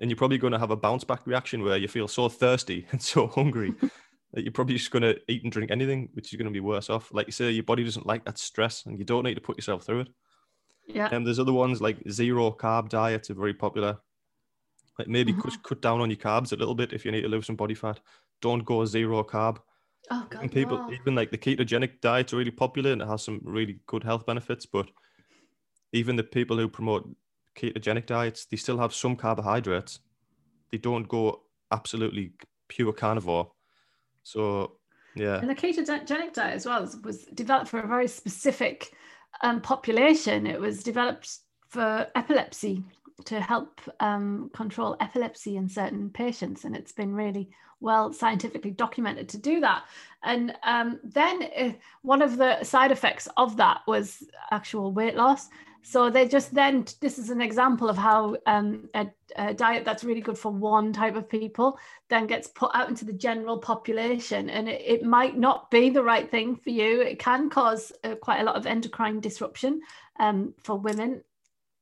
and 0.00 0.10
you're 0.10 0.16
probably 0.16 0.38
going 0.38 0.52
to 0.52 0.58
have 0.58 0.70
a 0.70 0.76
bounce 0.76 1.04
back 1.04 1.26
reaction 1.26 1.62
where 1.62 1.76
you 1.76 1.88
feel 1.88 2.08
so 2.08 2.28
thirsty 2.28 2.86
and 2.92 3.00
so 3.00 3.26
hungry 3.26 3.72
that 4.32 4.42
you're 4.42 4.52
probably 4.52 4.76
just 4.76 4.90
going 4.90 5.02
to 5.02 5.18
eat 5.28 5.42
and 5.42 5.52
drink 5.52 5.70
anything, 5.70 6.08
which 6.14 6.32
is 6.32 6.38
going 6.38 6.46
to 6.46 6.52
be 6.52 6.60
worse 6.60 6.88
off. 6.88 7.12
Like 7.12 7.26
you 7.26 7.32
say, 7.32 7.50
your 7.50 7.64
body 7.64 7.84
doesn't 7.84 8.06
like 8.06 8.24
that 8.24 8.38
stress, 8.38 8.86
and 8.86 8.98
you 8.98 9.04
don't 9.04 9.24
need 9.24 9.34
to 9.34 9.40
put 9.40 9.56
yourself 9.58 9.84
through 9.84 10.00
it. 10.00 10.08
Yeah. 10.86 11.08
And 11.12 11.26
there's 11.26 11.38
other 11.38 11.52
ones 11.52 11.80
like 11.80 11.98
zero 12.10 12.50
carb 12.50 12.88
diets 12.88 13.30
are 13.30 13.34
very 13.34 13.54
popular. 13.54 13.98
Like 14.98 15.08
maybe 15.08 15.32
mm-hmm. 15.32 15.42
cut, 15.42 15.62
cut 15.62 15.82
down 15.82 16.00
on 16.00 16.10
your 16.10 16.18
carbs 16.18 16.52
a 16.52 16.56
little 16.56 16.74
bit 16.74 16.92
if 16.92 17.04
you 17.04 17.12
need 17.12 17.22
to 17.22 17.28
lose 17.28 17.46
some 17.46 17.56
body 17.56 17.74
fat. 17.74 18.00
Don't 18.40 18.64
go 18.64 18.84
zero 18.84 19.22
carb. 19.22 19.58
Oh 20.10 20.26
God, 20.28 20.42
and 20.42 20.52
people 20.52 20.78
no. 20.78 20.92
even 20.92 21.14
like 21.14 21.30
the 21.30 21.38
ketogenic 21.38 22.00
diet's 22.00 22.32
are 22.32 22.36
really 22.36 22.50
popular 22.50 22.92
and 22.92 23.00
it 23.00 23.08
has 23.08 23.22
some 23.22 23.40
really 23.44 23.78
good 23.86 24.02
health 24.02 24.26
benefits. 24.26 24.66
But 24.66 24.90
even 25.92 26.16
the 26.16 26.24
people 26.24 26.58
who 26.58 26.68
promote 26.68 27.08
ketogenic 27.56 28.06
diets, 28.06 28.46
they 28.46 28.56
still 28.56 28.78
have 28.78 28.92
some 28.92 29.16
carbohydrates. 29.16 30.00
They 30.70 30.78
don't 30.78 31.08
go 31.08 31.42
absolutely 31.70 32.32
pure 32.68 32.92
carnivore. 32.92 33.52
So, 34.22 34.78
yeah. 35.14 35.38
And 35.38 35.50
the 35.50 35.54
ketogenic 35.54 36.06
diet 36.06 36.38
as 36.38 36.66
well 36.66 36.88
was 37.04 37.24
developed 37.34 37.68
for 37.68 37.80
a 37.80 37.86
very 37.86 38.08
specific 38.08 38.92
um, 39.42 39.60
population. 39.60 40.46
It 40.46 40.60
was 40.60 40.82
developed 40.82 41.38
for 41.68 42.06
epilepsy 42.14 42.84
to 43.24 43.40
help 43.40 43.80
um, 44.00 44.50
control 44.52 44.96
epilepsy 45.00 45.56
in 45.56 45.68
certain 45.68 46.10
patients, 46.10 46.64
and 46.64 46.76
it's 46.76 46.92
been 46.92 47.14
really 47.14 47.50
well 47.80 48.12
scientifically 48.12 48.70
documented 48.70 49.28
to 49.28 49.38
do 49.38 49.60
that. 49.60 49.84
And 50.22 50.54
um, 50.62 51.00
then 51.02 51.42
uh, 51.58 51.72
one 52.02 52.22
of 52.22 52.36
the 52.36 52.62
side 52.62 52.92
effects 52.92 53.28
of 53.36 53.56
that 53.56 53.80
was 53.86 54.22
actual 54.50 54.92
weight 54.92 55.16
loss. 55.16 55.48
So 55.82 56.10
they 56.10 56.28
just 56.28 56.54
then, 56.54 56.86
this 57.00 57.18
is 57.18 57.30
an 57.30 57.40
example 57.40 57.90
of 57.90 57.98
how 57.98 58.36
um, 58.46 58.88
a, 58.94 59.08
a, 59.36 59.52
diet 59.52 59.84
that's 59.84 60.04
really 60.04 60.20
good 60.20 60.38
for 60.38 60.52
one 60.52 60.92
type 60.92 61.16
of 61.16 61.28
people 61.28 61.78
then 62.08 62.26
gets 62.28 62.46
put 62.46 62.70
out 62.72 62.88
into 62.88 63.04
the 63.04 63.12
general 63.12 63.58
population. 63.58 64.48
And 64.48 64.68
it, 64.68 64.80
it 64.80 65.02
might 65.02 65.36
not 65.36 65.70
be 65.70 65.90
the 65.90 66.02
right 66.02 66.30
thing 66.30 66.56
for 66.56 66.70
you. 66.70 67.00
It 67.00 67.18
can 67.18 67.50
cause 67.50 67.92
uh, 68.04 68.14
quite 68.14 68.40
a 68.40 68.44
lot 68.44 68.54
of 68.54 68.66
endocrine 68.66 69.20
disruption 69.20 69.80
um, 70.20 70.54
for 70.62 70.78
women 70.78 71.22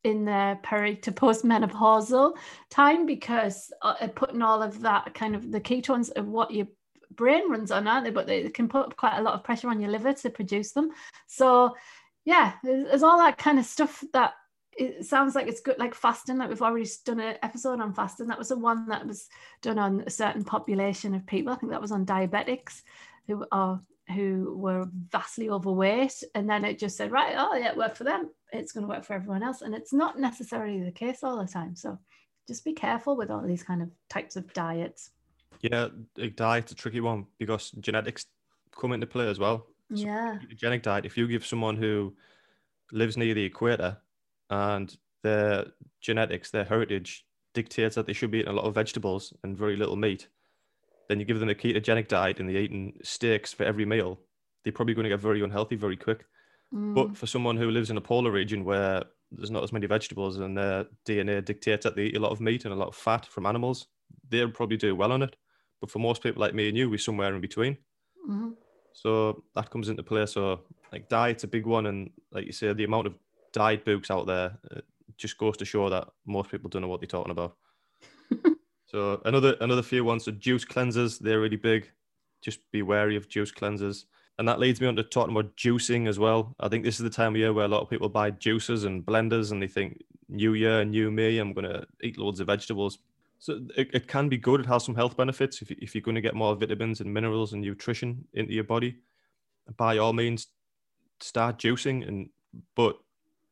in 0.02 0.24
their 0.24 0.58
peri 0.62 0.96
to 0.96 1.12
postmenopausal 1.12 2.34
time 2.70 3.04
because 3.04 3.70
uh, 3.82 4.08
putting 4.14 4.40
all 4.40 4.62
of 4.62 4.80
that 4.80 5.12
kind 5.12 5.36
of 5.36 5.52
the 5.52 5.60
ketones 5.60 6.10
of 6.16 6.26
what 6.26 6.50
your 6.50 6.66
brain 7.10 7.50
runs 7.50 7.70
on, 7.70 7.86
aren't 7.86 8.04
they? 8.04 8.10
But 8.10 8.26
they 8.26 8.48
can 8.48 8.68
put 8.68 8.96
quite 8.96 9.18
a 9.18 9.22
lot 9.22 9.34
of 9.34 9.44
pressure 9.44 9.68
on 9.68 9.80
your 9.80 9.90
liver 9.90 10.14
to 10.14 10.30
produce 10.30 10.72
them. 10.72 10.90
So 11.26 11.74
yeah, 12.24 12.54
there's, 12.62 13.02
all 13.02 13.18
that 13.18 13.38
kind 13.38 13.59
of 13.59 13.64
stuff 13.64 14.04
that 14.12 14.35
it 14.72 15.04
sounds 15.04 15.35
like 15.35 15.46
it's 15.48 15.61
good, 15.61 15.78
like 15.78 15.94
fasting. 15.94 16.38
Like 16.38 16.48
we've 16.48 16.62
already 16.62 16.88
done 17.04 17.20
an 17.20 17.37
episode 17.42 17.80
on 17.80 17.92
fasting. 17.92 18.28
That 18.28 18.38
was 18.38 18.48
the 18.48 18.59
one 18.59 18.88
that 18.88 19.06
was 19.06 19.28
done 19.62 19.78
on 19.78 20.04
a 20.06 20.11
certain 20.11 20.44
population 20.44 21.14
of 21.14 21.26
people. 21.26 21.52
I 21.52 21.56
think 21.56 21.72
that 21.72 21.80
was 21.80 21.92
on 21.92 22.06
diabetics 22.06 22.83
who 23.26 23.44
are 23.52 23.80
who 24.14 24.56
were 24.56 24.88
vastly 25.11 25.50
overweight, 25.50 26.22
and 26.35 26.48
then 26.48 26.64
it 26.64 26.78
just 26.78 26.96
said, 26.96 27.12
right, 27.12 27.35
oh 27.37 27.54
yeah, 27.54 27.70
it 27.70 27.76
worked 27.76 27.96
for 27.96 28.04
them. 28.04 28.30
It's 28.52 28.72
going 28.72 28.83
to 28.83 28.88
work 28.88 29.04
for 29.04 29.14
everyone 29.14 29.42
else, 29.42 29.62
and 29.62 29.74
it's 29.74 29.92
not 29.92 30.18
necessarily 30.18 30.83
the 30.83 30.90
case 30.90 31.22
all 31.22 31.38
the 31.38 31.50
time. 31.50 31.76
So 31.76 31.98
just 32.48 32.64
be 32.64 32.72
careful 32.72 33.16
with 33.16 33.30
all 33.30 33.42
these 33.42 33.62
kind 33.62 33.83
of 33.83 33.90
types 34.09 34.37
of 34.37 34.52
diets. 34.52 35.11
Yeah, 35.61 35.88
diet's 36.35 36.72
a 36.72 36.74
tricky 36.74 37.00
one 37.00 37.26
because 37.38 37.70
genetics 37.72 38.26
come 38.76 38.92
into 38.92 39.06
play 39.06 39.28
as 39.28 39.38
well. 39.38 39.66
Yeah. 39.90 40.38
Ketogenic 40.38 40.83
diet, 40.83 41.05
if 41.05 41.16
you 41.16 41.26
give 41.26 41.44
someone 41.44 41.76
who 41.76 42.14
lives 42.92 43.16
near 43.16 43.35
the 43.35 43.44
equator 43.44 43.98
and 44.48 44.96
their 45.22 45.66
genetics, 46.00 46.50
their 46.50 46.64
heritage 46.64 47.26
dictates 47.55 47.94
that 47.96 48.07
they 48.07 48.12
should 48.12 48.31
be 48.31 48.38
eating 48.38 48.53
a 48.53 48.55
lot 48.55 48.64
of 48.64 48.74
vegetables 48.74 49.33
and 49.42 49.57
very 49.57 49.76
little 49.76 49.96
meat, 49.96 50.29
then 51.09 51.18
you 51.18 51.24
give 51.24 51.40
them 51.40 51.48
a 51.48 51.55
ketogenic 51.55 52.09
diet 52.09 52.38
and 52.38 52.48
they're 52.48 52.57
eating 52.57 52.94
steaks 53.03 53.53
for 53.53 53.64
every 53.64 53.85
meal, 53.85 54.20
they're 54.62 54.72
probably 54.72 54.94
going 54.94 55.05
to 55.05 55.11
get 55.11 55.20
very 55.20 55.42
unhealthy 55.42 55.76
very 55.76 55.96
quick. 55.96 56.24
Mm. 56.72 56.94
But 56.94 57.16
for 57.16 57.26
someone 57.26 57.57
who 57.57 57.70
lives 57.70 57.90
in 57.90 57.96
a 57.96 58.00
polar 58.00 58.31
region 58.31 58.64
where 58.64 59.03
there's 59.33 59.50
not 59.50 59.62
as 59.62 59.72
many 59.72 59.87
vegetables 59.87 60.38
and 60.38 60.57
their 60.57 60.87
DNA 61.07 61.44
dictates 61.44 61.85
that 61.85 61.96
they 61.96 62.05
eat 62.05 62.16
a 62.16 62.20
lot 62.20 62.33
of 62.33 62.40
meat 62.40 62.64
and 62.64 62.72
a 62.74 62.76
lot 62.76 62.88
of 62.88 62.94
fat 62.94 63.26
from 63.26 63.46
animals, 63.46 63.87
they'll 64.29 64.50
probably 64.50 64.76
do 64.76 64.94
well 64.94 65.12
on 65.12 65.22
it. 65.22 65.37
But 65.81 65.90
for 65.90 65.98
most 65.98 66.22
people 66.22 66.40
like 66.40 66.55
me 66.55 66.68
and 66.68 66.76
you, 66.76 66.90
we're 66.90 66.98
somewhere 66.98 67.35
in 67.35 67.40
between. 67.40 67.79
Mm-hmm. 68.29 68.50
So 68.92 69.44
that 69.55 69.70
comes 69.70 69.88
into 69.88 70.03
play. 70.03 70.26
So 70.26 70.61
like 70.92 71.09
diet's 71.09 71.44
a 71.44 71.48
big 71.48 71.66
one, 71.66 71.87
and 71.87 72.11
like 72.33 72.46
you 72.46 72.53
say, 72.53 72.72
the 72.72 72.85
amount 72.85 73.07
of 73.07 73.14
diet 73.53 73.85
books 73.85 74.11
out 74.11 74.26
there 74.26 74.57
just 75.16 75.38
goes 75.38 75.57
to 75.59 75.64
show 75.64 75.88
that 75.90 76.09
most 76.26 76.50
people 76.50 76.70
don't 76.70 76.83
know 76.83 76.88
what 76.88 77.00
they're 77.00 77.07
talking 77.07 77.33
about. 77.33 77.57
so 78.87 79.20
another 79.24 79.57
another 79.61 79.83
few 79.83 80.05
ones. 80.05 80.24
So 80.24 80.33
juice 80.33 80.64
cleansers, 80.64 81.18
they're 81.18 81.40
really 81.40 81.57
big. 81.57 81.90
Just 82.42 82.61
be 82.70 82.83
wary 82.83 83.16
of 83.16 83.29
juice 83.29 83.53
cleansers. 83.53 84.05
And 84.38 84.48
that 84.48 84.59
leads 84.59 84.81
me 84.81 84.87
on 84.87 84.96
to 84.96 85.03
talking 85.03 85.37
about 85.37 85.55
juicing 85.55 86.09
as 86.09 86.18
well. 86.18 86.57
I 86.61 86.68
think 86.68 86.83
this 86.83 86.94
is 86.94 87.03
the 87.03 87.11
time 87.11 87.35
of 87.35 87.37
year 87.37 87.53
where 87.53 87.66
a 87.66 87.68
lot 87.68 87.83
of 87.83 87.90
people 87.90 88.09
buy 88.09 88.31
juicers 88.31 88.87
and 88.87 89.05
blenders 89.05 89.53
and 89.53 89.62
they 89.62 89.66
think, 89.66 90.03
new 90.31 90.55
year, 90.55 90.83
new 90.83 91.11
me, 91.11 91.37
I'm 91.38 91.53
going 91.53 91.68
to 91.68 91.85
eat 92.03 92.16
loads 92.16 92.40
of 92.40 92.46
vegetables. 92.46 93.00
So 93.40 93.59
it, 93.74 93.88
it 93.94 94.07
can 94.07 94.29
be 94.29 94.37
good. 94.37 94.61
It 94.61 94.66
has 94.66 94.85
some 94.85 94.94
health 94.94 95.16
benefits 95.16 95.62
if, 95.62 95.70
if 95.70 95.94
you're 95.94 96.03
going 96.03 96.14
to 96.14 96.20
get 96.20 96.35
more 96.35 96.55
vitamins 96.55 97.00
and 97.00 97.12
minerals 97.12 97.55
and 97.55 97.62
nutrition 97.62 98.26
into 98.35 98.53
your 98.53 98.64
body. 98.64 98.98
By 99.79 99.96
all 99.96 100.12
means, 100.12 100.48
start 101.20 101.59
juicing. 101.59 102.07
And 102.07 102.29
but 102.76 102.98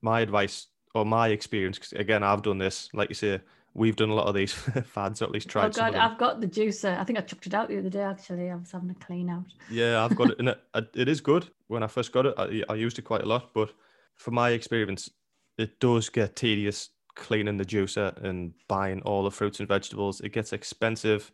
my 0.03 0.21
advice 0.21 0.67
or 0.95 1.07
my 1.07 1.29
experience, 1.29 1.79
because 1.79 1.95
again, 1.95 2.23
I've 2.23 2.43
done 2.43 2.59
this, 2.59 2.91
like 2.93 3.09
you 3.09 3.15
say, 3.15 3.41
we've 3.73 3.97
done 3.97 4.11
a 4.11 4.15
lot 4.15 4.27
of 4.27 4.35
these 4.35 4.53
fads, 4.85 5.23
or 5.23 5.25
at 5.25 5.31
least 5.31 5.49
tried. 5.49 5.67
Oh 5.67 5.71
God, 5.71 5.95
I've 5.95 6.19
got 6.19 6.43
the 6.43 6.49
juicer. 6.49 6.99
I 6.99 7.05
think 7.05 7.19
I 7.19 7.23
chucked 7.23 7.47
it 7.47 7.55
out 7.55 7.71
the 7.71 7.79
other 7.79 7.89
day. 7.89 8.03
Actually, 8.03 8.51
I 8.51 8.57
was 8.57 8.71
having 8.71 8.91
a 8.91 8.95
clean 8.95 9.31
out. 9.31 9.47
Yeah, 9.71 10.05
I've 10.05 10.15
got 10.15 10.33
it, 10.33 10.39
and 10.39 10.51
it, 10.51 10.61
it 10.95 11.09
is 11.09 11.23
good. 11.23 11.49
When 11.69 11.83
I 11.83 11.87
first 11.87 12.13
got 12.13 12.27
it, 12.27 12.35
I, 12.37 12.63
I 12.69 12.75
used 12.75 12.99
it 12.99 13.03
quite 13.03 13.23
a 13.23 13.27
lot. 13.27 13.55
But 13.55 13.73
from 14.17 14.35
my 14.35 14.51
experience, 14.51 15.09
it 15.57 15.81
does 15.81 16.11
get 16.11 16.37
tedious 16.37 16.91
cleaning 17.19 17.57
the 17.57 17.65
juicer 17.65 18.17
and 18.25 18.55
buying 18.69 19.03
all 19.03 19.25
the 19.25 19.31
fruits 19.31 19.59
and 19.59 19.69
vegetables. 19.69 20.21
It 20.21 20.33
gets 20.33 20.53
expensive, 20.53 21.31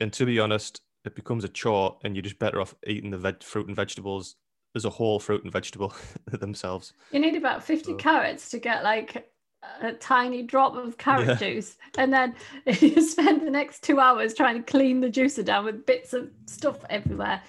and 0.00 0.12
to 0.14 0.26
be 0.26 0.40
honest, 0.40 0.80
it 1.04 1.14
becomes 1.14 1.44
a 1.44 1.48
chore, 1.48 1.98
and 2.02 2.16
you're 2.16 2.22
just 2.22 2.38
better 2.38 2.60
off 2.60 2.74
eating 2.86 3.10
the 3.10 3.18
veg- 3.18 3.42
fruit 3.42 3.68
and 3.68 3.76
vegetables 3.76 4.36
as 4.74 4.84
a 4.84 4.90
whole 4.90 5.20
fruit 5.20 5.44
and 5.44 5.52
vegetable 5.52 5.94
themselves. 6.26 6.92
You 7.12 7.20
need 7.20 7.36
about 7.36 7.62
50 7.62 7.92
so. 7.92 7.96
carrots 7.96 8.50
to 8.50 8.58
get 8.58 8.82
like 8.82 9.30
a 9.80 9.92
tiny 9.94 10.42
drop 10.42 10.76
of 10.76 10.96
carrot 10.96 11.26
yeah. 11.26 11.34
juice 11.34 11.76
and 11.98 12.12
then 12.12 12.34
you 12.66 13.00
spend 13.00 13.44
the 13.44 13.50
next 13.50 13.82
two 13.82 13.98
hours 13.98 14.32
trying 14.32 14.56
to 14.56 14.62
clean 14.62 15.00
the 15.00 15.10
juicer 15.10 15.44
down 15.44 15.64
with 15.64 15.84
bits 15.86 16.12
of 16.12 16.30
stuff 16.46 16.84
everywhere 16.88 17.42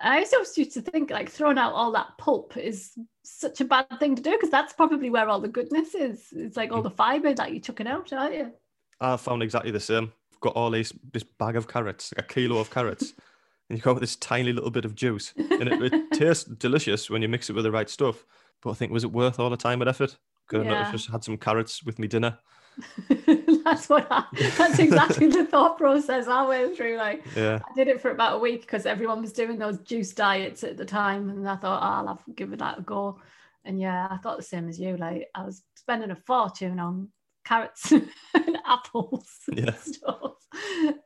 i 0.00 0.24
just 0.30 0.56
used 0.56 0.72
to 0.72 0.82
think 0.82 1.10
like 1.10 1.30
throwing 1.30 1.58
out 1.58 1.72
all 1.72 1.92
that 1.92 2.08
pulp 2.18 2.56
is 2.56 2.92
such 3.22 3.60
a 3.60 3.64
bad 3.64 3.86
thing 3.98 4.14
to 4.14 4.22
do 4.22 4.32
because 4.32 4.50
that's 4.50 4.72
probably 4.72 5.10
where 5.10 5.28
all 5.28 5.40
the 5.40 5.48
goodness 5.48 5.94
is 5.94 6.28
it's 6.32 6.56
like 6.56 6.72
all 6.72 6.80
mm. 6.80 6.84
the 6.84 6.90
fiber 6.90 7.32
that 7.34 7.52
you're 7.52 7.60
chucking 7.60 7.86
out 7.86 8.12
aren't 8.12 8.34
you 8.34 8.52
i 9.00 9.16
found 9.16 9.42
exactly 9.42 9.70
the 9.70 9.80
same 9.80 10.12
I've 10.32 10.40
got 10.40 10.56
all 10.56 10.70
these 10.70 10.92
this 11.12 11.24
bag 11.24 11.56
of 11.56 11.68
carrots 11.68 12.12
like 12.16 12.24
a 12.24 12.28
kilo 12.28 12.58
of 12.58 12.70
carrots 12.70 13.14
and 13.68 13.78
you 13.78 13.82
got 13.82 14.00
this 14.00 14.16
tiny 14.16 14.52
little 14.52 14.70
bit 14.70 14.84
of 14.84 14.94
juice 14.94 15.32
and 15.36 15.68
it, 15.68 15.92
it 15.92 16.10
tastes 16.12 16.44
delicious 16.44 17.08
when 17.10 17.22
you 17.22 17.28
mix 17.28 17.50
it 17.50 17.54
with 17.54 17.64
the 17.64 17.70
right 17.70 17.90
stuff 17.90 18.24
but 18.62 18.70
i 18.70 18.74
think 18.74 18.92
was 18.92 19.04
it 19.04 19.12
worth 19.12 19.38
all 19.38 19.50
the 19.50 19.56
time 19.56 19.80
and 19.80 19.88
effort 19.88 20.16
Good. 20.50 20.66
Yeah. 20.66 20.90
Just 20.90 21.08
had 21.08 21.22
some 21.22 21.38
carrots 21.38 21.84
with 21.84 22.00
me 22.00 22.08
dinner. 22.08 22.36
that's 23.64 23.88
what 23.88 24.06
I, 24.10 24.24
that's 24.56 24.78
exactly 24.78 25.28
the 25.28 25.44
thought 25.44 25.78
process 25.78 26.26
I 26.28 26.46
went 26.46 26.76
through. 26.76 26.96
Like, 26.96 27.24
yeah. 27.36 27.60
I 27.68 27.74
did 27.74 27.88
it 27.88 28.00
for 28.00 28.10
about 28.10 28.36
a 28.36 28.38
week 28.38 28.62
because 28.62 28.86
everyone 28.86 29.20
was 29.20 29.32
doing 29.32 29.58
those 29.58 29.78
juice 29.78 30.12
diets 30.12 30.64
at 30.64 30.76
the 30.76 30.84
time, 30.84 31.28
and 31.30 31.48
I 31.48 31.56
thought, 31.56 31.82
oh, 31.82 32.00
I'll 32.00 32.08
have 32.08 32.24
to 32.24 32.32
give 32.32 32.52
it 32.52 32.58
that 32.58 32.78
a 32.78 32.82
go. 32.82 33.20
And 33.64 33.80
yeah, 33.80 34.08
I 34.10 34.16
thought 34.18 34.36
the 34.36 34.42
same 34.42 34.68
as 34.68 34.78
you. 34.80 34.96
Like, 34.96 35.28
I 35.34 35.44
was 35.44 35.62
spending 35.76 36.10
a 36.10 36.16
fortune 36.16 36.78
on 36.78 37.08
carrots 37.44 37.92
and 37.92 38.58
apples 38.66 39.28
yeah. 39.52 39.74
stuff, 39.74 40.34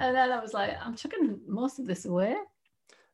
and 0.01 0.17
then 0.17 0.33
I 0.33 0.41
was 0.41 0.53
like, 0.53 0.77
I'm 0.85 0.97
chucking 0.97 1.41
most 1.47 1.79
of 1.79 1.87
this 1.87 2.05
away. 2.05 2.37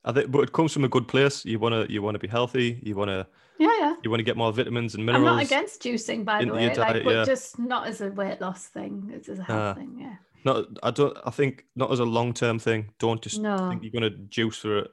I 0.05 0.13
think, 0.13 0.31
but 0.31 0.41
it 0.41 0.53
comes 0.53 0.73
from 0.73 0.85
a 0.85 0.89
good 0.89 1.09
place. 1.09 1.45
You 1.45 1.59
wanna, 1.59 1.87
you 1.89 2.03
wanna 2.03 2.19
be 2.19 2.29
healthy. 2.29 2.81
You 2.83 2.97
wanna 2.97 3.27
yeah, 3.61 3.69
yeah. 3.79 3.95
You 4.03 4.09
want 4.09 4.21
to 4.21 4.25
get 4.25 4.39
more 4.39 4.51
vitamins 4.55 4.95
and 4.95 5.05
minerals. 5.05 5.29
I'm 5.29 5.37
not 5.37 5.45
against 5.45 5.83
juicing, 5.83 6.25
by 6.25 6.43
the 6.43 6.51
way, 6.51 6.73
diet, 6.73 6.79
like, 6.79 7.05
but 7.05 7.15
yeah. 7.15 7.25
just 7.27 7.59
not 7.59 7.87
as 7.87 8.01
a 8.01 8.11
weight 8.11 8.41
loss 8.41 8.67
thing. 8.67 9.11
It's 9.13 9.29
as 9.29 9.39
a 9.39 9.43
health 9.43 9.61
uh, 9.61 9.75
thing. 9.75 9.99
Yeah. 10.01 10.15
No, 10.47 10.67
I 10.83 10.91
don't. 10.91 11.15
I 11.27 11.31
think 11.31 11.67
not 11.77 11.93
as 11.93 12.01
a 12.01 12.07
long 12.07 12.33
term 12.33 12.59
thing. 12.59 12.89
Don't 12.99 13.21
just 13.21 13.39
no. 13.39 13.69
think 13.69 13.83
you're 13.83 13.93
going 13.93 14.11
to 14.11 14.19
juice 14.31 14.57
for 14.57 14.87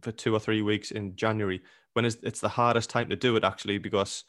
for 0.00 0.12
two 0.12 0.34
or 0.34 0.40
three 0.40 0.62
weeks 0.62 0.92
in 0.92 1.14
January 1.14 1.60
when 1.92 2.06
it's, 2.06 2.16
it's 2.22 2.40
the 2.40 2.48
hardest 2.48 2.90
time 2.90 3.10
to 3.10 3.16
do 3.16 3.36
it 3.36 3.44
actually 3.44 3.76
because 3.76 4.24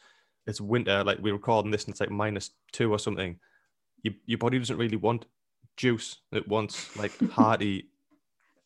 it's 0.45 0.60
winter. 0.60 1.03
Like 1.05 1.19
we're 1.19 1.34
recording 1.34 1.71
this 1.71 1.86
and 1.86 1.93
it's 1.93 2.01
like 2.01 2.12
minus 2.12 2.51
two 2.73 2.91
or 2.91 2.99
something. 2.99 3.39
You, 4.03 4.13
your 4.25 4.38
body 4.38 4.60
doesn't 4.60 4.77
really 4.77 4.97
want 4.97 5.27
juice. 5.77 6.17
It 6.34 6.45
wants 6.47 6.95
like 6.97 7.17
hearty 7.31 7.88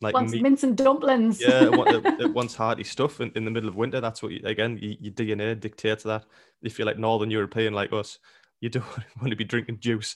like 0.01 0.13
wants 0.13 0.33
meat. 0.33 0.41
mince 0.41 0.63
and 0.63 0.77
dumplings. 0.77 1.41
yeah, 1.41 1.69
it, 1.71 2.21
it, 2.21 2.33
wants 2.33 2.55
hearty 2.55 2.83
stuff 2.83 3.19
in, 3.19 3.31
in 3.35 3.45
the 3.45 3.51
middle 3.51 3.67
of 3.67 3.75
winter. 3.75 3.99
That's 3.99 4.23
what 4.23 4.31
you, 4.31 4.41
again 4.45 4.79
you, 4.81 4.95
your 4.99 5.13
DNA 5.13 5.59
dictates 5.59 6.03
that. 6.03 6.25
If 6.61 6.79
you're 6.79 6.85
like 6.85 6.97
Northern 6.97 7.31
European 7.31 7.73
like 7.73 7.91
us, 7.91 8.19
you 8.61 8.69
don't 8.69 8.85
want 9.19 9.29
to 9.29 9.35
be 9.35 9.43
drinking 9.43 9.79
juice 9.79 10.15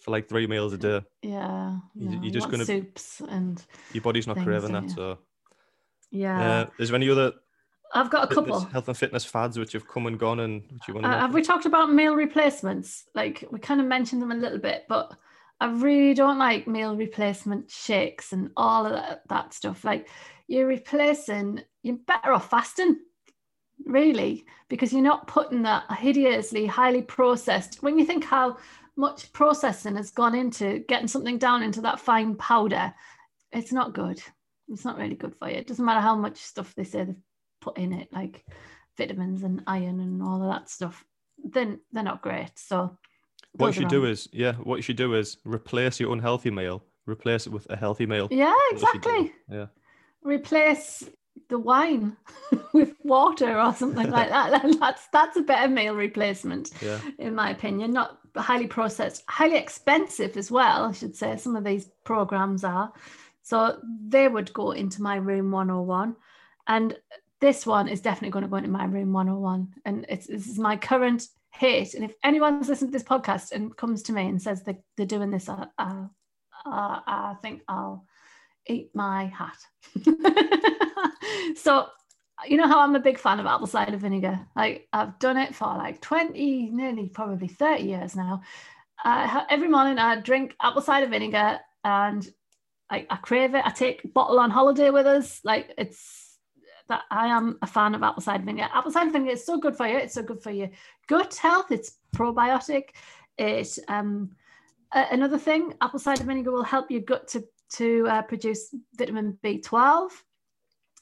for 0.00 0.10
like 0.12 0.28
three 0.28 0.46
meals 0.46 0.72
a 0.72 0.78
day. 0.78 1.02
Yeah, 1.22 1.76
you, 1.94 2.28
are 2.28 2.32
just 2.32 2.50
gonna 2.50 2.64
soups 2.64 3.20
and 3.28 3.62
your 3.92 4.02
body's 4.02 4.26
not 4.26 4.38
craving 4.38 4.72
that. 4.72 4.90
So 4.90 5.18
yeah, 6.10 6.60
uh, 6.60 6.66
is 6.78 6.88
there 6.88 6.96
any 6.96 7.10
other? 7.10 7.32
I've 7.94 8.10
got 8.10 8.30
a 8.30 8.34
couple 8.34 8.60
health 8.60 8.88
and 8.88 8.96
fitness 8.96 9.24
fads 9.24 9.58
which 9.58 9.72
have 9.72 9.88
come 9.88 10.06
and 10.06 10.18
gone, 10.18 10.40
and 10.40 10.62
which 10.70 10.88
you 10.88 10.94
want 10.94 11.04
to. 11.04 11.10
Uh, 11.10 11.20
have 11.20 11.34
we 11.34 11.42
talked 11.42 11.66
about 11.66 11.92
meal 11.92 12.14
replacements? 12.14 13.04
Like 13.14 13.44
we 13.50 13.58
kind 13.58 13.80
of 13.80 13.86
mentioned 13.86 14.22
them 14.22 14.32
a 14.32 14.36
little 14.36 14.58
bit, 14.58 14.84
but 14.88 15.14
I 15.60 15.66
really 15.66 16.14
don't 16.14 16.38
like 16.38 16.68
meal 16.68 16.96
replacement 16.96 17.70
shakes 17.70 18.32
and 18.32 18.50
all 18.56 18.86
of 18.86 18.92
that, 18.92 19.22
that 19.28 19.54
stuff. 19.54 19.84
Like 19.84 20.08
you're 20.46 20.66
replacing, 20.66 21.62
you're 21.82 21.96
better 21.96 22.32
off 22.32 22.50
fasting, 22.50 22.98
really, 23.84 24.46
because 24.68 24.92
you're 24.92 25.02
not 25.02 25.26
putting 25.26 25.62
that 25.62 25.84
hideously 25.92 26.66
highly 26.66 27.02
processed. 27.02 27.82
When 27.82 27.98
you 27.98 28.04
think 28.04 28.24
how 28.24 28.58
much 28.96 29.32
processing 29.32 29.96
has 29.96 30.10
gone 30.10 30.34
into 30.34 30.84
getting 30.88 31.08
something 31.08 31.38
down 31.38 31.62
into 31.62 31.80
that 31.82 32.00
fine 32.00 32.36
powder, 32.36 32.94
it's 33.52 33.72
not 33.72 33.94
good. 33.94 34.22
It's 34.68 34.84
not 34.84 34.98
really 34.98 35.14
good 35.14 35.34
for 35.36 35.48
you. 35.48 35.56
It 35.56 35.66
doesn't 35.66 35.84
matter 35.84 36.00
how 36.00 36.14
much 36.14 36.36
stuff 36.36 36.74
they 36.74 36.84
say 36.84 37.04
they've 37.04 37.16
put 37.60 37.78
in 37.78 37.92
it, 37.92 38.08
like 38.12 38.44
vitamins 38.96 39.42
and 39.42 39.62
iron 39.66 40.00
and 40.00 40.22
all 40.22 40.42
of 40.42 40.50
that 40.50 40.68
stuff. 40.68 41.04
Then 41.42 41.80
they're 41.92 42.02
not 42.02 42.22
great. 42.22 42.52
So 42.56 42.98
what 43.58 43.68
you 43.68 43.82
should 43.82 43.88
do 43.88 44.04
is, 44.04 44.28
yeah, 44.32 44.54
what 44.54 44.76
you 44.76 44.82
should 44.82 44.96
do 44.96 45.14
is 45.14 45.38
replace 45.44 46.00
your 46.00 46.12
unhealthy 46.12 46.50
meal, 46.50 46.82
replace 47.06 47.46
it 47.46 47.52
with 47.52 47.66
a 47.70 47.76
healthy 47.76 48.06
meal. 48.06 48.28
Yeah, 48.30 48.54
exactly. 48.70 49.32
Yeah. 49.50 49.66
Replace 50.22 51.08
the 51.48 51.58
wine 51.58 52.16
with 52.72 52.94
water 53.02 53.60
or 53.60 53.74
something 53.74 54.10
like 54.10 54.28
that. 54.28 54.62
That's 54.80 55.08
that's 55.12 55.36
a 55.36 55.42
better 55.42 55.68
meal 55.68 55.94
replacement, 55.94 56.70
yeah. 56.80 57.00
in 57.18 57.34
my 57.34 57.50
opinion. 57.50 57.92
Not 57.92 58.18
highly 58.36 58.66
processed, 58.66 59.24
highly 59.28 59.56
expensive 59.56 60.36
as 60.36 60.50
well. 60.50 60.84
I 60.84 60.92
should 60.92 61.16
say 61.16 61.36
some 61.36 61.56
of 61.56 61.64
these 61.64 61.90
programs 62.04 62.64
are. 62.64 62.92
So 63.42 63.78
they 64.06 64.28
would 64.28 64.52
go 64.52 64.72
into 64.72 65.00
my 65.00 65.16
room 65.16 65.50
101, 65.50 66.16
and 66.66 66.96
this 67.40 67.64
one 67.64 67.88
is 67.88 68.00
definitely 68.00 68.30
going 68.30 68.42
to 68.42 68.48
go 68.50 68.56
into 68.56 68.68
my 68.68 68.84
room 68.84 69.12
101. 69.12 69.74
And 69.84 70.06
it's 70.08 70.26
this 70.26 70.46
is 70.46 70.58
my 70.58 70.76
current 70.76 71.28
hate. 71.58 71.94
And 71.94 72.04
if 72.04 72.14
anyone's 72.22 72.68
listened 72.68 72.92
to 72.92 72.98
this 72.98 73.06
podcast 73.06 73.52
and 73.52 73.76
comes 73.76 74.02
to 74.04 74.12
me 74.12 74.26
and 74.26 74.40
says 74.40 74.62
they're, 74.62 74.78
they're 74.96 75.06
doing 75.06 75.30
this, 75.30 75.48
uh, 75.48 75.66
uh, 75.78 76.06
I 76.64 77.36
think 77.42 77.62
I'll 77.68 78.04
eat 78.66 78.90
my 78.94 79.26
hat. 79.26 79.58
so, 81.56 81.86
you 82.46 82.56
know 82.56 82.68
how 82.68 82.80
I'm 82.80 82.94
a 82.94 83.00
big 83.00 83.18
fan 83.18 83.40
of 83.40 83.46
apple 83.46 83.66
cider 83.66 83.96
vinegar? 83.96 84.40
Like, 84.54 84.86
I've 84.92 85.18
done 85.18 85.36
it 85.36 85.54
for 85.54 85.66
like 85.66 86.00
20, 86.00 86.70
nearly 86.70 87.08
probably 87.08 87.48
30 87.48 87.82
years 87.82 88.14
now. 88.14 88.42
Uh, 89.04 89.44
every 89.50 89.68
morning 89.68 89.98
I 89.98 90.20
drink 90.20 90.54
apple 90.60 90.82
cider 90.82 91.06
vinegar 91.06 91.58
and 91.84 92.28
I, 92.90 93.06
I 93.10 93.16
crave 93.16 93.54
it. 93.54 93.64
I 93.64 93.70
take 93.70 94.12
bottle 94.14 94.38
on 94.40 94.50
holiday 94.50 94.90
with 94.90 95.06
us. 95.06 95.40
Like, 95.44 95.72
it's 95.76 96.27
that 96.88 97.02
I 97.10 97.28
am 97.28 97.58
a 97.62 97.66
fan 97.66 97.94
of 97.94 98.02
apple 98.02 98.22
cider 98.22 98.44
vinegar. 98.44 98.68
Apple 98.72 98.90
cider 98.90 99.10
vinegar 99.10 99.32
is 99.32 99.44
so 99.44 99.58
good 99.58 99.76
for 99.76 99.86
you. 99.86 99.98
It's 99.98 100.14
so 100.14 100.22
good 100.22 100.42
for 100.42 100.50
your 100.50 100.70
gut 101.06 101.34
health. 101.34 101.70
It's 101.70 101.98
probiotic. 102.14 102.90
It 103.36 103.78
um, 103.88 104.30
another 104.92 105.38
thing, 105.38 105.74
apple 105.80 105.98
cider 105.98 106.24
vinegar 106.24 106.50
will 106.50 106.62
help 106.62 106.90
your 106.90 107.02
gut 107.02 107.28
to 107.28 107.44
to 107.70 108.06
uh, 108.08 108.22
produce 108.22 108.74
vitamin 108.94 109.38
B12, 109.44 110.10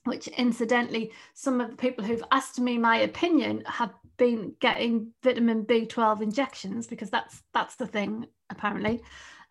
which 0.05 0.27
incidentally, 0.29 1.13
some 1.35 1.61
of 1.61 1.71
the 1.71 1.77
people 1.77 2.05
who've 2.05 2.25
asked 2.33 2.59
me 2.59 2.77
my 2.77 2.99
opinion 2.99 3.63
have 3.67 3.95
been 4.17 4.55
getting 4.61 5.13
vitamin 5.23 5.65
B12 5.65 6.23
injections 6.23 6.87
because 6.87 7.11
that's 7.11 7.43
that's 7.53 7.77
the 7.77 7.87
thing 7.87 8.27
apparently. 8.51 9.03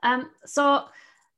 Um, 0.03 0.29
so 0.45 0.85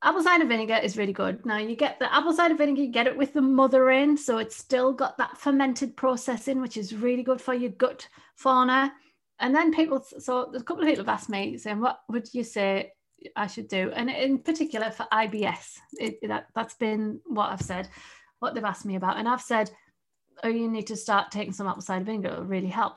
apple 0.03 0.21
cider 0.21 0.45
vinegar 0.45 0.79
is 0.81 0.97
really 0.97 1.13
good. 1.13 1.45
Now 1.45 1.57
you 1.57 1.75
get 1.75 1.99
the 1.99 2.13
apple 2.13 2.33
cider 2.33 2.55
vinegar, 2.55 2.81
you 2.81 2.91
get 2.91 3.07
it 3.07 3.17
with 3.17 3.33
the 3.33 3.41
mother 3.41 3.89
in, 3.89 4.17
so 4.17 4.37
it's 4.37 4.55
still 4.55 4.93
got 4.93 5.17
that 5.17 5.37
fermented 5.37 5.95
process 5.95 6.47
in, 6.47 6.61
which 6.61 6.77
is 6.77 6.95
really 6.95 7.23
good 7.23 7.41
for 7.41 7.53
your 7.53 7.71
gut 7.71 8.07
fauna. 8.35 8.93
And 9.39 9.55
then 9.55 9.73
people, 9.73 10.03
so 10.19 10.47
there's 10.51 10.61
a 10.61 10.65
couple 10.65 10.83
of 10.83 10.89
people 10.89 11.05
have 11.05 11.13
asked 11.13 11.29
me 11.29 11.57
saying, 11.57 11.79
what 11.79 11.99
would 12.09 12.27
you 12.33 12.43
say 12.43 12.91
I 13.35 13.47
should 13.47 13.67
do? 13.67 13.91
And 13.95 14.09
in 14.09 14.39
particular 14.39 14.91
for 14.91 15.07
IBS, 15.11 15.77
it, 15.99 16.19
that, 16.27 16.47
that's 16.55 16.75
been 16.75 17.19
what 17.25 17.51
I've 17.51 17.61
said, 17.61 17.87
what 18.39 18.53
they've 18.53 18.63
asked 18.63 18.85
me 18.85 18.95
about. 18.95 19.17
And 19.17 19.27
I've 19.27 19.41
said, 19.41 19.69
oh, 20.43 20.49
you 20.49 20.69
need 20.69 20.87
to 20.87 20.95
start 20.95 21.31
taking 21.31 21.53
some 21.53 21.67
apple 21.67 21.81
cider 21.81 22.05
vinegar, 22.05 22.29
it'll 22.29 22.45
really 22.45 22.67
help. 22.67 22.93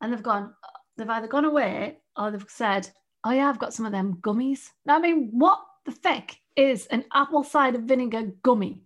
And 0.00 0.12
they've 0.12 0.22
gone, 0.22 0.54
they've 0.96 1.08
either 1.08 1.26
gone 1.26 1.44
away 1.46 1.98
or 2.16 2.30
they've 2.30 2.44
said, 2.48 2.90
oh 3.24 3.30
yeah, 3.30 3.48
I've 3.48 3.58
got 3.58 3.74
some 3.74 3.86
of 3.86 3.92
them 3.92 4.18
gummies. 4.20 4.68
Now, 4.84 4.96
I 4.96 5.00
mean, 5.00 5.30
what 5.32 5.58
the 5.84 5.92
feck 5.92 6.36
is 6.56 6.86
an 6.86 7.04
apple 7.12 7.44
cider 7.44 7.78
vinegar 7.78 8.32
gummy? 8.42 8.82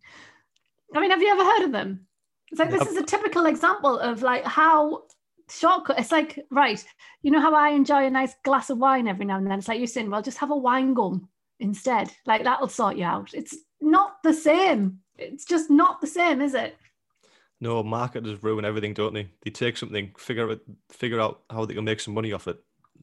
I 0.94 1.00
mean, 1.00 1.10
have 1.10 1.22
you 1.22 1.28
ever 1.28 1.44
heard 1.44 1.64
of 1.64 1.72
them? 1.72 2.06
It's 2.50 2.58
like 2.58 2.70
this 2.70 2.88
is 2.88 2.96
a 2.96 3.02
typical 3.02 3.46
example 3.46 3.98
of 3.98 4.22
like 4.22 4.44
how 4.44 5.02
shortcut. 5.50 5.98
It's 5.98 6.12
like 6.12 6.46
right, 6.50 6.82
you 7.22 7.30
know 7.30 7.40
how 7.40 7.54
I 7.54 7.70
enjoy 7.70 8.06
a 8.06 8.10
nice 8.10 8.34
glass 8.42 8.70
of 8.70 8.78
wine 8.78 9.06
every 9.06 9.26
now 9.26 9.36
and 9.36 9.46
then. 9.46 9.58
It's 9.58 9.68
like 9.68 9.78
you're 9.78 9.86
saying, 9.86 10.10
well, 10.10 10.22
just 10.22 10.38
have 10.38 10.50
a 10.50 10.56
wine 10.56 10.94
gum 10.94 11.28
instead. 11.60 12.10
Like 12.26 12.44
that'll 12.44 12.68
sort 12.68 12.96
you 12.96 13.04
out. 13.04 13.34
It's 13.34 13.56
not 13.80 14.22
the 14.22 14.32
same. 14.32 15.00
It's 15.16 15.44
just 15.44 15.68
not 15.68 16.00
the 16.00 16.06
same, 16.06 16.40
is 16.40 16.54
it? 16.54 16.76
No, 17.60 17.82
marketers 17.82 18.42
ruin 18.42 18.64
everything, 18.64 18.94
don't 18.94 19.12
they? 19.12 19.28
They 19.42 19.50
take 19.50 19.76
something, 19.76 20.12
figure 20.16 20.50
out 20.50 20.60
figure 20.90 21.20
out 21.20 21.42
how 21.50 21.64
they 21.64 21.74
can 21.74 21.84
make 21.84 22.00
some 22.00 22.14
money 22.14 22.32
off 22.32 22.48
it, 22.48 22.58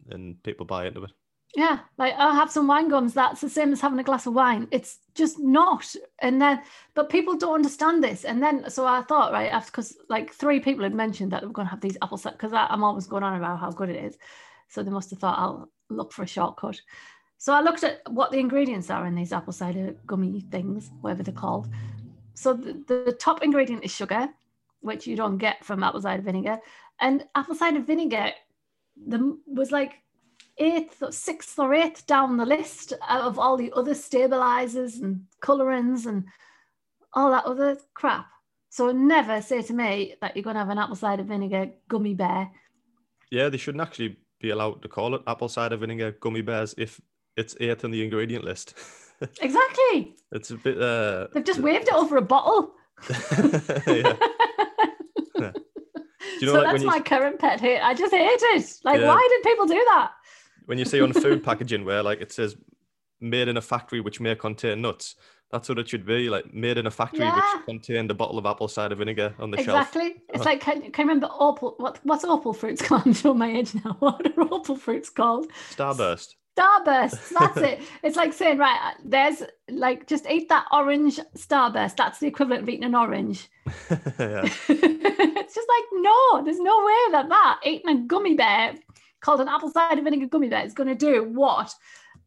and 0.10 0.42
people 0.44 0.66
buy 0.66 0.88
into 0.88 1.04
it. 1.04 1.12
Yeah, 1.56 1.80
like 1.98 2.14
I'll 2.18 2.34
have 2.34 2.52
some 2.52 2.68
wine 2.68 2.90
gums. 2.90 3.14
That's 3.14 3.40
the 3.40 3.50
same 3.50 3.72
as 3.72 3.80
having 3.80 4.00
a 4.00 4.04
glass 4.04 4.26
of 4.26 4.34
wine. 4.34 4.68
It's 4.72 5.00
just 5.14 5.40
not. 5.40 5.96
And 6.20 6.42
then, 6.42 6.62
but 6.96 7.10
people 7.10 7.38
don't 7.38 7.56
understand 7.56 8.04
this. 8.04 8.26
And 8.26 8.44
then, 8.44 8.70
so 8.70 8.86
I 8.86 9.04
thought, 9.04 9.32
right, 9.32 9.52
after 9.52 9.72
because 9.72 9.98
like 10.10 10.34
three 10.34 10.60
people 10.60 10.84
had 10.84 10.94
mentioned 10.94 11.32
that 11.32 11.44
we're 11.44 11.50
going 11.50 11.66
to 11.66 11.72
have 11.72 11.80
these 11.80 11.98
apple 12.02 12.18
cider 12.18 12.36
because 12.36 12.52
I'm 12.54 12.84
always 12.84 13.08
going 13.08 13.24
on 13.24 13.38
about 13.38 13.60
how 13.60 13.72
good 13.72 13.90
it 13.90 14.04
is. 14.04 14.18
So 14.68 14.84
they 14.84 14.92
must 14.92 15.12
have 15.12 15.20
thought 15.20 15.40
I'll 15.40 15.70
look 15.90 16.12
for 16.12 16.24
a 16.24 16.28
shortcut. 16.28 16.82
So 17.38 17.54
I 17.54 17.62
looked 17.62 17.86
at 17.86 18.02
what 18.10 18.32
the 18.32 18.40
ingredients 18.40 18.90
are 18.90 19.06
in 19.06 19.16
these 19.16 19.32
apple 19.32 19.54
cider 19.54 19.96
gummy 20.06 20.42
things, 20.52 20.92
whatever 21.00 21.24
they're 21.24 21.34
called. 21.34 21.70
So 22.34 22.54
the, 22.54 22.84
the 22.88 23.14
top 23.14 23.44
ingredient 23.44 23.86
is 23.86 23.92
sugar, 23.92 24.28
which 24.82 25.08
you 25.08 25.16
don't 25.16 25.38
get 25.38 25.64
from 25.64 25.84
apple 25.84 26.02
cider 26.02 26.22
vinegar. 26.22 26.60
And 27.00 27.26
apple 27.34 27.56
cider 27.56 27.82
vinegar 27.82 28.32
the, 29.08 29.38
was 29.46 29.72
like 29.72 30.02
eighth 30.58 31.02
or 31.02 31.12
sixth 31.12 31.60
or 31.60 31.74
eighth 31.74 32.06
down 32.06 32.38
the 32.38 32.46
list 32.46 32.94
of 33.10 33.38
all 33.38 33.58
the 33.58 33.72
other 33.76 33.94
stabilizers 33.94 34.98
and 34.98 35.22
colorants 35.42 36.06
and 36.06 36.26
all 37.14 37.32
that 37.32 37.46
other 37.46 37.78
crap. 37.94 38.28
So 38.70 38.92
never 38.92 39.42
say 39.42 39.62
to 39.62 39.74
me 39.74 40.16
that 40.22 40.36
you're 40.36 40.44
going 40.44 40.56
to 40.56 40.60
have 40.60 40.70
an 40.70 40.78
apple 40.78 40.96
cider 40.96 41.24
vinegar 41.24 41.72
gummy 41.88 42.14
bear. 42.14 42.50
Yeah, 43.32 43.50
they 43.50 43.58
shouldn't 43.58 43.82
actually 43.82 44.18
be 44.42 44.50
allowed 44.50 44.82
to 44.82 44.88
call 44.88 45.16
it 45.16 45.22
apple 45.28 45.50
cider 45.50 45.78
vinegar 45.78 46.18
gummy 46.20 46.42
bears 46.42 46.76
if 46.78 47.00
it's 47.38 47.56
eighth 47.60 47.86
on 47.86 47.92
the 47.92 48.04
ingredient 48.04 48.44
list. 48.44 48.74
exactly. 49.42 50.16
It's 50.32 50.52
a 50.52 50.56
bit. 50.56 50.82
Uh, 50.82 51.28
They've 51.34 51.44
just 51.44 51.60
waved 51.60 51.88
it 51.88 51.94
over 51.94 52.18
a 52.18 52.22
bottle. 52.22 52.74
yeah. 53.88 54.16
You 56.42 56.48
know, 56.48 56.54
so 56.54 56.62
like 56.62 56.72
that's 56.74 56.84
my 56.84 57.00
current 57.00 57.40
pet 57.40 57.62
hate. 57.62 57.80
I 57.80 57.94
just 57.94 58.14
hate 58.14 58.28
it. 58.28 58.80
Like, 58.84 59.00
yeah. 59.00 59.08
why 59.08 59.28
did 59.30 59.50
people 59.50 59.68
do 59.68 59.76
that? 59.76 60.12
When 60.66 60.78
you 60.78 60.86
see 60.86 61.02
on 61.02 61.14
food 61.14 61.44
packaging 61.44 61.86
where 61.86 62.04
like 62.04 62.22
it 62.22 62.32
says 62.32 62.56
made 63.20 63.48
in 63.48 63.58
a 63.58 63.62
factory 63.62 64.02
which 64.02 64.20
may 64.20 64.36
contain 64.36 64.82
nuts, 64.82 65.16
that's 65.52 65.70
what 65.70 65.80
it 65.80 65.88
should 65.88 66.06
be 66.06 66.30
like 66.30 66.54
made 66.54 66.78
in 66.78 66.88
a 66.88 66.92
factory 66.92 67.22
yeah. 67.22 67.36
which 67.36 67.66
contained 67.66 68.10
a 68.12 68.14
bottle 68.14 68.38
of 68.38 68.46
apple 68.46 68.68
cider 68.68 68.96
vinegar 68.96 69.34
on 69.40 69.52
the 69.52 69.58
exactly. 69.58 70.02
shelf. 70.02 70.12
Exactly. 70.12 70.24
It's 70.30 70.42
uh-huh. 70.42 70.50
like 70.50 70.62
can, 70.62 70.92
can 70.92 71.08
you 71.08 71.14
remember 71.14 71.30
opal? 71.40 71.76
What 71.78 72.00
what's 72.04 72.24
opal 72.24 72.54
fruits 72.54 72.82
called? 72.88 73.04
I'm 73.06 73.14
showing 73.14 73.38
my 73.38 73.52
age 73.52 73.74
now. 73.76 73.96
What 74.00 74.26
are 74.26 74.42
opal 74.54 74.76
fruits 74.76 75.10
called? 75.10 75.48
Starburst. 75.72 76.36
Starburst. 76.58 77.30
That's 77.38 77.58
it. 77.58 77.82
It's 78.04 78.16
like 78.16 78.34
saying, 78.34 78.58
right, 78.58 78.94
there's 79.04 79.44
like 79.70 80.08
just 80.08 80.26
eat 80.30 80.50
that 80.50 80.66
orange 80.72 81.20
starburst. 81.38 81.98
That's 81.98 82.20
the 82.20 82.28
equivalent 82.28 82.64
of 82.64 82.70
eating 82.70 82.86
an 82.86 82.96
orange. 82.96 83.50
it's 83.90 85.56
just 85.56 85.70
like 85.70 85.86
no, 85.94 86.44
there's 86.44 86.60
no 86.60 86.86
way 86.86 87.12
that 87.12 87.30
that 87.30 87.60
eating 87.64 87.98
a 87.98 88.02
gummy 88.08 88.36
bear 88.36 88.76
called 89.26 89.42
an 89.42 89.48
apple 89.48 89.72
cider 89.72 90.04
vinegar 90.04 90.28
gummy 90.28 90.50
bear 90.50 90.64
is 90.64 90.76
going 90.76 90.88
to 90.88 90.94
do 90.94 91.24
what 91.24 91.74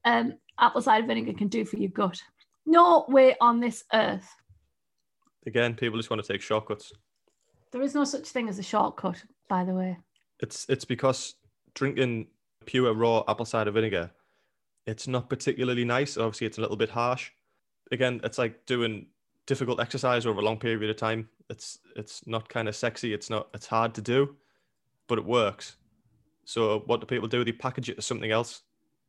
um, 0.04 0.34
apple 0.58 0.82
cider 0.82 1.06
vinegar 1.06 1.32
can 1.32 1.46
do 1.46 1.64
for 1.64 1.76
your 1.76 1.90
gut. 1.90 2.20
No 2.66 3.06
way 3.08 3.36
on 3.40 3.60
this 3.60 3.84
earth. 3.92 4.28
Again, 5.46 5.74
people 5.74 5.96
just 5.96 6.10
want 6.10 6.22
to 6.22 6.30
take 6.30 6.42
shortcuts. 6.42 6.92
There 7.70 7.82
is 7.82 7.94
no 7.94 8.02
such 8.02 8.26
thing 8.28 8.48
as 8.48 8.58
a 8.58 8.64
shortcut, 8.64 9.22
by 9.48 9.64
the 9.64 9.74
way. 9.74 9.96
It's 10.40 10.66
it's 10.68 10.84
because 10.84 11.36
drinking 11.74 12.26
pure 12.66 12.92
raw 12.92 13.22
apple 13.28 13.44
cider 13.44 13.70
vinegar, 13.70 14.10
it's 14.84 15.06
not 15.06 15.30
particularly 15.30 15.84
nice. 15.84 16.16
Obviously, 16.16 16.48
it's 16.48 16.58
a 16.58 16.60
little 16.62 16.76
bit 16.76 16.90
harsh. 16.90 17.30
Again, 17.92 18.20
it's 18.24 18.38
like 18.38 18.66
doing 18.66 19.06
difficult 19.46 19.80
exercise 19.80 20.26
over 20.26 20.40
a 20.40 20.44
long 20.44 20.58
period 20.58 20.90
of 20.90 20.96
time. 20.96 21.28
It's 21.48 21.78
it's 21.94 22.26
not 22.26 22.48
kind 22.48 22.68
of 22.68 22.74
sexy. 22.74 23.14
It's 23.14 23.30
not. 23.30 23.48
It's 23.54 23.66
hard 23.66 23.94
to 23.94 24.02
do, 24.02 24.34
but 25.06 25.18
it 25.18 25.24
works. 25.24 25.76
So 26.48 26.82
what 26.86 27.00
do 27.00 27.06
people 27.06 27.28
do? 27.28 27.44
They 27.44 27.52
package 27.52 27.90
it 27.90 27.98
as 27.98 28.06
something 28.06 28.30
else. 28.30 28.62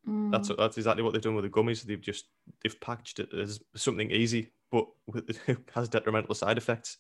Mm. 0.06 0.30
That's 0.30 0.52
that's 0.58 0.76
exactly 0.76 1.04
what 1.04 1.14
they've 1.14 1.22
done 1.22 1.36
with 1.36 1.46
the 1.46 1.50
gummies. 1.50 1.82
They've 1.84 2.02
just 2.02 2.26
they've 2.62 2.80
packaged 2.82 3.22
it 3.22 3.34
as 3.34 3.62
something 3.76 4.12
easy, 4.12 4.52
but 4.70 4.86
it 5.48 5.58
has 5.74 5.88
detrimental 5.88 6.36
side 6.36 6.58
effects. 6.58 6.98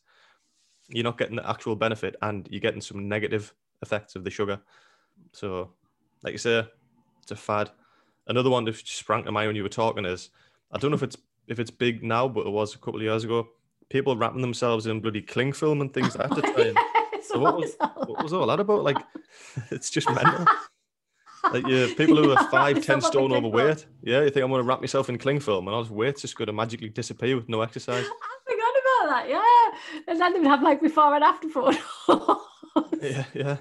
You're 0.87 1.03
not 1.03 1.17
getting 1.17 1.35
the 1.35 1.49
actual 1.49 1.75
benefit, 1.75 2.15
and 2.21 2.47
you're 2.49 2.61
getting 2.61 2.79
some 2.79 3.09
negative 3.09 3.53
effects 3.81 4.15
of 4.15 4.23
the 4.23 4.29
sugar. 4.29 4.61
So, 5.33 5.71
like 6.23 6.31
you 6.31 6.37
say, 6.37 6.65
it's 7.21 7.31
a 7.31 7.35
fad. 7.35 7.71
Another 8.27 8.49
one 8.49 8.63
that 8.63 8.77
sprang 8.77 9.25
to 9.25 9.33
mind 9.33 9.47
when 9.47 9.57
you 9.57 9.63
were 9.63 9.67
talking 9.67 10.05
is, 10.05 10.29
I 10.71 10.77
don't 10.77 10.91
know 10.91 10.95
if 10.95 11.03
it's 11.03 11.17
if 11.49 11.59
it's 11.59 11.71
big 11.71 12.01
now, 12.01 12.29
but 12.29 12.47
it 12.47 12.51
was 12.51 12.75
a 12.75 12.77
couple 12.77 13.01
of 13.01 13.03
years 13.03 13.25
ago. 13.25 13.49
People 13.89 14.15
wrapping 14.15 14.41
themselves 14.41 14.87
in 14.87 15.01
bloody 15.01 15.21
cling 15.21 15.51
film 15.51 15.81
and 15.81 15.93
things 15.93 16.15
like 16.15 16.29
that 16.29 16.45
to 16.45 16.53
try 16.53 16.63
and 16.67 16.77
so 17.23 17.39
what 17.39 17.57
was, 17.57 17.75
what 17.79 18.23
was 18.23 18.33
all 18.33 18.47
that 18.47 18.59
about? 18.59 18.83
Like, 18.83 18.97
it's 19.71 19.89
just 19.89 20.09
mental. 20.09 20.45
like 21.51 21.65
yeah, 21.67 21.87
people 21.95 22.17
who 22.17 22.31
are 22.31 22.49
five, 22.49 22.83
ten 22.83 23.01
stone 23.01 23.31
overweight. 23.31 23.85
Yeah, 24.01 24.21
you 24.21 24.29
think 24.29 24.43
I'm 24.43 24.49
going 24.49 24.61
to 24.61 24.67
wrap 24.67 24.81
myself 24.81 25.09
in 25.09 25.17
cling 25.17 25.39
film 25.39 25.67
and 25.67 25.75
all 25.75 25.83
this 25.83 25.91
weight's 25.91 26.21
just 26.21 26.37
going 26.37 26.47
to 26.47 26.53
magically 26.53 26.89
disappear 26.89 27.35
with 27.35 27.49
no 27.49 27.61
exercise. 27.61 28.05
I 28.05 28.51
forgot 28.51 29.07
about 29.07 29.15
that. 29.15 29.29
Yeah, 29.29 30.03
and 30.07 30.19
then 30.19 30.33
they 30.33 30.39
would 30.39 30.47
have 30.47 30.61
like 30.61 30.81
before 30.81 31.15
and 31.15 31.23
after 31.23 31.49
photos. 31.49 31.77
yeah, 33.01 33.25
yeah. 33.33 33.57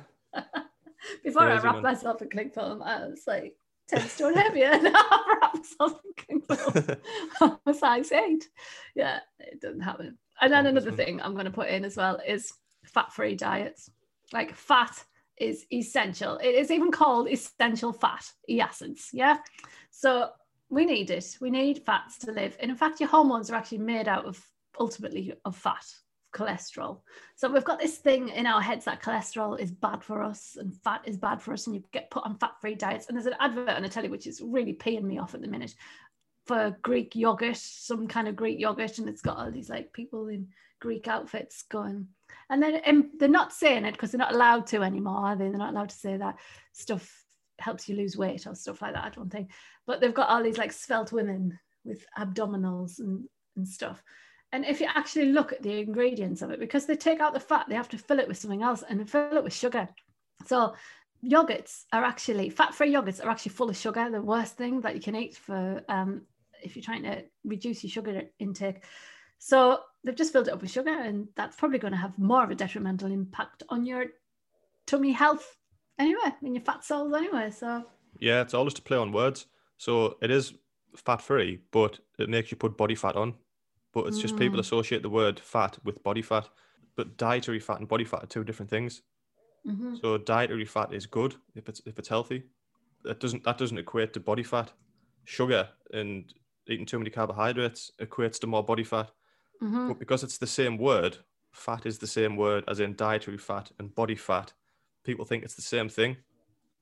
before 1.24 1.42
Crazy, 1.42 1.66
I 1.66 1.72
man. 1.72 1.82
myself 1.82 2.22
in 2.22 2.30
cling 2.30 2.50
film, 2.50 2.82
I 2.82 3.06
was 3.06 3.22
like 3.26 3.54
ten 3.88 4.06
stone 4.08 4.34
heavier. 4.34 4.78
Now 4.80 4.92
I 4.94 5.38
wrap 5.40 5.54
myself 5.54 6.00
in 6.04 6.38
cling 6.38 6.56
film. 6.56 6.96
I'm 7.40 7.58
a 7.66 7.74
size 7.74 8.12
eight. 8.12 8.48
Yeah, 8.94 9.20
it 9.38 9.60
doesn't 9.60 9.80
happen. 9.80 10.18
And 10.40 10.52
then 10.52 10.66
another 10.66 10.92
thing 10.92 11.20
I'm 11.20 11.32
going 11.32 11.46
to 11.46 11.50
put 11.50 11.68
in 11.68 11.84
as 11.84 11.96
well 11.96 12.20
is 12.26 12.52
fat 12.88 13.12
free 13.12 13.34
diets. 13.34 13.90
Like 14.32 14.54
fat 14.54 15.04
is 15.36 15.66
essential. 15.72 16.36
It 16.38 16.54
is 16.54 16.70
even 16.70 16.90
called 16.90 17.28
essential 17.28 17.92
fat, 17.92 18.30
e 18.48 18.60
acids. 18.60 19.10
Yeah. 19.12 19.38
So 19.90 20.30
we 20.68 20.84
need 20.84 21.10
it. 21.10 21.38
We 21.40 21.50
need 21.50 21.84
fats 21.84 22.18
to 22.18 22.32
live. 22.32 22.56
And 22.60 22.70
in 22.70 22.76
fact, 22.76 23.00
your 23.00 23.08
hormones 23.08 23.50
are 23.50 23.54
actually 23.54 23.78
made 23.78 24.08
out 24.08 24.26
of 24.26 24.44
ultimately 24.78 25.32
of 25.44 25.56
fat, 25.56 25.86
cholesterol. 26.34 27.00
So 27.36 27.50
we've 27.50 27.64
got 27.64 27.80
this 27.80 27.98
thing 27.98 28.28
in 28.28 28.46
our 28.46 28.60
heads 28.60 28.84
that 28.84 29.02
cholesterol 29.02 29.58
is 29.58 29.70
bad 29.70 30.04
for 30.04 30.22
us 30.22 30.56
and 30.60 30.74
fat 30.84 31.02
is 31.04 31.16
bad 31.16 31.40
for 31.40 31.52
us, 31.52 31.66
and 31.66 31.74
you 31.74 31.82
get 31.92 32.10
put 32.10 32.24
on 32.24 32.36
fat-free 32.36 32.74
diets. 32.74 33.06
And 33.06 33.16
there's 33.16 33.26
an 33.26 33.34
advert 33.40 33.70
on 33.70 33.82
the 33.82 33.88
telly 33.88 34.08
which 34.08 34.26
is 34.26 34.42
really 34.42 34.74
peeing 34.74 35.04
me 35.04 35.18
off 35.18 35.34
at 35.34 35.40
the 35.40 35.48
minute 35.48 35.74
for 36.46 36.76
Greek 36.82 37.14
yogurt, 37.14 37.56
some 37.56 38.08
kind 38.08 38.28
of 38.28 38.36
Greek 38.36 38.58
yogurt, 38.58 38.98
and 38.98 39.08
it's 39.08 39.22
got 39.22 39.36
all 39.36 39.50
these 39.50 39.70
like 39.70 39.92
people 39.92 40.28
in 40.28 40.48
Greek 40.80 41.08
outfits 41.08 41.62
going, 41.62 42.08
and 42.50 42.62
then 42.62 42.80
um, 42.86 43.10
they're 43.18 43.28
not 43.28 43.52
saying 43.52 43.84
it 43.84 43.92
because 43.92 44.10
they're 44.10 44.18
not 44.18 44.34
allowed 44.34 44.66
to 44.68 44.82
anymore, 44.82 45.26
are 45.26 45.36
they? 45.36 45.48
They're 45.48 45.58
not 45.58 45.72
allowed 45.72 45.90
to 45.90 45.96
say 45.96 46.16
that 46.16 46.38
stuff 46.72 47.24
helps 47.58 47.88
you 47.88 47.96
lose 47.96 48.16
weight 48.16 48.46
or 48.46 48.54
stuff 48.54 48.82
like 48.82 48.94
that. 48.94 49.04
I 49.04 49.10
don't 49.10 49.30
think. 49.30 49.50
But 49.86 50.00
they've 50.00 50.14
got 50.14 50.28
all 50.28 50.42
these 50.42 50.58
like 50.58 50.72
svelte 50.72 51.12
women 51.12 51.58
with 51.84 52.06
abdominals 52.18 52.98
and, 53.00 53.24
and 53.56 53.66
stuff. 53.66 54.02
And 54.52 54.64
if 54.64 54.80
you 54.80 54.86
actually 54.94 55.32
look 55.32 55.52
at 55.52 55.62
the 55.62 55.80
ingredients 55.80 56.40
of 56.40 56.50
it, 56.50 56.60
because 56.60 56.86
they 56.86 56.96
take 56.96 57.20
out 57.20 57.34
the 57.34 57.40
fat, 57.40 57.66
they 57.68 57.74
have 57.74 57.88
to 57.90 57.98
fill 57.98 58.18
it 58.18 58.28
with 58.28 58.38
something 58.38 58.62
else 58.62 58.82
and 58.88 59.10
fill 59.10 59.36
it 59.36 59.44
with 59.44 59.52
sugar. 59.52 59.88
So 60.46 60.74
yogurts 61.24 61.82
are 61.92 62.04
actually 62.04 62.48
fat-free 62.48 62.92
yogurts 62.92 63.22
are 63.22 63.28
actually 63.28 63.52
full 63.52 63.68
of 63.68 63.76
sugar. 63.76 64.08
The 64.10 64.22
worst 64.22 64.56
thing 64.56 64.80
that 64.82 64.94
you 64.94 65.00
can 65.00 65.16
eat 65.16 65.36
for 65.36 65.82
um, 65.88 66.22
if 66.62 66.76
you're 66.76 66.82
trying 66.82 67.02
to 67.02 67.24
reduce 67.44 67.82
your 67.82 67.90
sugar 67.90 68.22
intake. 68.38 68.84
So 69.38 69.80
they've 70.04 70.16
just 70.16 70.32
filled 70.32 70.48
it 70.48 70.54
up 70.54 70.62
with 70.62 70.70
sugar, 70.70 70.90
and 70.90 71.28
that's 71.36 71.56
probably 71.56 71.78
going 71.78 71.92
to 71.92 71.98
have 71.98 72.18
more 72.18 72.44
of 72.44 72.50
a 72.50 72.54
detrimental 72.54 73.10
impact 73.10 73.62
on 73.68 73.86
your 73.86 74.06
tummy 74.86 75.12
health 75.12 75.56
anyway, 75.98 76.34
in 76.42 76.54
your 76.54 76.64
fat 76.64 76.84
cells 76.84 77.12
anyway. 77.12 77.50
So 77.50 77.84
yeah, 78.20 78.40
it's 78.40 78.54
all 78.54 78.64
just 78.64 78.78
a 78.78 78.82
play 78.82 78.96
on 78.96 79.12
words. 79.12 79.46
So 79.76 80.16
it 80.22 80.30
is 80.30 80.54
fat 80.96 81.22
free, 81.22 81.60
but 81.70 81.98
it 82.18 82.28
makes 82.28 82.50
you 82.50 82.56
put 82.56 82.76
body 82.76 82.94
fat 82.94 83.16
on. 83.16 83.34
But 83.92 84.06
it's 84.06 84.18
just 84.18 84.36
mm. 84.36 84.38
people 84.38 84.60
associate 84.60 85.02
the 85.02 85.08
word 85.08 85.40
fat 85.40 85.78
with 85.84 86.02
body 86.02 86.22
fat. 86.22 86.48
But 86.96 87.16
dietary 87.16 87.60
fat 87.60 87.78
and 87.78 87.88
body 87.88 88.04
fat 88.04 88.24
are 88.24 88.26
two 88.26 88.44
different 88.44 88.70
things. 88.70 89.02
Mm-hmm. 89.66 89.96
So 90.02 90.18
dietary 90.18 90.64
fat 90.64 90.92
is 90.92 91.06
good 91.06 91.36
if 91.54 91.68
it's 91.68 91.80
if 91.86 91.98
it's 91.98 92.08
healthy. 92.08 92.44
That 93.04 93.20
doesn't 93.20 93.44
that 93.44 93.58
doesn't 93.58 93.78
equate 93.78 94.12
to 94.14 94.20
body 94.20 94.42
fat. 94.42 94.72
Sugar 95.24 95.68
and 95.92 96.32
eating 96.68 96.86
too 96.86 96.98
many 96.98 97.10
carbohydrates 97.10 97.92
equates 98.00 98.38
to 98.40 98.46
more 98.46 98.64
body 98.64 98.84
fat. 98.84 99.10
Mm-hmm. 99.62 99.88
But 99.88 99.98
because 99.98 100.22
it's 100.22 100.38
the 100.38 100.46
same 100.46 100.78
word, 100.78 101.18
fat 101.52 101.86
is 101.86 101.98
the 101.98 102.06
same 102.06 102.36
word 102.36 102.64
as 102.68 102.80
in 102.80 102.94
dietary 102.94 103.38
fat 103.38 103.70
and 103.78 103.94
body 103.94 104.14
fat. 104.14 104.52
People 105.04 105.24
think 105.24 105.44
it's 105.44 105.54
the 105.54 105.62
same 105.62 105.88
thing 105.88 106.16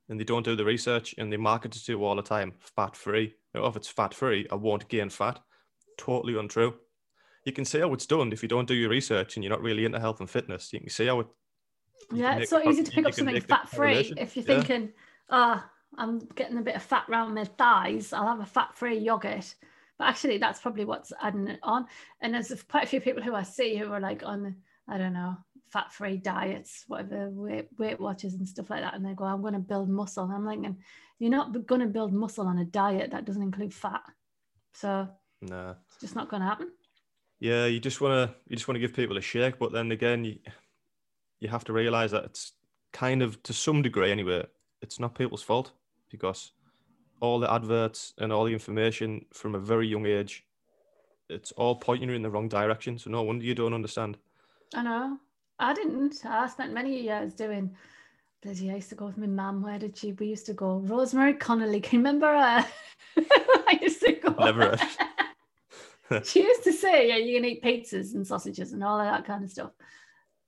and 0.08 0.20
they 0.20 0.24
don't 0.24 0.44
do 0.44 0.56
the 0.56 0.64
research 0.64 1.14
and 1.18 1.32
they 1.32 1.36
market 1.36 1.74
it 1.76 1.84
to 1.84 2.04
all 2.04 2.14
the 2.16 2.22
time 2.22 2.52
fat 2.58 2.94
free. 2.96 3.34
Oh, 3.54 3.66
if 3.66 3.76
it's 3.76 3.88
fat 3.88 4.14
free, 4.14 4.46
I 4.50 4.54
won't 4.54 4.88
gain 4.88 5.08
fat. 5.08 5.40
Totally 5.96 6.38
untrue. 6.38 6.74
you 7.44 7.52
can 7.52 7.64
see 7.64 7.78
how 7.80 7.92
it's 7.94 8.06
done 8.06 8.32
if 8.32 8.42
you 8.42 8.48
don't 8.48 8.68
do 8.68 8.74
your 8.74 8.90
research 8.90 9.36
and 9.36 9.44
you're 9.44 9.52
not 9.52 9.62
really 9.62 9.84
into 9.84 10.00
health 10.00 10.20
and 10.20 10.28
fitness. 10.28 10.72
You 10.72 10.80
can 10.80 10.90
see 10.90 11.06
how 11.06 11.20
it. 11.20 11.26
Yeah, 12.12 12.36
it's 12.36 12.50
so 12.50 12.62
easy 12.68 12.82
to 12.82 12.90
pick 12.90 13.06
up 13.06 13.14
something 13.14 13.40
fat 13.40 13.68
free 13.68 14.12
if 14.16 14.36
you're 14.36 14.44
yeah. 14.44 14.54
thinking, 14.56 14.92
oh, 15.30 15.64
I'm 15.96 16.18
getting 16.34 16.58
a 16.58 16.62
bit 16.62 16.76
of 16.76 16.82
fat 16.82 17.06
around 17.08 17.34
my 17.34 17.44
thighs. 17.44 18.12
I'll 18.12 18.26
have 18.26 18.40
a 18.40 18.46
fat 18.46 18.76
free 18.76 18.98
yogurt. 18.98 19.54
But 19.98 20.08
actually, 20.08 20.38
that's 20.38 20.60
probably 20.60 20.84
what's 20.84 21.12
adding 21.22 21.48
it 21.48 21.60
on. 21.62 21.86
And 22.20 22.34
there's 22.34 22.62
quite 22.64 22.84
a 22.84 22.88
few 22.88 23.00
people 23.00 23.22
who 23.22 23.34
I 23.34 23.42
see 23.42 23.76
who 23.76 23.92
are 23.92 24.00
like 24.00 24.22
on, 24.24 24.56
I 24.88 24.98
don't 24.98 25.14
know, 25.14 25.36
fat 25.70 25.92
free 25.92 26.16
diets, 26.18 26.84
whatever, 26.86 27.30
weight, 27.30 27.68
weight 27.78 28.00
watchers 28.00 28.34
and 28.34 28.48
stuff 28.48 28.70
like 28.70 28.82
that. 28.82 28.94
And 28.94 29.04
they 29.04 29.14
go, 29.14 29.24
I'm 29.24 29.40
going 29.40 29.54
to 29.54 29.58
build 29.58 29.88
muscle. 29.88 30.24
And 30.24 30.32
I'm 30.32 30.44
like, 30.44 30.58
you're 31.18 31.30
not 31.30 31.66
going 31.66 31.80
to 31.80 31.86
build 31.86 32.12
muscle 32.12 32.46
on 32.46 32.58
a 32.58 32.64
diet 32.64 33.10
that 33.12 33.24
doesn't 33.24 33.42
include 33.42 33.72
fat. 33.72 34.02
So 34.74 35.08
nah. 35.40 35.74
it's 35.86 36.00
just 36.00 36.14
not 36.14 36.28
going 36.28 36.42
to 36.42 36.48
happen. 36.48 36.70
Yeah, 37.38 37.66
you 37.66 37.80
just 37.80 38.00
want 38.00 38.30
to 38.30 38.34
you 38.46 38.56
just 38.56 38.66
want 38.66 38.76
to 38.76 38.80
give 38.80 38.94
people 38.94 39.18
a 39.18 39.20
shake, 39.20 39.58
but 39.58 39.72
then 39.72 39.92
again, 39.92 40.24
you 40.24 40.38
you 41.38 41.48
have 41.48 41.64
to 41.64 41.72
realize 41.72 42.10
that 42.12 42.24
it's 42.24 42.52
kind 42.92 43.22
of 43.22 43.42
to 43.42 43.52
some 43.52 43.82
degree 43.82 44.10
anyway, 44.10 44.46
it's 44.80 44.98
not 44.98 45.14
people's 45.14 45.42
fault 45.42 45.72
because 46.10 46.52
all 47.20 47.38
the 47.38 47.52
adverts 47.52 48.14
and 48.18 48.32
all 48.32 48.44
the 48.44 48.52
information 48.52 49.24
from 49.32 49.54
a 49.54 49.58
very 49.58 49.86
young 49.86 50.06
age, 50.06 50.44
it's 51.28 51.52
all 51.52 51.76
pointing 51.76 52.08
you 52.08 52.14
in 52.14 52.22
the 52.22 52.30
wrong 52.30 52.48
direction. 52.48 52.98
So 52.98 53.10
no 53.10 53.22
wonder 53.22 53.44
you 53.44 53.54
don't 53.54 53.74
understand. 53.74 54.16
I 54.74 54.82
know. 54.82 55.18
I 55.58 55.72
didn't. 55.72 56.24
I 56.24 56.46
spent 56.48 56.72
many 56.72 57.00
years 57.00 57.34
doing. 57.34 57.74
Bloody, 58.42 58.70
I 58.70 58.76
used 58.76 58.90
to 58.90 58.94
go 58.94 59.06
with 59.06 59.18
my 59.18 59.26
mum. 59.26 59.62
Where 59.62 59.78
did 59.78 59.96
she? 59.96 60.12
We 60.12 60.26
used 60.26 60.46
to 60.46 60.52
go. 60.52 60.78
Rosemary 60.78 61.34
Conley. 61.34 61.80
Can 61.80 61.98
you 61.98 62.00
remember 62.00 62.26
her? 62.26 62.66
I 63.16 63.78
used 63.80 64.00
to 64.02 64.12
go. 64.12 64.32
Never. 64.32 64.76
she 66.24 66.42
used 66.42 66.62
to 66.64 66.72
say, 66.72 67.08
"Yeah, 67.08 67.16
you 67.16 67.36
can 67.36 67.44
eat 67.46 67.62
pizzas 67.62 68.14
and 68.14 68.26
sausages 68.26 68.72
and 68.72 68.84
all 68.84 69.00
of 69.00 69.06
that 69.06 69.24
kind 69.24 69.42
of 69.42 69.50
stuff." 69.50 69.72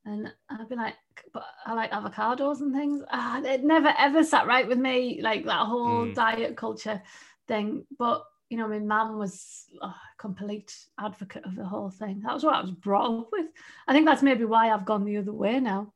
And 0.09 0.33
I'd 0.49 0.69
be 0.69 0.75
like, 0.75 0.95
"But 1.35 1.45
I 1.67 1.75
like 1.75 1.91
avocados 1.93 2.61
and 2.61 2.73
things." 2.75 3.03
Ah, 3.11 3.43
it 3.43 3.63
never 3.63 3.95
ever 3.99 4.25
sat 4.25 4.47
right 4.47 4.67
with 4.67 4.79
me, 4.79 5.21
like 5.21 5.45
that 5.45 5.67
whole 5.67 6.07
mm. 6.07 6.15
diet 6.15 6.57
culture 6.57 7.03
thing. 7.47 7.85
But 7.99 8.25
you 8.49 8.57
know, 8.57 8.67
my 8.67 8.79
mum 8.79 9.19
was 9.19 9.67
a 9.83 9.93
complete 10.17 10.75
advocate 10.99 11.45
of 11.45 11.55
the 11.57 11.65
whole 11.65 11.91
thing. 11.91 12.23
That 12.25 12.33
was 12.33 12.43
what 12.43 12.55
I 12.55 12.63
was 12.63 12.71
brought 12.71 13.21
up 13.21 13.29
with. 13.31 13.47
I 13.87 13.93
think 13.93 14.07
that's 14.07 14.23
maybe 14.23 14.47
why 14.47 14.71
I've 14.71 14.87
gone 14.87 15.05
the 15.05 15.19
other 15.19 15.33
way 15.33 15.61
now. 15.61 15.93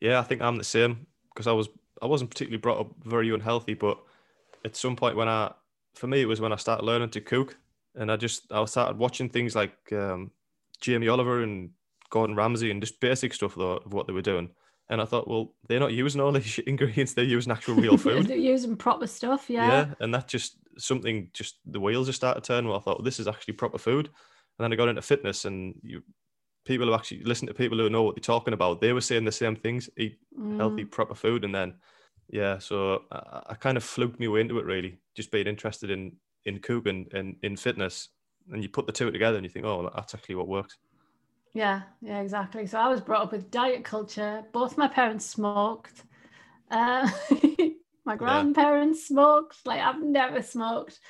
Yeah, 0.00 0.20
I 0.20 0.22
think 0.22 0.40
I'm 0.40 0.56
the 0.56 0.64
same 0.64 1.06
because 1.28 1.46
I 1.46 1.52
was 1.52 1.68
I 2.00 2.06
wasn't 2.06 2.30
particularly 2.30 2.60
brought 2.60 2.80
up 2.80 2.92
very 3.04 3.28
unhealthy, 3.32 3.74
but 3.74 3.98
at 4.64 4.76
some 4.76 4.96
point 4.96 5.16
when 5.16 5.28
I, 5.28 5.52
for 5.94 6.06
me, 6.06 6.22
it 6.22 6.28
was 6.28 6.40
when 6.40 6.52
I 6.52 6.56
started 6.56 6.84
learning 6.84 7.10
to 7.10 7.20
cook 7.20 7.58
and 7.94 8.10
I 8.10 8.16
just 8.16 8.50
I 8.50 8.64
started 8.64 8.98
watching 8.98 9.28
things 9.28 9.54
like 9.54 9.76
um, 9.92 10.30
Jamie 10.80 11.08
Oliver 11.08 11.42
and 11.42 11.70
Gordon 12.10 12.36
Ramsay 12.36 12.70
and 12.70 12.80
just 12.80 13.00
basic 13.00 13.34
stuff 13.34 13.54
though 13.54 13.76
of 13.84 13.92
what 13.92 14.06
they 14.06 14.12
were 14.12 14.22
doing. 14.22 14.50
And 14.90 15.02
I 15.02 15.04
thought, 15.04 15.28
well, 15.28 15.54
they're 15.68 15.80
not 15.80 15.92
using 15.92 16.20
all 16.20 16.32
these 16.32 16.58
ingredients; 16.60 17.14
they're 17.14 17.24
using 17.24 17.52
actual 17.52 17.74
real 17.74 17.96
food. 17.98 18.26
they're 18.26 18.36
using 18.36 18.76
proper 18.76 19.06
stuff, 19.06 19.50
yeah. 19.50 19.68
Yeah, 19.68 19.94
and 20.00 20.14
that 20.14 20.28
just 20.28 20.56
something 20.78 21.30
just 21.32 21.56
the 21.66 21.80
wheels 21.80 22.06
just 22.06 22.16
started 22.16 22.44
turning. 22.44 22.68
Well, 22.68 22.78
I 22.78 22.82
thought 22.82 22.98
well, 22.98 23.04
this 23.04 23.20
is 23.20 23.28
actually 23.28 23.54
proper 23.54 23.78
food. 23.78 24.06
And 24.58 24.64
then 24.64 24.72
I 24.72 24.76
got 24.76 24.88
into 24.88 25.02
fitness, 25.02 25.44
and 25.44 25.74
you 25.82 26.02
people 26.64 26.86
who 26.86 26.94
actually 26.94 27.22
listen 27.22 27.46
to 27.48 27.54
people 27.54 27.78
who 27.78 27.88
know 27.88 28.02
what 28.02 28.14
they're 28.14 28.20
talking 28.20 28.54
about, 28.54 28.80
they 28.80 28.92
were 28.92 29.00
saying 29.00 29.24
the 29.24 29.32
same 29.32 29.56
things: 29.56 29.88
eat 29.96 30.18
mm. 30.38 30.56
healthy, 30.56 30.84
proper 30.84 31.14
food, 31.14 31.44
and 31.44 31.54
then 31.54 31.74
yeah, 32.30 32.58
so 32.58 33.02
I, 33.10 33.42
I 33.50 33.54
kind 33.54 33.76
of 33.76 33.84
fluked 33.84 34.20
me 34.20 34.28
way 34.28 34.40
into 34.40 34.58
it 34.58 34.64
really, 34.64 34.98
just 35.14 35.30
being 35.30 35.46
interested 35.46 35.90
in 35.90 36.12
in 36.44 36.60
cooking 36.60 37.06
and 37.12 37.36
in 37.42 37.56
fitness, 37.56 38.08
and 38.52 38.62
you 38.62 38.68
put 38.68 38.86
the 38.86 38.92
two 38.92 39.10
together 39.10 39.36
and 39.36 39.44
you 39.44 39.50
think, 39.50 39.66
oh, 39.66 39.90
that's 39.94 40.14
actually 40.14 40.36
what 40.36 40.48
works. 40.48 40.76
Yeah, 41.54 41.82
yeah, 42.00 42.20
exactly. 42.20 42.66
So 42.66 42.78
I 42.78 42.88
was 42.88 43.00
brought 43.00 43.22
up 43.22 43.32
with 43.32 43.50
diet 43.50 43.84
culture. 43.84 44.44
Both 44.52 44.78
my 44.78 44.88
parents 44.88 45.26
smoked. 45.26 46.04
Uh, 46.70 47.08
my 48.04 48.16
grandparents 48.16 49.00
yeah. 49.02 49.14
smoked. 49.14 49.66
Like 49.66 49.80
I've 49.80 50.02
never 50.02 50.42
smoked, 50.42 51.00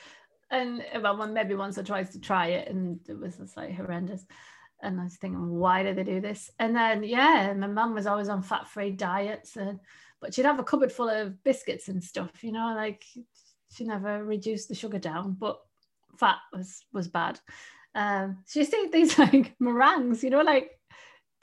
and 0.51 0.83
well, 1.03 1.27
maybe 1.27 1.55
once 1.55 1.79
or 1.79 1.83
twice 1.83 2.13
to 2.13 2.21
try 2.21 2.49
it, 2.49 2.69
and 2.69 3.01
it 3.09 3.19
was 3.19 3.37
just 3.37 3.57
like 3.57 3.75
horrendous. 3.75 4.25
And 4.81 5.01
I 5.01 5.05
was 5.05 5.17
thinking, 5.17 5.59
why 5.59 5.83
do 5.83 5.93
they 5.93 6.05
do 6.05 6.21
this? 6.21 6.53
And 6.61 6.77
then, 6.77 7.03
yeah, 7.03 7.53
my 7.53 7.67
mum 7.67 7.95
was 7.95 8.07
always 8.07 8.29
on 8.29 8.43
fat-free 8.43 8.93
diets, 8.93 9.57
and 9.57 9.81
but 10.21 10.35
she'd 10.35 10.45
have 10.45 10.61
a 10.61 10.65
cupboard 10.65 10.93
full 10.93 11.09
of 11.09 11.43
biscuits 11.43 11.89
and 11.89 12.03
stuff, 12.03 12.43
you 12.43 12.53
know, 12.53 12.75
like 12.75 13.05
she 13.75 13.85
never 13.85 14.25
reduced 14.25 14.69
the 14.69 14.75
sugar 14.75 14.99
down, 14.99 15.37
but 15.39 15.61
fat 16.19 16.39
was 16.53 16.85
was 16.93 17.09
bad. 17.09 17.41
Um, 17.99 18.39
she 18.47 18.65
to 18.65 18.89
these 18.93 19.19
like 19.19 19.57
meringues, 19.59 20.23
you 20.23 20.31
know, 20.31 20.43
like 20.43 20.79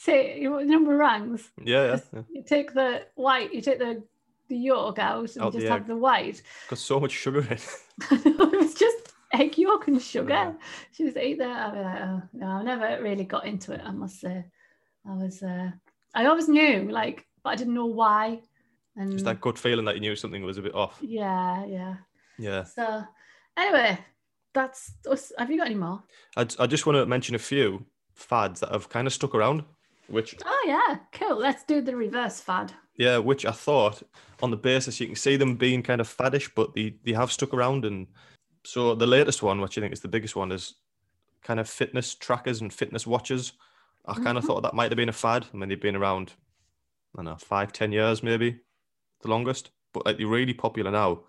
take 0.03 0.37
you 0.37 0.49
know 0.49 0.79
meringues. 0.79 1.51
Yeah, 1.61 1.85
yeah, 1.85 1.99
yeah. 2.13 2.21
You 2.31 2.43
take 2.47 2.73
the 2.73 3.05
white, 3.15 3.53
you 3.53 3.61
take 3.61 3.79
the 3.79 4.03
the 4.47 4.55
yolk 4.55 4.97
out 4.99 5.35
and 5.35 5.43
out 5.43 5.53
just 5.53 5.67
have 5.67 5.85
the 5.85 5.97
white. 5.97 6.41
Got 6.69 6.79
so 6.79 6.99
much 6.99 7.11
sugar 7.11 7.41
in 7.41 7.51
it. 7.51 7.67
it 8.11 8.37
was 8.57 8.73
just 8.73 9.11
egg 9.33 9.57
yolk 9.57 9.89
and 9.89 10.01
sugar. 10.01 10.29
Yeah. 10.29 10.53
She 10.93 11.03
used 11.03 11.17
to 11.17 11.27
eat 11.27 11.39
that. 11.39 11.59
I 11.59 11.67
was 11.73 11.85
like, 11.85 12.01
oh 12.01 12.21
no, 12.31 12.47
I 12.47 12.63
never 12.63 13.03
really 13.03 13.25
got 13.25 13.45
into 13.45 13.73
it. 13.73 13.81
I 13.83 13.91
must 13.91 14.21
say, 14.21 14.45
I 15.05 15.13
was. 15.13 15.43
Uh, 15.43 15.71
I 16.13 16.27
always 16.27 16.47
knew, 16.47 16.89
like, 16.89 17.25
but 17.43 17.49
I 17.49 17.55
didn't 17.55 17.73
know 17.73 17.87
why. 17.87 18.39
And 18.95 19.11
just 19.11 19.25
that 19.25 19.41
good 19.41 19.59
feeling 19.59 19.83
that 19.85 19.95
you 19.95 20.01
knew 20.01 20.15
something 20.15 20.43
was 20.43 20.57
a 20.57 20.61
bit 20.61 20.73
off. 20.73 20.97
Yeah, 21.01 21.65
yeah. 21.65 21.95
Yeah. 22.39 22.63
So 22.63 23.03
anyway, 23.57 23.99
that's 24.55 24.93
us. 25.09 25.31
Have 25.37 25.51
you 25.51 25.57
got 25.57 25.67
any 25.67 25.75
more? 25.75 26.01
I, 26.35 26.47
I 26.59 26.65
just 26.65 26.87
want 26.87 26.97
to 26.97 27.05
mention 27.05 27.35
a 27.35 27.39
few 27.39 27.85
fads 28.15 28.61
that 28.61 28.71
have 28.71 28.89
kind 28.89 29.05
of 29.05 29.13
stuck 29.13 29.35
around, 29.35 29.63
which. 30.07 30.35
Oh, 30.43 30.63
yeah. 30.65 30.97
Cool. 31.11 31.37
Let's 31.37 31.63
do 31.63 31.81
the 31.81 31.95
reverse 31.95 32.39
fad. 32.39 32.73
Yeah, 32.97 33.19
which 33.19 33.45
I 33.45 33.51
thought 33.51 34.01
on 34.41 34.49
the 34.49 34.57
basis 34.57 34.99
you 34.99 35.05
can 35.05 35.15
see 35.15 35.35
them 35.35 35.55
being 35.55 35.83
kind 35.83 36.01
of 36.01 36.07
faddish, 36.07 36.49
but 36.55 36.73
they, 36.73 36.95
they 37.03 37.11
have 37.11 37.31
stuck 37.31 37.53
around. 37.53 37.85
And 37.85 38.07
so 38.63 38.95
the 38.95 39.05
latest 39.05 39.43
one, 39.43 39.61
which 39.61 39.77
I 39.77 39.81
think 39.81 39.93
is 39.93 39.99
the 39.99 40.07
biggest 40.07 40.35
one, 40.35 40.51
is 40.51 40.73
kind 41.43 41.59
of 41.59 41.69
fitness 41.69 42.15
trackers 42.15 42.61
and 42.61 42.73
fitness 42.73 43.05
watches. 43.05 43.53
I 44.07 44.13
kind 44.13 44.25
mm-hmm. 44.25 44.37
of 44.37 44.45
thought 44.45 44.63
that 44.63 44.73
might 44.73 44.91
have 44.91 44.97
been 44.97 45.09
a 45.09 45.13
fad. 45.13 45.45
I 45.53 45.57
mean, 45.57 45.69
they've 45.69 45.79
been 45.79 45.95
around, 45.95 46.33
I 47.13 47.17
don't 47.17 47.25
know, 47.25 47.35
five, 47.35 47.73
ten 47.73 47.91
years 47.91 48.23
maybe, 48.23 48.59
the 49.21 49.29
longest, 49.29 49.71
but 49.93 50.05
like 50.05 50.17
they're 50.17 50.27
really 50.27 50.53
popular 50.53 50.91
now 50.91 51.21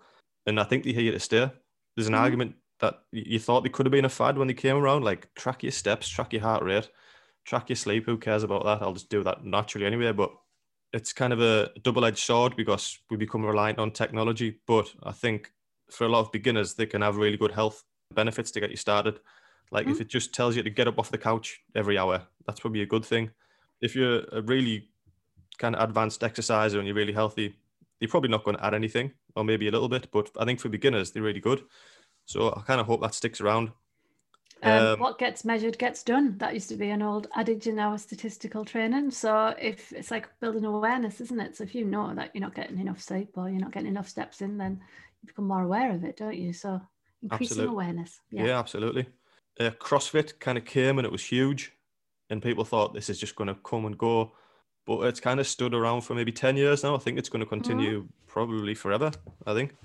and 0.47 0.59
I 0.59 0.63
think 0.63 0.83
they're 0.83 0.93
here 0.93 1.11
to 1.11 1.19
stay. 1.19 1.51
There's 1.95 2.07
an 2.07 2.13
mm-hmm. 2.13 2.23
argument 2.23 2.55
that 2.79 2.99
you 3.11 3.39
thought 3.39 3.61
they 3.61 3.69
could 3.69 3.85
have 3.85 3.91
been 3.91 4.05
a 4.05 4.09
fad 4.09 4.37
when 4.37 4.47
they 4.47 4.53
came 4.53 4.77
around, 4.77 5.03
like 5.03 5.33
track 5.35 5.63
your 5.63 5.71
steps, 5.71 6.07
track 6.07 6.33
your 6.33 6.43
heart 6.43 6.63
rate, 6.63 6.89
track 7.45 7.69
your 7.69 7.75
sleep. 7.75 8.05
Who 8.05 8.17
cares 8.17 8.43
about 8.43 8.65
that? 8.65 8.81
I'll 8.81 8.93
just 8.93 9.09
do 9.09 9.23
that 9.23 9.43
naturally 9.43 9.87
anyway. 9.87 10.11
But 10.11 10.31
it's 10.93 11.11
kind 11.13 11.33
of 11.33 11.41
a 11.41 11.71
double-edged 11.81 12.19
sword 12.19 12.55
because 12.55 12.99
we 13.09 13.17
become 13.17 13.45
reliant 13.45 13.79
on 13.79 13.91
technology. 13.91 14.59
But 14.67 14.93
I 15.03 15.11
think 15.11 15.51
for 15.89 16.05
a 16.05 16.09
lot 16.09 16.19
of 16.19 16.31
beginners, 16.31 16.75
they 16.75 16.85
can 16.85 17.01
have 17.01 17.17
really 17.17 17.37
good 17.37 17.51
health 17.51 17.83
benefits 18.13 18.51
to 18.51 18.59
get 18.59 18.69
you 18.69 18.77
started. 18.77 19.19
Like 19.71 19.85
mm-hmm. 19.85 19.93
if 19.93 20.01
it 20.01 20.07
just 20.07 20.33
tells 20.33 20.55
you 20.55 20.63
to 20.63 20.69
get 20.69 20.87
up 20.87 20.99
off 20.99 21.11
the 21.11 21.17
couch 21.17 21.61
every 21.75 21.97
hour, 21.97 22.21
that's 22.45 22.59
probably 22.59 22.81
a 22.83 22.85
good 22.85 23.03
thing. 23.03 23.31
If 23.81 23.95
you're 23.95 24.23
a 24.31 24.41
really 24.41 24.89
kind 25.57 25.75
of 25.75 25.89
advanced 25.89 26.23
exerciser 26.23 26.77
and 26.77 26.87
you're 26.87 26.95
really 26.95 27.13
healthy, 27.13 27.55
you're 27.99 28.09
probably 28.09 28.29
not 28.29 28.43
going 28.43 28.57
to 28.57 28.65
add 28.65 28.75
anything, 28.75 29.11
or 29.35 29.43
maybe 29.43 29.67
a 29.67 29.71
little 29.71 29.89
bit. 29.89 30.11
But 30.11 30.29
I 30.39 30.45
think 30.45 30.59
for 30.59 30.69
beginners, 30.69 31.11
they're 31.11 31.23
really 31.23 31.39
good. 31.39 31.63
So 32.27 32.53
I 32.55 32.61
kind 32.61 32.79
of 32.79 32.85
hope 32.85 33.01
that 33.01 33.15
sticks 33.15 33.41
around. 33.41 33.71
Um, 34.61 34.85
um, 34.85 34.99
what 34.99 35.17
gets 35.17 35.45
measured 35.45 35.77
gets 35.77 36.03
done. 36.03 36.37
That 36.39 36.53
used 36.53 36.69
to 36.69 36.75
be 36.75 36.89
an 36.89 37.01
old 37.01 37.27
adage 37.35 37.67
in 37.67 37.79
our 37.79 37.97
statistical 37.97 38.65
training. 38.65 39.11
So 39.11 39.55
if 39.59 39.93
it's 39.93 40.11
like 40.11 40.27
building 40.39 40.65
awareness, 40.65 41.21
isn't 41.21 41.39
it? 41.39 41.55
So 41.55 41.63
if 41.63 41.73
you 41.73 41.85
know 41.85 42.13
that 42.13 42.31
you're 42.33 42.41
not 42.41 42.53
getting 42.53 42.79
enough 42.79 43.01
sleep 43.01 43.29
or 43.35 43.49
you're 43.49 43.61
not 43.61 43.71
getting 43.71 43.87
enough 43.87 44.09
steps 44.09 44.41
in, 44.41 44.57
then 44.57 44.81
you 45.21 45.27
become 45.27 45.47
more 45.47 45.63
aware 45.63 45.91
of 45.91 46.03
it, 46.03 46.17
don't 46.17 46.37
you? 46.37 46.53
So 46.53 46.81
increasing 47.23 47.59
absolutely. 47.59 47.73
awareness. 47.73 48.19
Yeah, 48.29 48.45
yeah 48.45 48.59
absolutely. 48.59 49.07
Uh, 49.59 49.71
CrossFit 49.79 50.37
kind 50.39 50.57
of 50.57 50.65
came 50.65 50.99
and 50.99 51.05
it 51.05 51.11
was 51.11 51.23
huge, 51.23 51.73
and 52.29 52.43
people 52.43 52.65
thought 52.65 52.93
this 52.93 53.09
is 53.09 53.19
just 53.19 53.35
going 53.35 53.47
to 53.47 53.55
come 53.55 53.85
and 53.85 53.97
go 53.97 54.33
but 54.87 55.01
it's 55.01 55.19
kind 55.19 55.39
of 55.39 55.45
stood 55.45 55.75
around 55.75 56.01
for 56.01 56.15
maybe 56.15 56.31
10 56.31 56.55
years 56.55 56.81
now. 56.81 56.95
I 56.95 56.97
think 56.97 57.19
it's 57.19 57.27
going 57.27 57.41
to 57.41 57.45
continue 57.45 57.99
mm-hmm. 57.99 58.07
probably 58.25 58.73
forever. 58.73 59.11
I 59.45 59.53
think 59.53 59.75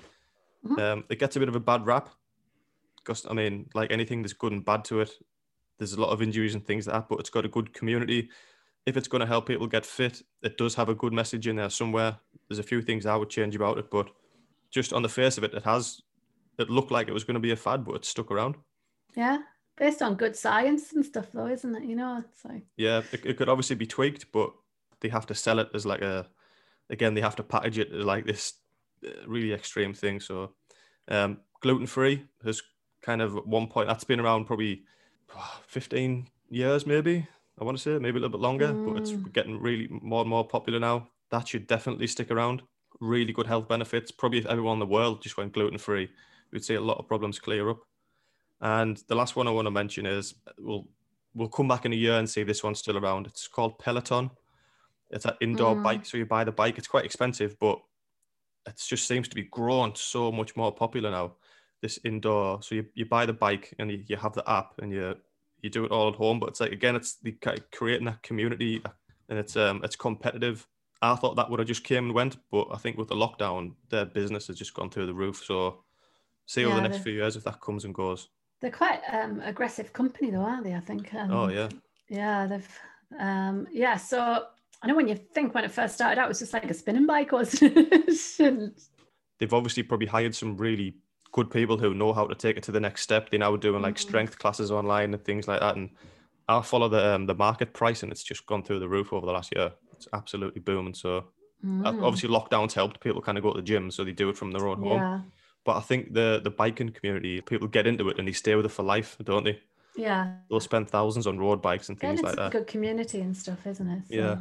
mm-hmm. 0.64 0.78
um, 0.78 1.05
it 1.11 1.18
gets 1.18 1.34
a 1.34 1.40
bit 1.40 1.49
of 1.49 1.57
a 1.57 1.61
bad 1.61 1.84
rap 1.84 2.09
because, 3.05 3.26
I 3.28 3.34
mean, 3.34 3.68
like 3.74 3.90
anything, 3.90 4.22
there's 4.22 4.32
good 4.32 4.53
and 4.53 4.64
bad 4.64 4.84
to 4.86 5.00
it. 5.00 5.11
There's 5.78 5.94
a 5.94 6.00
lot 6.00 6.11
of 6.11 6.22
injuries 6.22 6.55
and 6.55 6.64
things 6.64 6.86
like 6.86 6.94
that, 6.94 7.09
but 7.09 7.20
it's 7.20 7.30
got 7.30 7.44
a 7.44 7.48
good 7.48 7.72
community. 7.72 8.30
If 8.86 8.96
it's 8.96 9.09
going 9.09 9.20
to 9.20 9.26
help 9.26 9.46
people 9.46 9.66
get 9.66 9.86
fit, 9.86 10.22
it 10.42 10.59
does 10.59 10.74
have 10.74 10.88
a 10.88 10.94
good 10.94 11.12
message 11.12 11.46
in 11.46 11.57
there 11.57 11.70
somewhere. 11.70 12.16
There's 12.48 12.59
a 12.59 12.64
few 12.64 12.82
things 12.82 13.07
I 13.07 13.16
would 13.16 13.30
change 13.30 13.55
about 13.57 13.78
it, 13.78 13.90
but 13.90 14.09
just 14.70 14.92
on 14.92 15.03
the 15.03 15.09
face 15.09 15.38
of 15.38 15.44
it, 15.44 15.55
it 15.55 15.64
has, 15.64 16.03
it 16.59 16.70
looked 16.70 16.90
like 16.90 17.09
it 17.09 17.14
was 17.14 17.24
going 17.24 17.34
to 17.34 17.40
be 17.40 17.53
a 17.53 17.57
fad, 17.57 17.84
but 17.84 17.96
it's 17.96 18.09
stuck 18.09 18.30
around. 18.30 18.57
Yeah, 19.16 19.38
based 19.76 20.03
on 20.03 20.16
good 20.16 20.36
science 20.36 20.92
and 20.92 21.05
stuff, 21.05 21.32
though, 21.32 21.46
isn't 21.46 21.74
it? 21.74 21.84
You 21.84 21.96
know, 21.96 22.24
it's 22.28 22.44
like 22.44 22.64
yeah, 22.76 23.03
it, 23.12 23.24
it 23.24 23.36
could 23.36 23.48
obviously 23.48 23.76
be 23.76 23.86
tweaked, 23.86 24.32
but 24.32 24.53
they 25.03 25.09
have 25.09 25.26
to 25.26 25.34
sell 25.34 25.59
it 25.59 25.68
as 25.74 25.84
like 25.84 26.00
a 26.00 26.26
again 26.88 27.14
they 27.14 27.20
have 27.20 27.36
to 27.36 27.42
package 27.42 27.78
it 27.78 27.92
as 27.92 28.05
like 28.05 28.24
this 28.24 28.55
uh, 29.05 29.11
really 29.26 29.53
extreme 29.53 29.92
thing 29.92 30.20
so 30.20 30.53
um, 31.09 31.38
gluten 31.61 31.86
free 31.86 32.24
has 32.44 32.62
kind 33.03 33.20
of 33.20 33.34
one 33.46 33.66
point 33.66 33.88
that's 33.88 34.05
been 34.05 34.20
around 34.20 34.46
probably 34.46 34.82
15 35.66 36.28
years, 36.50 36.86
maybe. 36.86 37.26
I 37.61 37.64
want 37.64 37.76
to 37.76 37.82
say 37.82 37.98
maybe 37.98 38.18
a 38.18 38.20
little 38.20 38.38
bit 38.38 38.40
longer, 38.40 38.68
mm. 38.68 38.86
but 38.86 39.03
it's 39.03 39.12
mm. 39.12 39.32
getting 39.32 39.61
really 39.61 39.88
more 39.90 40.22
and 40.22 40.30
more 40.30 40.46
popular 40.46 40.78
now. 40.78 41.09
That 41.30 41.48
should 41.48 41.66
definitely 41.66 42.07
stick 42.07 42.30
around. 42.30 42.62
Really 43.00 43.32
good 43.32 43.46
health 43.46 43.68
benefits. 43.68 44.11
Probably 44.11 44.38
if 44.38 44.46
everyone 44.46 44.74
in 44.74 44.80
the 44.80 44.86
world 44.86 45.22
just 45.22 45.36
went 45.36 45.53
gluten 45.53 45.78
free, 45.78 46.11
we'd 46.50 46.64
see 46.64 46.74
a 46.74 46.80
lot 46.80 46.98
of 46.98 47.09
problems 47.09 47.38
clear 47.38 47.68
up. 47.70 47.80
And 48.61 49.03
the 49.09 49.14
last 49.14 49.36
one 49.36 49.48
I 49.48 49.50
want 49.50 49.66
to 49.66 49.70
mention 49.70 50.07
is 50.07 50.34
we'll 50.59 50.86
we'll 51.34 51.48
come 51.48 51.68
back 51.68 51.84
in 51.84 51.92
a 51.92 51.96
year 51.96 52.18
and 52.18 52.28
see 52.28 52.42
if 52.42 52.46
this 52.46 52.62
one's 52.62 52.78
still 52.78 52.98
around. 52.98 53.26
It's 53.26 53.48
called 53.48 53.78
Peloton. 53.78 54.30
It's 55.11 55.24
an 55.24 55.34
indoor 55.40 55.74
mm. 55.74 55.82
bike, 55.82 56.07
so 56.07 56.16
you 56.16 56.26
buy 56.26 56.44
the 56.44 56.53
bike. 56.53 56.78
It's 56.78 56.88
quite 56.88 57.05
expensive, 57.05 57.59
but 57.59 57.78
it 58.66 58.80
just 58.86 59.07
seems 59.09 59.28
to 59.28 59.34
be 59.34 59.42
growing 59.42 59.92
so 59.94 60.30
much 60.30 60.57
more 60.57 60.72
popular 60.72 61.11
now. 61.11 61.34
This 61.83 61.99
indoor, 62.05 62.62
so 62.62 62.76
you, 62.76 62.87
you 62.95 63.05
buy 63.05 63.26
the 63.26 63.33
bike 63.33 63.74
and 63.78 63.91
you, 63.91 64.05
you 64.07 64.16
have 64.16 64.33
the 64.35 64.49
app 64.49 64.74
and 64.80 64.93
you 64.93 65.16
you 65.62 65.70
do 65.70 65.85
it 65.85 65.91
all 65.91 66.09
at 66.09 66.14
home. 66.14 66.39
But 66.39 66.51
it's 66.51 66.61
like 66.61 66.72
again, 66.72 66.97
it's 66.97 67.14
the 67.16 67.37
creating 67.72 68.07
that 68.07 68.22
community 68.22 68.83
and 69.28 69.39
it's 69.39 69.57
um 69.57 69.80
it's 69.83 69.97
competitive. 69.97 70.66
I 71.01 71.16
thought 71.16 71.35
that 71.35 71.51
would 71.51 71.59
have 71.59 71.66
just 71.66 71.83
came 71.83 72.05
and 72.05 72.14
went, 72.14 72.37
but 72.53 72.68
I 72.72 72.76
think 72.76 72.97
with 72.97 73.09
the 73.09 73.16
lockdown, 73.16 73.72
their 73.91 74.05
business 74.05 74.47
has 74.47 74.57
just 74.57 74.74
gone 74.74 74.91
through 74.91 75.07
the 75.07 75.14
roof. 75.14 75.43
So 75.45 75.83
see 76.47 76.61
yeah, 76.61 76.68
over 76.68 76.76
the 76.76 76.89
next 76.89 77.03
few 77.03 77.12
years 77.12 77.35
if 77.35 77.45
that 77.45 77.61
comes 77.61 77.85
and 77.85 77.95
goes. 77.95 78.28
They're 78.61 78.70
quite 78.70 79.01
um 79.11 79.41
aggressive 79.41 79.93
company 79.93 80.30
though, 80.30 80.43
aren't 80.43 80.64
they? 80.64 80.74
I 80.74 80.80
think. 80.80 81.12
Um, 81.14 81.30
oh 81.33 81.49
yeah. 81.49 81.68
Yeah, 82.09 82.47
they've 82.47 82.80
um 83.18 83.66
yeah. 83.72 83.97
So 83.97 84.47
I 84.83 84.87
know 84.87 84.95
when 84.95 85.09
you 85.09 85.14
think 85.16 85.55
when 85.55 85.64
it 85.64 85.70
first 85.70 85.95
started 85.95 86.20
out, 86.20 86.26
it 86.26 86.28
was 86.28 86.41
just 86.41 86.53
like 86.53 86.70
a 86.70 86.74
spinning 86.74 87.07
bike, 87.07 87.33
wasn't 87.33 87.72
it? 87.76 88.83
They've 89.39 89.53
obviously 89.53 89.83
probably 89.83 90.07
hired 90.07 90.35
some 90.35 90.57
really 90.57 90.97
good 91.33 91.51
people 91.51 91.78
who 91.78 91.95
know 91.95 92.12
how 92.12 92.26
to 92.26 92.35
take 92.35 92.57
it 92.57 92.62
to 92.64 92.72
the 92.72 92.80
next 92.80 93.03
step. 93.03 93.30
They're 93.30 93.41
now 93.41 93.57
doing 93.57 93.83
like 93.83 93.97
mm-hmm. 93.97 94.09
strength 94.09 94.39
classes 94.39 94.70
online 94.70 95.14
and 95.14 95.24
things 95.24 95.49
like 95.49 95.61
that. 95.61 95.76
And 95.76 95.91
I 96.49 96.61
follow 96.61 96.89
the 96.89 97.14
um, 97.14 97.26
the 97.26 97.35
market 97.35 97.72
price, 97.72 98.03
and 98.03 98.12
it's 98.12 98.22
just 98.22 98.47
gone 98.47 98.62
through 98.62 98.80
the 98.80 98.89
roof 98.89 99.12
over 99.12 99.26
the 99.26 99.33
last 99.33 99.55
year. 99.55 99.72
It's 99.95 100.09
absolutely 100.12 100.61
booming. 100.61 100.95
So 100.95 101.24
mm. 101.64 101.87
obviously 101.87 102.28
lockdowns 102.28 102.72
helped 102.72 103.01
people 103.01 103.22
kind 103.22 103.39
of 103.39 103.45
go 103.45 103.53
to 103.53 103.61
the 103.61 103.66
gym, 103.66 103.91
so 103.91 104.05
they 104.05 104.12
do 104.12 104.28
it 104.28 104.37
from 104.37 104.53
their 104.53 104.68
own 104.68 104.78
home. 104.78 104.99
Yeah. 104.99 105.20
But 105.64 105.76
I 105.76 105.80
think 105.80 106.12
the 106.12 106.41
the 106.43 106.51
biking 106.51 106.91
community, 106.91 107.41
people 107.41 107.68
get 107.68 107.87
into 107.87 108.09
it 108.09 108.18
and 108.18 108.28
they 108.28 108.33
stay 108.33 108.55
with 108.55 108.66
it 108.66 108.70
for 108.70 108.83
life, 108.83 109.16
don't 109.24 109.45
they? 109.45 109.61
Yeah. 109.97 110.35
They'll 110.49 110.61
spend 110.61 110.89
thousands 110.89 111.26
on 111.26 111.39
road 111.39 111.62
bikes 111.62 111.89
and 111.89 111.99
things 111.99 112.20
and 112.20 112.28
like 112.28 112.37
that. 112.37 112.53
good 112.53 112.66
community 112.66 113.20
and 113.20 113.37
stuff, 113.37 113.66
isn't 113.66 113.89
it? 113.89 114.03
So. 114.09 114.14
Yeah. 114.14 114.37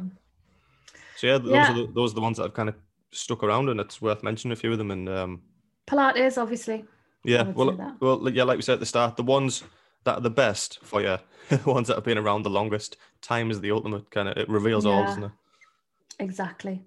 So 1.16 1.26
yeah, 1.26 1.38
those 1.38 1.52
yeah. 1.52 1.70
are 1.70 1.74
the, 1.74 1.92
those 1.94 2.12
are 2.12 2.14
the 2.16 2.20
ones 2.20 2.38
that 2.38 2.44
have 2.44 2.54
kind 2.54 2.68
of 2.68 2.74
stuck 3.12 3.42
around, 3.44 3.68
and 3.68 3.78
it's 3.80 4.02
worth 4.02 4.22
mentioning 4.22 4.52
a 4.52 4.56
few 4.56 4.72
of 4.72 4.78
them. 4.78 4.90
And 4.90 5.08
um, 5.08 5.42
Pilates, 5.86 6.40
obviously. 6.40 6.84
Yeah, 7.24 7.42
well, 7.50 7.96
well, 8.00 8.28
yeah, 8.30 8.42
like 8.42 8.56
we 8.56 8.62
said 8.62 8.74
at 8.74 8.80
the 8.80 8.86
start, 8.86 9.16
the 9.16 9.22
ones 9.22 9.62
that 10.04 10.18
are 10.18 10.20
the 10.20 10.30
best 10.30 10.80
for 10.82 11.00
you, 11.00 11.18
the 11.48 11.70
ones 11.70 11.88
that 11.88 11.94
have 11.94 12.04
been 12.04 12.18
around 12.18 12.42
the 12.42 12.50
longest. 12.50 12.96
Time 13.20 13.50
is 13.50 13.60
the 13.60 13.70
ultimate 13.70 14.10
kind 14.10 14.28
of. 14.28 14.36
It 14.36 14.48
reveals 14.48 14.84
yeah. 14.84 14.92
all, 14.92 15.04
doesn't 15.04 15.24
it? 15.24 15.30
Exactly. 16.18 16.82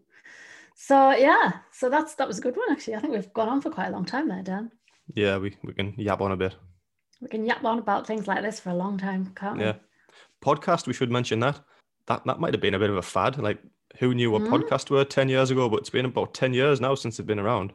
So 0.76 1.12
yeah, 1.12 1.54
so 1.72 1.90
that's 1.90 2.16
that 2.16 2.28
was 2.28 2.38
a 2.38 2.42
good 2.42 2.58
one 2.58 2.70
actually. 2.70 2.96
I 2.96 3.00
think 3.00 3.14
we've 3.14 3.34
gone 3.34 3.48
on 3.48 3.62
for 3.62 3.70
quite 3.70 3.88
a 3.88 3.92
long 3.92 4.04
time 4.04 4.28
there, 4.28 4.44
Dan. 4.44 4.72
Yeah, 5.14 5.38
we, 5.38 5.56
we 5.64 5.74
can 5.74 5.94
yap 5.98 6.20
on 6.20 6.34
a 6.34 6.38
bit. 6.38 6.56
We 7.22 7.30
can 7.30 7.46
yap 7.46 7.64
on 7.64 7.80
about 7.80 8.06
things 8.06 8.28
like 8.28 8.42
this 8.42 8.60
for 8.60 8.72
a 8.72 8.76
long 8.76 8.98
time, 8.98 9.32
can't 9.36 9.58
we? 9.58 9.64
Yeah. 9.64 9.76
Podcast, 10.44 10.88
we 10.88 10.94
should 10.94 11.12
mention 11.12 11.40
that. 11.40 11.62
That 12.08 12.26
that 12.26 12.40
might 12.42 12.54
have 12.54 12.62
been 12.62 12.74
a 12.74 12.80
bit 12.80 12.90
of 12.90 12.98
a 12.98 13.02
fad. 13.02 13.38
Like 13.38 13.60
who 14.00 14.14
knew 14.14 14.32
what 14.32 14.42
mm. 14.42 14.50
podcasts 14.50 14.90
were 14.90 15.06
10 15.06 15.30
years 15.30 15.52
ago, 15.52 15.70
but 15.70 15.80
it's 15.80 15.90
been 15.90 16.06
about 16.06 16.34
10 16.34 16.54
years 16.54 16.82
now 16.82 16.96
since 16.96 17.18
they've 17.18 17.26
been 17.26 17.40
around. 17.40 17.72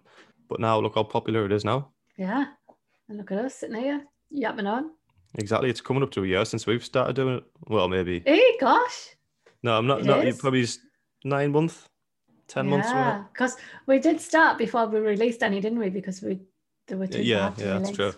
But 0.50 0.60
now 0.60 0.78
look 0.80 0.96
how 0.96 1.04
popular 1.04 1.46
it 1.46 1.52
is 1.52 1.64
now. 1.64 1.92
Yeah. 2.18 2.46
And 3.08 3.16
look 3.18 3.30
at 3.30 3.38
us 3.38 3.54
sitting 3.54 3.80
here 3.80 4.04
yapping 4.30 4.66
on. 4.66 4.90
Exactly. 5.38 5.70
It's 5.70 5.80
coming 5.80 6.02
up 6.02 6.10
to 6.10 6.24
a 6.24 6.26
year 6.26 6.44
since 6.44 6.66
we've 6.66 6.84
started 6.84 7.14
doing 7.14 7.36
it. 7.36 7.44
Well, 7.68 7.88
maybe. 7.88 8.22
Hey, 8.26 8.58
gosh. 8.60 9.16
No, 9.62 9.78
I'm 9.78 9.86
not. 9.86 10.04
not 10.04 10.26
probably 10.38 10.66
nine 11.24 11.52
months, 11.52 11.88
10 12.48 12.64
yeah, 12.64 12.70
months. 12.70 12.88
Yeah. 12.90 13.24
Because 13.32 13.56
we 13.86 14.00
did 14.00 14.20
start 14.20 14.58
before 14.58 14.86
we 14.86 14.98
released 14.98 15.42
any, 15.42 15.60
didn't 15.60 15.78
we? 15.78 15.88
Because 15.88 16.20
we 16.20 16.40
there 16.88 16.98
were 16.98 17.06
two 17.06 17.22
Yeah, 17.22 17.52
yeah, 17.56 17.78
that's 17.78 17.92
true. 17.92 18.12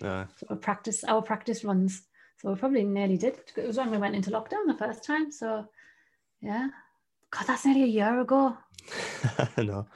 Yeah. 0.00 0.26
So 0.36 0.46
our 0.50 0.56
practice, 0.56 1.02
our 1.04 1.22
practice 1.22 1.64
runs. 1.64 2.02
So 2.38 2.50
we 2.50 2.56
probably 2.56 2.84
nearly 2.84 3.16
did. 3.16 3.38
It 3.56 3.66
was 3.66 3.78
when 3.78 3.90
we 3.90 3.98
went 3.98 4.14
into 4.14 4.30
lockdown 4.30 4.66
the 4.66 4.76
first 4.78 5.04
time. 5.04 5.32
So, 5.32 5.66
yeah. 6.40 6.68
God, 7.30 7.46
that's 7.48 7.64
nearly 7.64 7.84
a 7.84 7.86
year 7.86 8.20
ago. 8.20 8.56
no. 9.56 9.86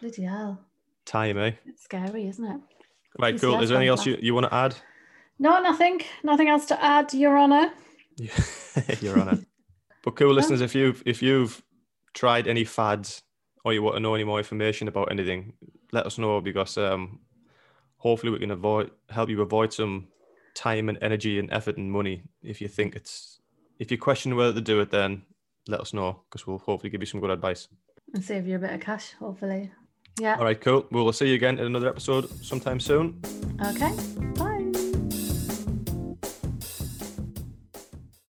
Bloody 0.00 0.22
hell. 0.24 0.60
Time, 1.04 1.38
eh? 1.38 1.52
It's 1.66 1.84
scary, 1.84 2.26
isn't 2.26 2.44
it? 2.44 2.60
Right, 3.18 3.40
cool. 3.40 3.60
Is 3.60 3.68
there 3.68 3.78
anything 3.78 3.90
else 3.90 4.06
you, 4.06 4.18
you 4.20 4.34
want 4.34 4.46
to 4.46 4.54
add? 4.54 4.74
No, 5.38 5.60
nothing. 5.60 6.00
Nothing 6.22 6.48
else 6.48 6.66
to 6.66 6.84
add, 6.84 7.12
Your 7.14 7.38
Honour. 7.38 7.72
Your 9.00 9.18
Honour. 9.18 9.40
but 10.02 10.16
cool, 10.16 10.32
listeners, 10.32 10.60
if 10.60 10.74
you've 10.74 11.02
if 11.06 11.22
you've 11.22 11.62
tried 12.12 12.46
any 12.46 12.64
fads 12.64 13.22
or 13.64 13.72
you 13.72 13.82
want 13.82 13.96
to 13.96 14.00
know 14.00 14.14
any 14.14 14.24
more 14.24 14.38
information 14.38 14.88
about 14.88 15.10
anything, 15.10 15.52
let 15.92 16.06
us 16.06 16.18
know 16.18 16.40
because 16.40 16.78
um, 16.78 17.20
hopefully 17.98 18.32
we 18.32 18.38
can 18.38 18.50
avoid 18.50 18.90
help 19.10 19.28
you 19.28 19.42
avoid 19.42 19.72
some 19.72 20.08
time 20.54 20.88
and 20.88 20.98
energy 21.02 21.38
and 21.38 21.52
effort 21.52 21.76
and 21.76 21.90
money 21.90 22.22
if 22.44 22.60
you 22.60 22.68
think 22.68 22.94
it's 22.94 23.40
if 23.80 23.90
you 23.90 23.98
question 23.98 24.36
whether 24.36 24.52
to 24.52 24.60
do 24.60 24.78
it 24.80 24.88
then 24.90 25.22
let 25.68 25.80
us 25.80 25.92
know 25.92 26.22
because 26.28 26.46
we'll 26.46 26.58
hopefully 26.58 26.90
give 26.90 27.00
you 27.00 27.06
some 27.06 27.20
good 27.20 27.30
advice. 27.30 27.68
And 28.12 28.22
save 28.22 28.46
you 28.46 28.56
a 28.56 28.58
bit 28.58 28.72
of 28.72 28.80
cash, 28.80 29.12
hopefully. 29.18 29.72
Yeah. 30.20 30.36
All 30.36 30.44
right, 30.44 30.60
cool. 30.60 30.86
Well, 30.90 31.04
We'll 31.04 31.12
see 31.12 31.28
you 31.28 31.34
again 31.34 31.58
in 31.58 31.66
another 31.66 31.88
episode 31.88 32.28
sometime 32.44 32.80
soon. 32.80 33.20
Okay. 33.60 33.92
Bye. 34.36 34.53